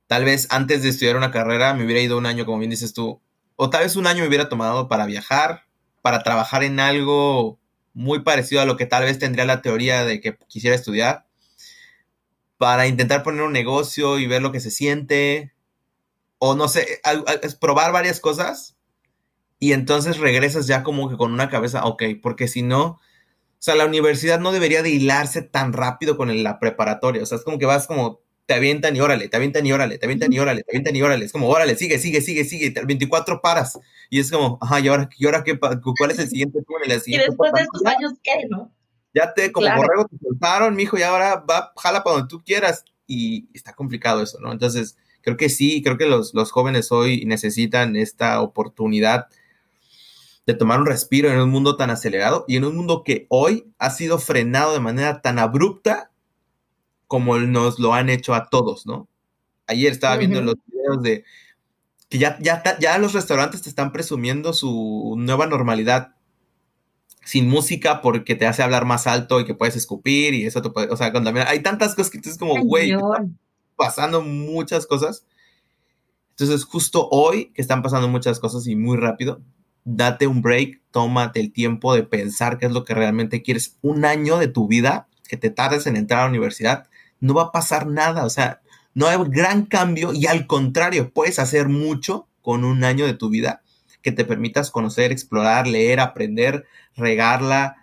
tal 0.07 0.25
vez 0.25 0.47
antes 0.49 0.81
de 0.83 0.89
estudiar 0.89 1.17
una 1.17 1.31
carrera 1.31 1.73
me 1.73 1.85
hubiera 1.85 2.01
ido 2.01 2.17
un 2.17 2.25
año, 2.25 2.45
como 2.45 2.59
bien 2.59 2.71
dices 2.71 2.93
tú, 2.93 3.21
o 3.55 3.69
tal 3.69 3.83
vez 3.83 3.95
un 3.95 4.07
año 4.07 4.21
me 4.21 4.27
hubiera 4.27 4.49
tomado 4.49 4.87
para 4.87 5.05
viajar, 5.05 5.65
para 6.01 6.23
trabajar 6.23 6.63
en 6.63 6.79
algo 6.79 7.59
muy 7.93 8.21
parecido 8.21 8.61
a 8.61 8.65
lo 8.65 8.77
que 8.77 8.85
tal 8.85 9.03
vez 9.03 9.19
tendría 9.19 9.45
la 9.45 9.61
teoría 9.61 10.05
de 10.05 10.21
que 10.21 10.37
quisiera 10.47 10.75
estudiar, 10.75 11.25
para 12.57 12.87
intentar 12.87 13.23
poner 13.23 13.41
un 13.43 13.53
negocio 13.53 14.19
y 14.19 14.27
ver 14.27 14.41
lo 14.41 14.51
que 14.51 14.59
se 14.59 14.71
siente, 14.71 15.53
o 16.39 16.55
no 16.55 16.67
sé, 16.67 17.01
probar 17.59 17.91
varias 17.91 18.19
cosas 18.19 18.78
y 19.59 19.73
entonces 19.73 20.17
regresas 20.17 20.67
ya 20.67 20.83
como 20.83 21.09
que 21.09 21.17
con 21.17 21.33
una 21.33 21.49
cabeza, 21.49 21.85
ok, 21.85 22.03
porque 22.21 22.47
si 22.47 22.61
no, 22.61 22.85
o 22.85 22.99
sea, 23.61 23.75
la 23.75 23.85
universidad 23.85 24.39
no 24.39 24.51
debería 24.51 24.81
de 24.81 24.89
hilarse 24.89 25.41
tan 25.41 25.73
rápido 25.73 26.17
con 26.17 26.43
la 26.43 26.59
preparatoria, 26.59 27.23
o 27.23 27.25
sea, 27.25 27.37
es 27.37 27.43
como 27.43 27.59
que 27.59 27.65
vas 27.65 27.87
como 27.87 28.21
te 28.49 28.55
avientan 28.55 28.95
y 28.95 28.99
órale, 28.99 29.29
te 29.29 29.37
avientan 29.37 29.63
y 29.63 29.71
órale, 29.71 29.99
te 29.99 30.07
avientan 30.07 30.33
y 30.33 30.39
órale, 30.39 30.63
te 30.63 30.71
avientan 30.71 30.95
y 30.95 31.03
órale. 31.03 31.23
Es 31.23 31.31
como, 31.31 31.47
órale, 31.49 31.75
sigue, 31.75 31.99
sigue, 31.99 32.19
sigue, 32.19 32.43
sigue. 32.45 32.73
24 32.83 33.41
paras. 33.41 33.79
Y 34.09 34.19
es 34.19 34.31
como, 34.31 34.57
ajá, 34.59 34.79
¿y 34.79 34.87
ahora, 34.87 35.07
¿y 35.15 35.25
ahora 35.27 35.43
qué? 35.43 35.59
¿Cuál 35.59 36.09
es 36.09 36.17
el 36.17 36.29
siguiente 36.29 36.59
túnel? 36.63 36.99
y 37.05 37.17
después 37.17 37.51
de 37.53 37.61
estos 37.61 37.85
años, 37.85 38.13
¿qué, 38.23 38.47
no? 38.49 38.73
Ya 39.13 39.35
te, 39.35 39.51
como 39.51 39.67
borrego, 39.75 40.07
te 40.07 40.17
soltaron, 40.17 40.75
mijo, 40.75 40.97
y 40.97 41.03
ahora 41.03 41.43
va, 41.47 41.71
jala 41.77 42.03
para 42.03 42.15
donde 42.15 42.27
tú 42.27 42.41
quieras. 42.43 42.83
Y 43.05 43.47
está 43.53 43.73
complicado 43.73 44.23
eso, 44.23 44.39
¿no? 44.39 44.51
Entonces, 44.51 44.97
creo 45.21 45.37
que 45.37 45.49
sí, 45.49 45.83
creo 45.83 45.99
que 45.99 46.07
los, 46.07 46.33
los 46.33 46.51
jóvenes 46.51 46.91
hoy 46.91 47.25
necesitan 47.25 47.95
esta 47.95 48.41
oportunidad 48.41 49.27
de 50.49 50.55
tomar 50.55 50.79
un 50.79 50.87
respiro 50.87 51.29
en 51.29 51.39
un 51.39 51.51
mundo 51.51 51.77
tan 51.77 51.91
acelerado 51.91 52.43
y 52.47 52.55
en 52.55 52.65
un 52.65 52.75
mundo 52.75 53.03
que 53.03 53.27
hoy 53.29 53.71
ha 53.77 53.91
sido 53.91 54.17
frenado 54.17 54.73
de 54.73 54.79
manera 54.79 55.21
tan 55.21 55.37
abrupta 55.37 56.09
como 57.05 57.37
nos 57.37 57.77
lo 57.77 57.93
han 57.93 58.09
hecho 58.09 58.33
a 58.33 58.49
todos, 58.49 58.87
¿no? 58.87 59.07
Ayer 59.67 59.91
estaba 59.91 60.17
viendo 60.17 60.41
los 60.41 60.55
videos 60.65 61.03
de 61.03 61.23
que 62.09 62.17
ya, 62.17 62.39
ya, 62.41 62.63
ya 62.79 62.97
los 62.97 63.13
restaurantes 63.13 63.61
te 63.61 63.69
están 63.69 63.91
presumiendo 63.91 64.53
su 64.53 65.13
nueva 65.19 65.45
normalidad 65.45 66.15
sin 67.23 67.47
música 67.47 68.01
porque 68.01 68.33
te 68.33 68.47
hace 68.47 68.63
hablar 68.63 68.85
más 68.85 69.05
alto 69.05 69.39
y 69.39 69.45
que 69.45 69.53
puedes 69.53 69.75
escupir 69.75 70.33
y 70.33 70.47
eso 70.47 70.63
te 70.63 70.71
puede, 70.71 70.89
o 70.89 70.97
sea, 70.97 71.13
contaminar. 71.13 71.47
Hay 71.47 71.61
tantas 71.61 71.93
cosas 71.93 72.09
que 72.09 72.19
tú 72.19 72.27
es 72.27 72.39
como, 72.39 72.59
güey, 72.63 72.95
pasando 73.75 74.23
muchas 74.23 74.87
cosas. 74.87 75.27
Entonces, 76.31 76.63
justo 76.63 77.07
hoy 77.11 77.51
que 77.53 77.61
están 77.61 77.83
pasando 77.83 78.07
muchas 78.07 78.39
cosas 78.39 78.65
y 78.65 78.75
muy 78.75 78.97
rápido, 78.97 79.41
date 79.95 80.27
un 80.27 80.41
break, 80.41 80.81
tómate 80.91 81.39
el 81.39 81.51
tiempo 81.51 81.93
de 81.93 82.03
pensar 82.03 82.57
qué 82.57 82.65
es 82.67 82.71
lo 82.71 82.83
que 82.83 82.93
realmente 82.93 83.41
quieres. 83.41 83.77
Un 83.81 84.05
año 84.05 84.37
de 84.37 84.47
tu 84.47 84.67
vida 84.67 85.07
que 85.27 85.37
te 85.37 85.49
tardes 85.49 85.87
en 85.87 85.95
entrar 85.95 86.21
a 86.21 86.23
la 86.23 86.29
universidad, 86.29 86.87
no 87.19 87.33
va 87.33 87.43
a 87.43 87.51
pasar 87.51 87.87
nada, 87.87 88.25
o 88.25 88.29
sea, 88.29 88.61
no 88.93 89.07
hay 89.07 89.17
gran 89.27 89.65
cambio 89.65 90.13
y 90.13 90.25
al 90.25 90.47
contrario, 90.47 91.11
puedes 91.11 91.39
hacer 91.39 91.69
mucho 91.69 92.27
con 92.41 92.63
un 92.63 92.83
año 92.83 93.05
de 93.05 93.13
tu 93.13 93.29
vida 93.29 93.61
que 94.01 94.11
te 94.11 94.25
permitas 94.25 94.71
conocer, 94.71 95.11
explorar, 95.11 95.67
leer, 95.67 95.99
aprender, 95.99 96.65
regarla. 96.95 97.77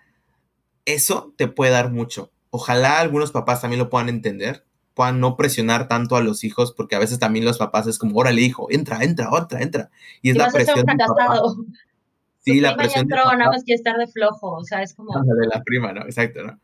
Eso 0.85 1.33
te 1.37 1.47
puede 1.47 1.73
dar 1.73 1.93
mucho. 1.93 2.33
Ojalá 2.51 3.01
algunos 3.01 3.33
papás 3.33 3.61
también 3.61 3.79
lo 3.79 3.91
puedan 3.91 4.09
entender, 4.09 4.65
puedan 4.95 5.21
no 5.21 5.37
presionar 5.37 5.89
tanto 5.89 6.17
a 6.17 6.23
los 6.23 6.43
hijos, 6.43 6.73
porque 6.73 6.97
a 6.97 6.99
veces 6.99 7.19
también 7.19 7.45
los 7.45 7.59
papás 7.59 7.87
es 7.87 7.99
como, 7.99 8.19
órale, 8.19 8.41
hijo, 8.41 8.67
entra, 8.71 9.05
entra, 9.05 9.29
entra, 9.37 9.61
entra. 9.61 9.91
Y 10.23 10.31
es 10.31 10.37
la 10.37 10.51
presión. 10.51 10.87
Sí, 12.47 12.61
la 12.61 12.77
presión. 12.77 13.03
Entró, 13.03 13.25
nada 13.37 13.51
más 13.51 13.65
que 13.65 13.75
estar 13.75 13.97
de 13.97 14.07
flojo, 14.07 14.53
o 14.53 14.65
sea, 14.65 14.81
es 14.81 14.95
como. 14.95 15.13
De 15.21 15.47
la 15.49 15.63
prima, 15.65 15.93
¿no? 15.93 16.03
Exacto, 16.03 16.45
¿no? 16.45 16.61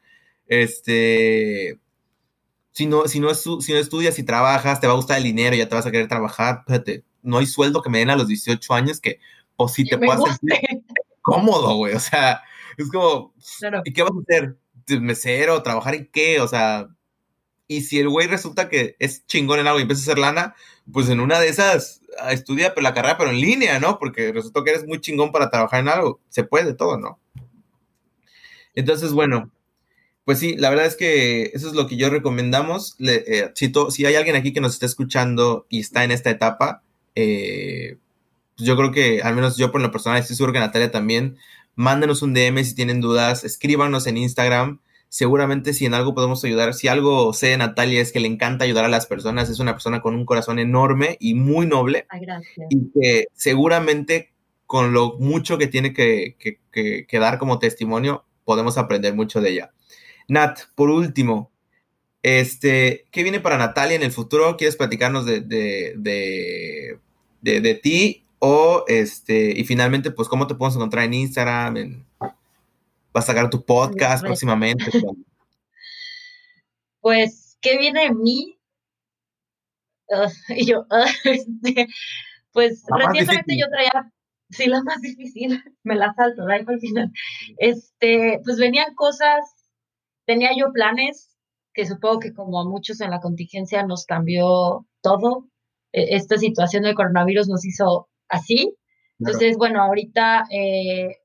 Este. 0.46 1.80
Si 2.70 2.86
no, 2.86 3.08
si, 3.08 3.18
no, 3.18 3.34
si 3.34 3.72
no 3.72 3.78
estudias 3.78 4.18
y 4.18 4.22
trabajas, 4.22 4.80
te 4.80 4.86
va 4.86 4.92
a 4.92 4.96
gustar 4.96 5.18
el 5.18 5.24
dinero, 5.24 5.56
ya 5.56 5.68
te 5.68 5.74
vas 5.74 5.84
a 5.84 5.90
querer 5.90 6.08
trabajar, 6.08 6.60
espérate, 6.60 7.04
no 7.20 7.36
hay 7.36 7.46
sueldo 7.46 7.82
que 7.82 7.90
me 7.90 7.98
den 7.98 8.08
a 8.08 8.16
los 8.16 8.28
18 8.28 8.72
años 8.72 8.98
que, 8.98 9.18
pues 9.56 9.72
si 9.72 9.84
te 9.84 9.98
puedas 9.98 10.22
sentir 10.24 10.82
cómodo, 11.20 11.74
güey, 11.74 11.92
o 11.92 12.00
sea, 12.00 12.40
es 12.78 12.90
como, 12.90 13.34
¿y 13.84 13.92
qué 13.92 14.02
vas 14.02 14.12
a 14.12 14.22
hacer? 14.22 14.56
¿Mesero? 15.00 15.62
¿Trabajar 15.62 15.94
en 15.96 16.06
qué? 16.10 16.40
O 16.40 16.48
sea, 16.48 16.88
y 17.66 17.82
si 17.82 17.98
el 17.98 18.08
güey 18.08 18.26
resulta 18.26 18.70
que 18.70 18.96
es 18.98 19.26
chingón 19.26 19.60
en 19.60 19.66
algo 19.66 19.78
y 19.78 19.82
empieza 19.82 20.00
a 20.00 20.04
hacer 20.04 20.18
lana, 20.18 20.54
pues 20.90 21.10
en 21.10 21.20
una 21.20 21.40
de 21.40 21.48
esas 21.48 22.01
estudia 22.30 22.74
la 22.76 22.94
carrera, 22.94 23.18
pero 23.18 23.30
en 23.30 23.40
línea, 23.40 23.78
¿no? 23.80 23.98
Porque 23.98 24.32
resultó 24.32 24.64
que 24.64 24.70
eres 24.70 24.86
muy 24.86 25.00
chingón 25.00 25.32
para 25.32 25.50
trabajar 25.50 25.80
en 25.80 25.88
algo. 25.88 26.20
Se 26.28 26.44
puede 26.44 26.74
todo, 26.74 26.98
¿no? 26.98 27.18
Entonces, 28.74 29.12
bueno, 29.12 29.50
pues 30.24 30.38
sí, 30.38 30.56
la 30.56 30.70
verdad 30.70 30.86
es 30.86 30.96
que 30.96 31.50
eso 31.54 31.68
es 31.68 31.74
lo 31.74 31.86
que 31.86 31.96
yo 31.96 32.10
recomendamos. 32.10 32.96
Eh, 33.00 33.50
si, 33.54 33.72
si, 33.90 34.06
hay 34.06 34.14
alguien 34.14 34.36
aquí 34.36 34.52
que 34.52 34.60
nos 34.60 34.74
está 34.74 34.86
escuchando 34.86 35.66
y 35.68 35.80
está 35.80 36.04
en 36.04 36.12
esta 36.12 36.30
etapa, 36.30 36.82
eh, 37.14 37.98
pues 38.56 38.66
yo 38.66 38.76
creo 38.76 38.92
que, 38.92 39.22
al 39.22 39.34
menos 39.34 39.56
yo 39.56 39.72
por 39.72 39.80
lo 39.80 39.90
personal, 39.90 40.18
estoy 40.20 40.36
seguro 40.36 40.52
que 40.52 40.60
Natalia 40.60 40.90
también, 40.90 41.38
mándenos 41.74 42.22
un 42.22 42.34
DM 42.34 42.64
si 42.64 42.74
tienen 42.74 43.00
dudas, 43.00 43.44
escríbanos 43.44 44.06
en 44.06 44.18
Instagram 44.18 44.80
seguramente 45.12 45.74
si 45.74 45.84
en 45.84 45.92
algo 45.92 46.14
podemos 46.14 46.42
ayudar, 46.42 46.72
si 46.72 46.88
algo 46.88 47.34
sé 47.34 47.48
de 47.48 47.58
Natalia 47.58 48.00
es 48.00 48.12
que 48.12 48.20
le 48.20 48.28
encanta 48.28 48.64
ayudar 48.64 48.86
a 48.86 48.88
las 48.88 49.04
personas, 49.04 49.50
es 49.50 49.58
una 49.58 49.72
persona 49.72 50.00
con 50.00 50.14
un 50.14 50.24
corazón 50.24 50.58
enorme 50.58 51.18
y 51.20 51.34
muy 51.34 51.66
noble. 51.66 52.06
Y 52.70 52.90
que 52.94 53.26
seguramente 53.34 54.32
con 54.64 54.94
lo 54.94 55.18
mucho 55.18 55.58
que 55.58 55.66
tiene 55.66 55.92
que, 55.92 56.36
que, 56.70 57.18
dar 57.18 57.36
como 57.36 57.58
testimonio, 57.58 58.24
podemos 58.46 58.78
aprender 58.78 59.14
mucho 59.14 59.42
de 59.42 59.50
ella. 59.50 59.74
Nat, 60.28 60.60
por 60.74 60.88
último, 60.88 61.50
este, 62.22 63.04
¿qué 63.10 63.22
viene 63.22 63.40
para 63.40 63.58
Natalia 63.58 63.96
en 63.96 64.04
el 64.04 64.12
futuro? 64.12 64.56
¿Quieres 64.56 64.76
platicarnos 64.76 65.26
de, 65.26 65.42
de, 65.42 65.92
de, 67.42 67.60
de 67.60 67.74
ti? 67.74 68.24
O 68.38 68.84
este, 68.88 69.52
y 69.60 69.64
finalmente, 69.64 70.10
pues, 70.10 70.26
¿cómo 70.26 70.46
te 70.46 70.54
podemos 70.54 70.76
encontrar 70.76 71.04
en 71.04 71.12
Instagram, 71.12 71.76
en 71.76 72.06
vas 73.12 73.24
a 73.24 73.32
sacar 73.32 73.50
tu 73.50 73.64
podcast 73.64 74.24
próximamente. 74.24 74.84
pues, 77.00 77.58
¿qué 77.60 77.78
viene 77.78 78.04
de 78.04 78.14
mí? 78.14 78.58
y 80.48 80.66
yo, 80.66 80.86
este, 81.24 81.86
pues 82.52 82.84
recientemente 82.88 83.56
yo 83.58 83.66
traía, 83.68 84.12
sí, 84.50 84.66
la 84.66 84.82
más 84.82 85.00
difícil, 85.00 85.62
me 85.82 85.96
la 85.96 86.12
salto, 86.14 86.44
¿verdad? 86.44 86.68
Al 86.68 86.80
final. 86.80 87.10
Este, 87.58 88.40
pues 88.44 88.58
venían 88.58 88.94
cosas, 88.94 89.40
tenía 90.26 90.50
yo 90.56 90.72
planes, 90.72 91.36
que 91.74 91.86
supongo 91.86 92.20
que 92.20 92.34
como 92.34 92.60
a 92.60 92.68
muchos 92.68 93.00
en 93.00 93.10
la 93.10 93.20
contingencia 93.20 93.84
nos 93.86 94.04
cambió 94.04 94.86
todo. 95.00 95.48
E, 95.92 96.16
esta 96.16 96.36
situación 96.36 96.82
del 96.82 96.94
coronavirus 96.94 97.48
nos 97.48 97.64
hizo 97.64 98.08
así. 98.28 98.76
Entonces, 99.18 99.56
bueno, 99.56 99.80
ahorita 99.82 100.44
eh, 100.50 101.21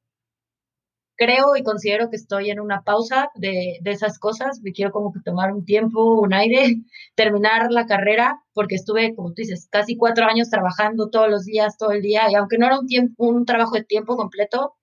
creo 1.18 1.56
y 1.56 1.64
considero 1.64 2.10
que 2.10 2.16
estoy 2.16 2.52
en 2.52 2.60
una 2.60 2.84
pausa 2.84 3.30
de, 3.36 3.80
de, 3.82 3.92
esas 3.92 4.20
cosas. 4.20 4.62
Me 4.64 4.72
quiero 4.72 4.92
como 4.92 5.12
que 5.12 5.20
tomar 5.22 5.52
un 5.54 5.66
tiempo, 5.66 6.22
un 6.22 6.34
aire, 6.34 6.78
terminar 7.16 7.72
la 7.72 7.86
carrera, 7.86 8.42
porque 8.54 8.76
estuve, 8.76 9.16
como 9.16 9.30
tú 9.30 9.36
dices, 9.38 9.68
casi 9.72 9.98
cuatro 9.98 10.26
años 10.26 10.50
trabajando 10.50 11.10
todos 11.10 11.30
los 11.30 11.46
días, 11.46 11.78
todo 11.78 11.92
el 11.92 12.02
día, 12.02 12.32
y 12.32 12.36
aunque 12.36 12.58
no 12.58 12.68
era 12.68 12.80
un, 12.80 12.88
tiempo, 12.88 13.26
un 13.26 13.46
trabajo 13.46 13.76
de 13.76 13.84
tiempo 13.84 14.16
completo, 14.16 14.76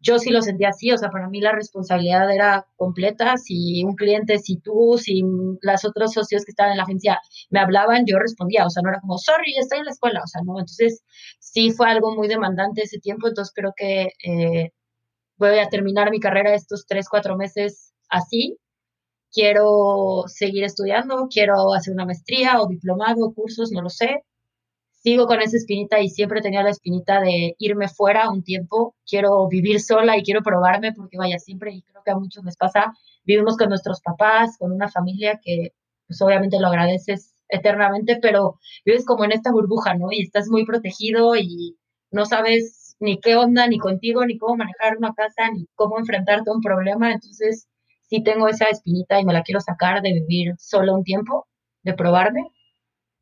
yo 0.00 0.18
sí 0.18 0.30
lo 0.30 0.42
sentía 0.42 0.68
así, 0.70 0.92
o 0.92 0.98
sea, 0.98 1.10
para 1.10 1.28
mí 1.28 1.40
la 1.40 1.52
responsabilidad 1.52 2.32
era 2.32 2.66
completa. 2.76 3.36
Si 3.36 3.82
un 3.84 3.94
cliente, 3.96 4.38
si 4.38 4.58
tú, 4.58 4.98
si 4.98 5.22
las 5.62 5.84
otros 5.84 6.12
socios 6.12 6.44
que 6.44 6.52
estaban 6.52 6.72
en 6.72 6.78
la 6.78 6.84
agencia 6.84 7.20
me 7.50 7.60
hablaban, 7.60 8.04
yo 8.06 8.18
respondía, 8.18 8.66
o 8.66 8.70
sea, 8.70 8.82
no 8.82 8.90
era 8.90 9.00
como, 9.00 9.18
sorry, 9.18 9.56
estoy 9.58 9.80
en 9.80 9.86
la 9.86 9.90
escuela, 9.92 10.20
o 10.22 10.26
sea, 10.26 10.42
no. 10.44 10.58
Entonces, 10.58 11.02
sí 11.40 11.70
fue 11.72 11.88
algo 11.90 12.14
muy 12.14 12.28
demandante 12.28 12.82
ese 12.82 12.98
tiempo, 12.98 13.28
entonces 13.28 13.52
creo 13.54 13.72
que 13.76 14.10
eh, 14.24 14.70
voy 15.38 15.58
a 15.58 15.68
terminar 15.68 16.10
mi 16.10 16.20
carrera 16.20 16.54
estos 16.54 16.86
tres, 16.86 17.08
cuatro 17.08 17.36
meses 17.36 17.92
así. 18.08 18.58
Quiero 19.32 20.24
seguir 20.28 20.64
estudiando, 20.64 21.28
quiero 21.30 21.74
hacer 21.74 21.92
una 21.92 22.06
maestría 22.06 22.60
o 22.60 22.68
diplomado, 22.68 23.32
cursos, 23.34 23.70
no 23.72 23.82
lo 23.82 23.90
sé. 23.90 24.22
Sigo 24.90 25.26
con 25.26 25.40
esa 25.40 25.56
espinita 25.56 26.00
y 26.00 26.08
siempre 26.08 26.40
tenía 26.40 26.62
la 26.62 26.70
espinita 26.70 27.20
de 27.20 27.54
irme 27.58 27.88
fuera 27.88 28.30
un 28.30 28.42
tiempo. 28.42 28.94
Quiero 29.08 29.46
vivir 29.48 29.80
sola 29.80 30.16
y 30.16 30.22
quiero 30.22 30.42
probarme 30.42 30.92
porque 30.92 31.18
vaya, 31.18 31.38
siempre, 31.38 31.72
y 31.72 31.82
creo 31.82 32.02
que 32.04 32.10
a 32.12 32.18
muchos 32.18 32.44
les 32.44 32.56
pasa, 32.56 32.92
vivimos 33.24 33.56
con 33.56 33.68
nuestros 33.68 34.00
papás, 34.00 34.56
con 34.58 34.72
una 34.72 34.88
familia 34.88 35.40
que 35.42 35.72
pues 36.06 36.20
obviamente 36.22 36.58
lo 36.60 36.68
agradeces 36.68 37.34
eternamente, 37.48 38.18
pero 38.20 38.58
vives 38.84 39.04
como 39.04 39.24
en 39.24 39.32
esta 39.32 39.52
burbuja, 39.52 39.94
¿no? 39.94 40.10
Y 40.10 40.22
estás 40.22 40.48
muy 40.48 40.64
protegido 40.64 41.36
y 41.36 41.76
no 42.10 42.24
sabes 42.26 42.75
ni 42.98 43.20
qué 43.20 43.36
onda, 43.36 43.66
ni 43.66 43.78
contigo, 43.78 44.24
ni 44.24 44.38
cómo 44.38 44.56
manejar 44.56 44.96
una 44.96 45.12
casa, 45.14 45.50
ni 45.52 45.66
cómo 45.74 45.98
enfrentarte 45.98 46.50
a 46.50 46.54
un 46.54 46.60
problema. 46.60 47.12
Entonces, 47.12 47.68
sí 48.08 48.22
tengo 48.22 48.48
esa 48.48 48.66
espinita 48.66 49.20
y 49.20 49.24
me 49.24 49.32
la 49.32 49.42
quiero 49.42 49.60
sacar 49.60 50.02
de 50.02 50.12
vivir 50.12 50.54
solo 50.58 50.94
un 50.94 51.04
tiempo, 51.04 51.46
de 51.82 51.94
probarme. 51.94 52.42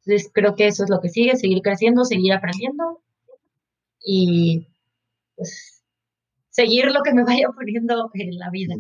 Entonces, 0.05 0.31
creo 0.33 0.55
que 0.55 0.67
eso 0.67 0.85
es 0.85 0.91
lo 0.91 1.01
que 1.01 1.09
sigue, 1.09 1.37
seguir 1.37 1.63
creciendo, 1.63 2.05
seguir 2.05 2.33
aprendiendo 2.33 3.01
y 4.05 4.69
pues 5.37 5.83
seguir 6.51 6.87
lo 6.87 7.03
que 7.03 7.13
me 7.13 7.25
vaya 7.25 7.49
poniendo 7.55 8.11
en 8.15 8.39
la 8.39 8.51
vida. 8.51 8.77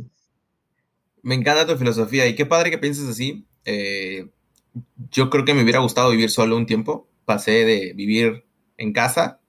Me 1.23 1.35
encanta 1.35 1.67
tu 1.67 1.77
filosofía 1.77 2.27
y 2.27 2.35
qué 2.35 2.47
padre 2.47 2.71
que 2.71 2.79
pienses 2.79 3.09
así. 3.09 3.47
Eh, 3.65 4.31
yo 5.11 5.31
creo 5.31 5.45
que 5.45 5.55
me 5.55 5.63
hubiera 5.63 5.81
gustado 5.81 6.11
vivir 6.11 6.31
solo 6.31 6.57
un 6.57 6.67
tiempo. 6.67 7.09
Pasé 7.25 7.65
de 7.65 7.95
vivir 7.95 8.45
en 8.77 8.93
casa 8.93 9.41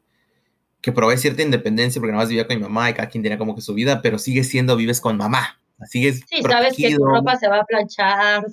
que 0.85 0.91
probé 0.91 1.17
cierta 1.17 1.41
independencia 1.41 1.99
porque 1.99 2.11
nada 2.11 2.25
más 2.25 2.29
vivía 2.29 2.45
con 2.45 2.57
mi 2.57 2.61
mamá 2.61 2.91
y 2.91 2.93
cada 2.93 3.09
quien 3.09 3.23
tenía 3.23 3.39
como 3.39 3.55
que 3.55 3.61
su 3.61 3.73
vida, 3.73 4.03
pero 4.03 4.19
sigue 4.19 4.43
siendo 4.43 4.75
vives 4.75 5.01
con 5.01 5.17
mamá. 5.17 5.59
Sigues 5.89 6.21
sí, 6.29 6.43
sabes 6.43 6.77
que 6.77 6.93
tu 6.93 7.03
ropa 7.03 7.37
se 7.37 7.47
va 7.47 7.61
a 7.61 7.65
planchar, 7.65 8.45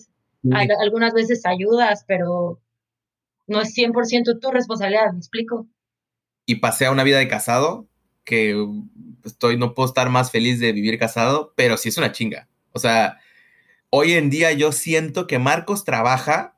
algunas 0.81 1.13
veces 1.13 1.44
ayudas, 1.44 2.06
pero 2.09 2.59
no 3.46 3.61
es 3.61 3.77
100% 3.77 4.40
tu 4.40 4.50
responsabilidad, 4.50 5.13
¿me 5.13 5.19
explico? 5.19 5.67
Y 6.46 6.54
pasé 6.54 6.87
a 6.87 6.90
una 6.90 7.04
vida 7.04 7.19
de 7.19 7.29
casado 7.29 7.87
que 8.25 8.56
estoy, 9.27 9.59
no 9.59 9.75
puedo 9.75 9.88
estar 9.88 10.09
más 10.09 10.31
feliz 10.31 10.59
de 10.59 10.73
vivir 10.73 10.98
casado, 10.98 11.52
pero 11.54 11.77
sí 11.77 11.90
es 11.90 11.98
una 11.98 12.13
chinga. 12.13 12.48
O 12.73 12.79
sea, 12.79 13.19
hoy 13.90 14.13
en 14.13 14.31
día 14.31 14.52
yo 14.52 14.73
siento 14.73 15.27
que 15.27 15.38
Marcos 15.38 15.85
trabaja 15.85 16.56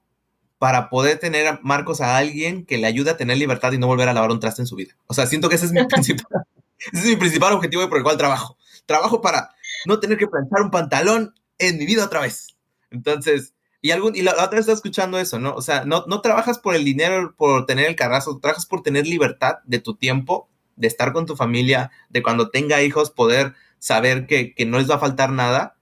para 0.59 0.89
poder 0.89 1.19
tener 1.19 1.47
a 1.47 1.61
Marcos 1.63 2.01
a 2.01 2.17
alguien 2.17 2.65
que 2.65 2.79
le 2.79 2.87
ayude 2.87 3.11
a 3.11 3.17
tener 3.17 3.37
libertad 3.37 3.73
y 3.73 3.79
no 3.79 3.87
volver 3.87 4.09
a 4.09 4.15
lavar 4.15 4.31
un 4.31 4.41
traste 4.41 4.63
en 4.63 4.67
su 4.67 4.77
vida. 4.77 4.97
O 5.07 5.15
sea, 5.15 5.27
siento 5.27 5.49
que 5.49 5.57
ese 5.57 5.67
es 5.67 5.73
mi 5.73 5.85
principal, 5.89 6.45
es 6.93 7.05
mi 7.05 7.17
principal 7.17 7.53
objetivo 7.53 7.83
y 7.83 7.89
por 7.89 7.99
el 7.99 8.05
cual 8.05 8.17
trabajo. 8.17 8.57
Trabajo 8.87 9.21
para 9.21 9.55
no 9.87 10.01
tener 10.01 10.19
que 10.19 10.27
planchar 10.27 10.63
un 10.63 10.71
pantalón 10.71 11.35
en 11.59 11.79
mi 11.79 11.87
vida 11.87 12.05
otra 12.05 12.21
vez. 12.21 12.57
Entonces, 12.91 13.55
y, 13.81 13.91
algún, 13.91 14.17
y 14.17 14.23
la, 14.23 14.33
otra 14.33 14.51
vez 14.51 14.61
está 14.61 14.73
escuchando 14.73 15.19
eso, 15.19 15.39
¿no? 15.39 15.55
O 15.55 15.63
sea, 15.63 15.85
no, 15.85 16.05
no 16.07 16.21
trabajas 16.21 16.59
por 16.59 16.75
el 16.75 16.85
dinero, 16.85 17.35
por 17.37 17.67
tener 17.67 17.87
el 17.87 17.97
carrazo, 17.97 18.39
trabajas 18.41 18.67
por 18.67 18.83
tener 18.83 19.07
libertad 19.07 19.57
de 19.65 19.79
tu 19.79 19.97
tiempo 19.97 20.49
de 20.77 20.87
estar 20.87 21.13
con 21.13 21.27
tu 21.27 21.37
familia, 21.37 21.91
de 22.09 22.23
cuando 22.23 22.51
tenga 22.51 22.83
hijos 22.83 23.11
poder 23.11 23.55
saber 23.79 24.27
que, 24.27 24.55
que 24.55 24.67
no 24.67 24.79
les 24.79 24.91
va 24.91 24.95
a 24.95 25.01
faltar 25.01 25.31
nada 25.31 25.77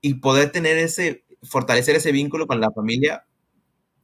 y 0.00 0.14
poder 0.14 0.50
tener 0.50 0.78
ese, 0.78 1.24
fortalecer 1.42 1.96
ese 1.96 2.12
vínculo 2.12 2.46
con 2.46 2.60
la 2.60 2.70
familia, 2.70 3.26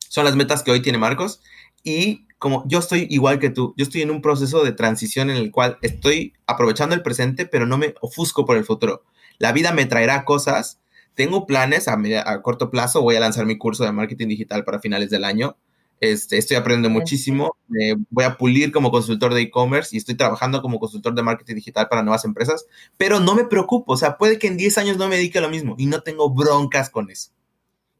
son 0.09 0.25
las 0.25 0.37
metas 0.37 0.63
que 0.63 0.71
hoy 0.71 0.81
tiene 0.81 0.99
Marcos. 0.99 1.41
Y 1.83 2.27
como 2.39 2.65
yo 2.67 2.79
estoy 2.79 3.07
igual 3.11 3.39
que 3.39 3.51
tú, 3.51 3.75
yo 3.77 3.85
estoy 3.85 4.03
en 4.03 4.11
un 4.11 4.23
proceso 4.23 4.65
de 4.65 4.73
transición 4.73 5.31
en 5.31 5.37
el 5.37 5.51
cual 5.51 5.79
estoy 5.83 6.35
aprovechando 6.47 6.95
el 6.95 7.03
presente, 7.03 7.47
pero 7.47 7.67
no 7.67 7.79
me 7.79 7.95
ofusco 8.01 8.45
por 8.45 8.57
el 8.57 8.65
futuro. 8.65 9.05
La 9.39 9.53
vida 9.53 9.73
me 9.73 9.87
traerá 9.87 10.25
cosas. 10.25 10.81
Tengo 11.15 11.47
planes 11.47 11.89
a, 11.89 11.99
a 12.27 12.43
corto 12.43 12.71
plazo. 12.71 13.03
Voy 13.03 13.17
a 13.17 13.21
lanzar 13.21 13.47
mi 13.47 13.59
curso 13.59 13.85
de 13.85 13.93
marketing 13.93 14.29
digital 14.29 14.65
para 14.65 14.81
finales 14.81 15.11
del 15.11 15.25
año. 15.25 15.57
Este, 16.01 16.39
estoy 16.39 16.57
aprendiendo 16.57 16.91
muchísimo. 16.91 17.57
Eh, 17.81 17.97
voy 18.11 18.25
a 18.25 18.37
pulir 18.37 18.71
como 18.73 18.91
consultor 18.91 19.35
de 19.35 19.43
e-commerce 19.43 19.95
y 19.95 19.99
estoy 19.99 20.17
trabajando 20.17 20.63
como 20.63 20.79
consultor 20.79 21.15
de 21.15 21.23
marketing 21.23 21.57
digital 21.57 21.89
para 21.89 22.03
nuevas 22.03 22.25
empresas, 22.25 22.67
pero 22.97 23.21
no 23.21 23.35
me 23.35 23.45
preocupo. 23.45 23.95
O 23.95 23.97
sea, 23.97 24.17
puede 24.17 24.39
que 24.39 24.47
en 24.47 24.57
10 24.57 24.79
años 24.79 24.97
no 24.97 25.09
me 25.09 25.17
dedique 25.17 25.39
a 25.39 25.43
lo 25.43 25.51
mismo 25.51 25.75
y 25.79 25.87
no 25.87 26.03
tengo 26.03 26.31
broncas 26.31 26.91
con 26.91 27.11
eso. 27.11 27.31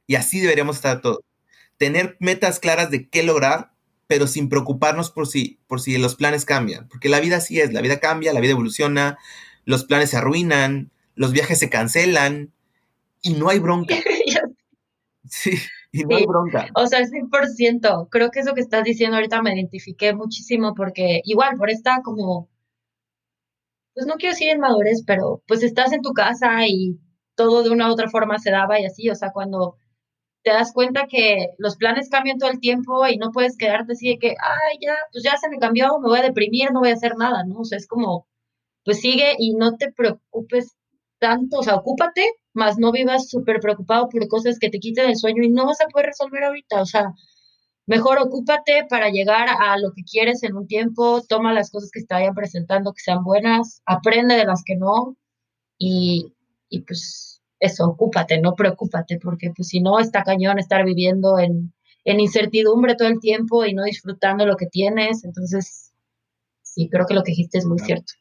Y 0.07 0.17
así 0.17 0.41
deberíamos 0.41 0.77
estar 0.77 1.01
todos. 1.03 1.21
Tener 1.79 2.17
metas 2.21 2.61
claras 2.61 2.91
de 2.91 3.09
qué 3.09 3.23
lograr, 3.23 3.73
pero 4.07 4.27
sin 4.27 4.49
preocuparnos 4.49 5.11
por 5.11 5.27
si, 5.27 5.61
por 5.67 5.81
si 5.81 5.97
los 5.99 6.17
planes 6.17 6.45
cambian. 6.45 6.89
Porque 6.89 7.09
la 7.09 7.21
vida 7.21 7.37
así 7.37 7.61
es, 7.61 7.73
la 7.73 7.81
vida 7.81 8.01
cambia, 8.01 8.33
la 8.33 8.41
vida 8.41 8.53
evoluciona, 8.53 9.19
los 9.65 9.85
planes 9.85 10.11
se 10.11 10.17
arruinan, 10.17 10.91
los 11.15 11.33
viajes 11.33 11.59
se 11.59 11.69
cancelan 11.69 12.53
y 13.23 13.35
no 13.35 13.49
hay 13.49 13.59
bronca. 13.59 13.95
sí, 15.25 15.59
y 15.93 16.05
no 16.05 16.17
hay 16.17 16.27
bronca. 16.27 16.69
O 16.75 16.87
sea, 16.87 17.01
100%. 17.01 18.09
Creo 18.11 18.31
que 18.31 18.41
eso 18.41 18.55
que 18.55 18.61
estás 18.61 18.85
diciendo 18.85 19.17
ahorita 19.17 19.43
me 19.43 19.55
identifiqué 19.55 20.15
muchísimo 20.15 20.75
porque 20.75 21.21
igual, 21.25 21.57
por 21.57 21.71
esta 21.71 22.03
como, 22.03 22.49
pues 23.95 24.07
no 24.07 24.15
quiero 24.15 24.33
decir 24.33 24.49
en 24.49 24.61
madurez, 24.61 25.03
pero 25.07 25.43
pues 25.47 25.63
estás 25.63 25.93
en 25.93 26.03
tu 26.03 26.13
casa 26.13 26.67
y 26.67 26.99
todo 27.35 27.63
de 27.63 27.71
una 27.71 27.89
u 27.89 27.93
otra 27.93 28.09
forma 28.09 28.39
se 28.39 28.51
daba 28.51 28.81
y 28.81 28.87
así, 28.87 29.11
o 29.11 29.15
sea, 29.15 29.33
cuando 29.33 29.77
te 30.43 30.51
das 30.51 30.73
cuenta 30.73 31.07
que 31.09 31.49
los 31.59 31.77
planes 31.77 32.09
cambian 32.11 32.39
todo 32.39 32.51
el 32.51 32.61
tiempo 32.61 33.07
y 33.07 33.17
no 33.19 33.33
puedes 33.33 33.57
quedarte 33.57 33.93
así 33.93 34.09
de 34.11 34.19
que, 34.19 34.29
ay, 34.31 34.79
ya, 34.81 34.95
pues 35.13 35.25
ya 35.25 35.37
se 35.37 35.49
me 35.49 35.59
cambió, 35.59 35.99
me 36.01 36.09
voy 36.09 36.21
a 36.21 36.23
deprimir, 36.23 36.73
no 36.73 36.81
voy 36.81 36.91
a 36.91 36.95
hacer 36.95 37.17
nada, 37.17 37.45
¿no? 37.45 37.61
O 37.61 37.65
sea, 37.65 37.79
es 37.79 37.87
como, 37.87 38.27
pues 38.85 39.01
sigue 39.01 39.35
y 39.39 39.55
no 39.55 39.77
te 39.77 39.93
preocupes 39.93 40.77
tanto, 41.19 41.59
o 41.59 41.63
sea, 41.63 41.77
ocúpate, 41.77 42.25
más 42.55 42.79
no 42.79 42.93
vivas 42.93 43.29
súper 43.29 43.61
preocupado 43.61 44.09
por 44.09 44.29
cosas 44.29 44.59
que 44.59 44.71
te 44.71 44.79
quiten 44.81 45.11
el 45.11 45.17
sueño 45.17 45.43
y 45.43 45.51
no 45.51 45.67
vas 45.67 45.81
a 45.81 45.89
poder 45.89 46.07
resolver 46.09 46.45
ahorita, 46.45 46.83
o 46.83 46.87
sea, 46.87 47.13
mejor 47.87 48.19
ocúpate 48.19 48.87
para 48.89 49.11
llegar 49.11 49.49
a 49.51 49.79
lo 49.79 49.93
que 49.93 50.05
quieres 50.05 50.43
en 50.43 50.57
un 50.57 50.67
tiempo, 50.67 51.23
toma 51.29 51.53
las 51.55 51.71
cosas 51.71 51.91
que 51.93 52.03
te 52.03 52.15
vayan 52.15 52.35
presentando 52.35 52.93
que 52.93 53.01
sean 53.01 53.25
buenas, 53.25 53.83
aprende 53.87 54.37
de 54.37 54.45
las 54.45 54.63
que 54.65 54.77
no 54.77 55.17
y, 55.79 56.35
y 56.69 56.83
pues 56.83 57.38
eso, 57.61 57.87
ocúpate, 57.87 58.41
no 58.41 58.55
preocúpate, 58.55 59.19
porque 59.19 59.53
pues 59.55 59.69
si 59.69 59.81
no 59.81 59.99
está 59.99 60.23
cañón 60.23 60.59
estar 60.59 60.85
viviendo 60.85 61.39
en, 61.39 61.73
en 62.05 62.21
incertidumbre 62.21 62.95
todo 62.95 63.09
el 63.09 63.21
tiempo 63.21 63.65
y 63.65 63.75
no 63.75 63.85
disfrutando 63.85 64.47
lo 64.47 64.57
que 64.57 64.67
tienes. 64.67 65.25
Entonces, 65.25 65.93
sí, 66.63 66.89
creo 66.89 67.07
que 67.07 67.15
lo 67.15 67.23
que 67.23 67.33
dijiste 67.33 67.59
es 67.59 67.67
muy 67.67 67.79
cierto. 67.79 68.15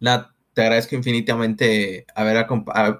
Nat, 0.00 0.28
te 0.54 0.62
agradezco 0.62 0.94
infinitamente 0.94 2.06
haber, 2.14 2.46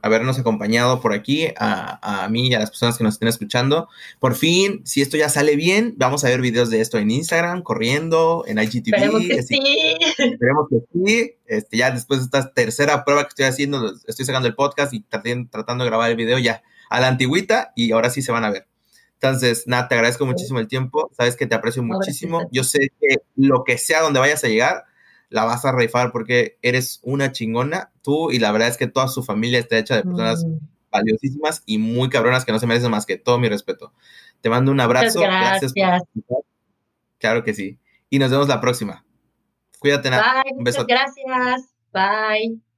habernos 0.03 0.39
acompañado 0.39 1.01
por 1.01 1.13
aquí, 1.13 1.47
a, 1.57 2.25
a, 2.25 2.29
mí 2.29 2.49
y 2.49 2.55
a 2.55 2.59
las 2.59 2.71
personas 2.71 2.99
que 2.99 3.05
nos 3.05 3.15
estén 3.15 3.29
escuchando. 3.29 3.89
Por 4.19 4.35
fin, 4.35 4.83
si 4.85 5.01
esto 5.01 5.17
ya 5.17 5.29
sale 5.29 5.55
bien, 5.55 5.95
vamos 5.97 6.25
a 6.25 6.29
ver 6.29 6.41
videos 6.41 6.69
de 6.69 6.81
esto 6.81 6.99
en 6.99 7.13
Instagram, 7.13 7.63
corriendo, 7.63 8.45
en 8.47 8.59
IGTV. 8.59 8.95
Esperemos 8.95 9.23
que 9.23 9.43
sí. 9.43 9.61
Esperemos 10.19 10.69
que 10.69 10.79
sí. 10.93 11.35
Este, 11.47 11.77
ya 11.77 11.93
después 11.93 12.21
de 12.21 12.25
esta 12.25 12.53
tercera 12.53 13.05
prueba 13.05 13.23
que 13.23 13.29
estoy 13.29 13.45
haciendo, 13.45 13.95
estoy 14.07 14.27
sacando 14.27 14.49
el 14.49 14.57
podcast 14.57 14.93
y 14.93 15.01
tratando 15.01 15.85
de 15.85 15.91
grabar 15.91 16.11
el 16.11 16.17
video 16.17 16.39
ya 16.39 16.63
a 16.91 17.01
la 17.01 17.09
antigüita 17.09 17.73
y 17.77 17.93
ahora 17.93 18.11
sí 18.11 18.21
se 18.21 18.33
van 18.33 18.45
a 18.45 18.51
ver. 18.51 18.67
Entonces, 19.15 19.65
nada, 19.67 19.89
te 19.89 19.95
agradezco 19.95 20.27
muchísimo 20.27 20.59
el 20.59 20.69
tiempo. 20.69 21.11
Sabes 21.17 21.37
que 21.37 21.47
te 21.47 21.55
aprecio 21.55 21.83
muchísimo. 21.83 22.49
Yo 22.51 22.65
sé 22.65 22.91
que 23.01 23.19
lo 23.37 23.65
que 23.65 23.79
sea 23.79 24.03
donde 24.03 24.21
vayas 24.21 24.45
a 24.45 24.49
llegar, 24.49 24.85
la 25.29 25.45
vas 25.45 25.65
a 25.65 25.73
rifar 25.73 26.13
porque 26.13 26.59
eres 26.63 27.01
una 27.03 27.33
chingona, 27.33 27.93
tú, 28.03 28.31
y 28.31 28.39
la 28.39 28.53
verdad 28.53 28.69
es 28.69 28.77
que 28.77 28.87
toda 28.87 29.09
su 29.09 29.23
familia 29.23 29.59
está 29.59 29.79
hecha 29.79 29.97
de 29.97 30.03
personas 30.03 30.45
mm. 30.45 30.59
valiosísimas 30.91 31.63
y 31.67 31.79
muy 31.79 32.09
cabronas 32.09 32.45
que 32.45 32.53
no 32.53 32.59
se 32.59 32.67
merecen 32.67 32.91
más 32.91 33.07
que 33.07 33.17
todo 33.17 33.39
mi 33.39 33.49
respeto. 33.49 33.93
Te 34.41 34.51
mando 34.51 34.73
un 34.73 34.81
abrazo. 34.81 35.21
gracias. 35.21 35.73
claro 37.19 37.45
que 37.45 37.55
sí. 37.55 37.79
Y 38.11 38.19
nos 38.19 38.31
vemos 38.31 38.49
la 38.49 38.61
próxima. 38.61 39.05
Cuídate, 39.79 40.11
Bye, 40.11 40.21
Un 40.57 40.65
beso. 40.65 40.83
Muchas 40.83 41.15
gracias. 41.15 41.75
Bye. 41.93 42.74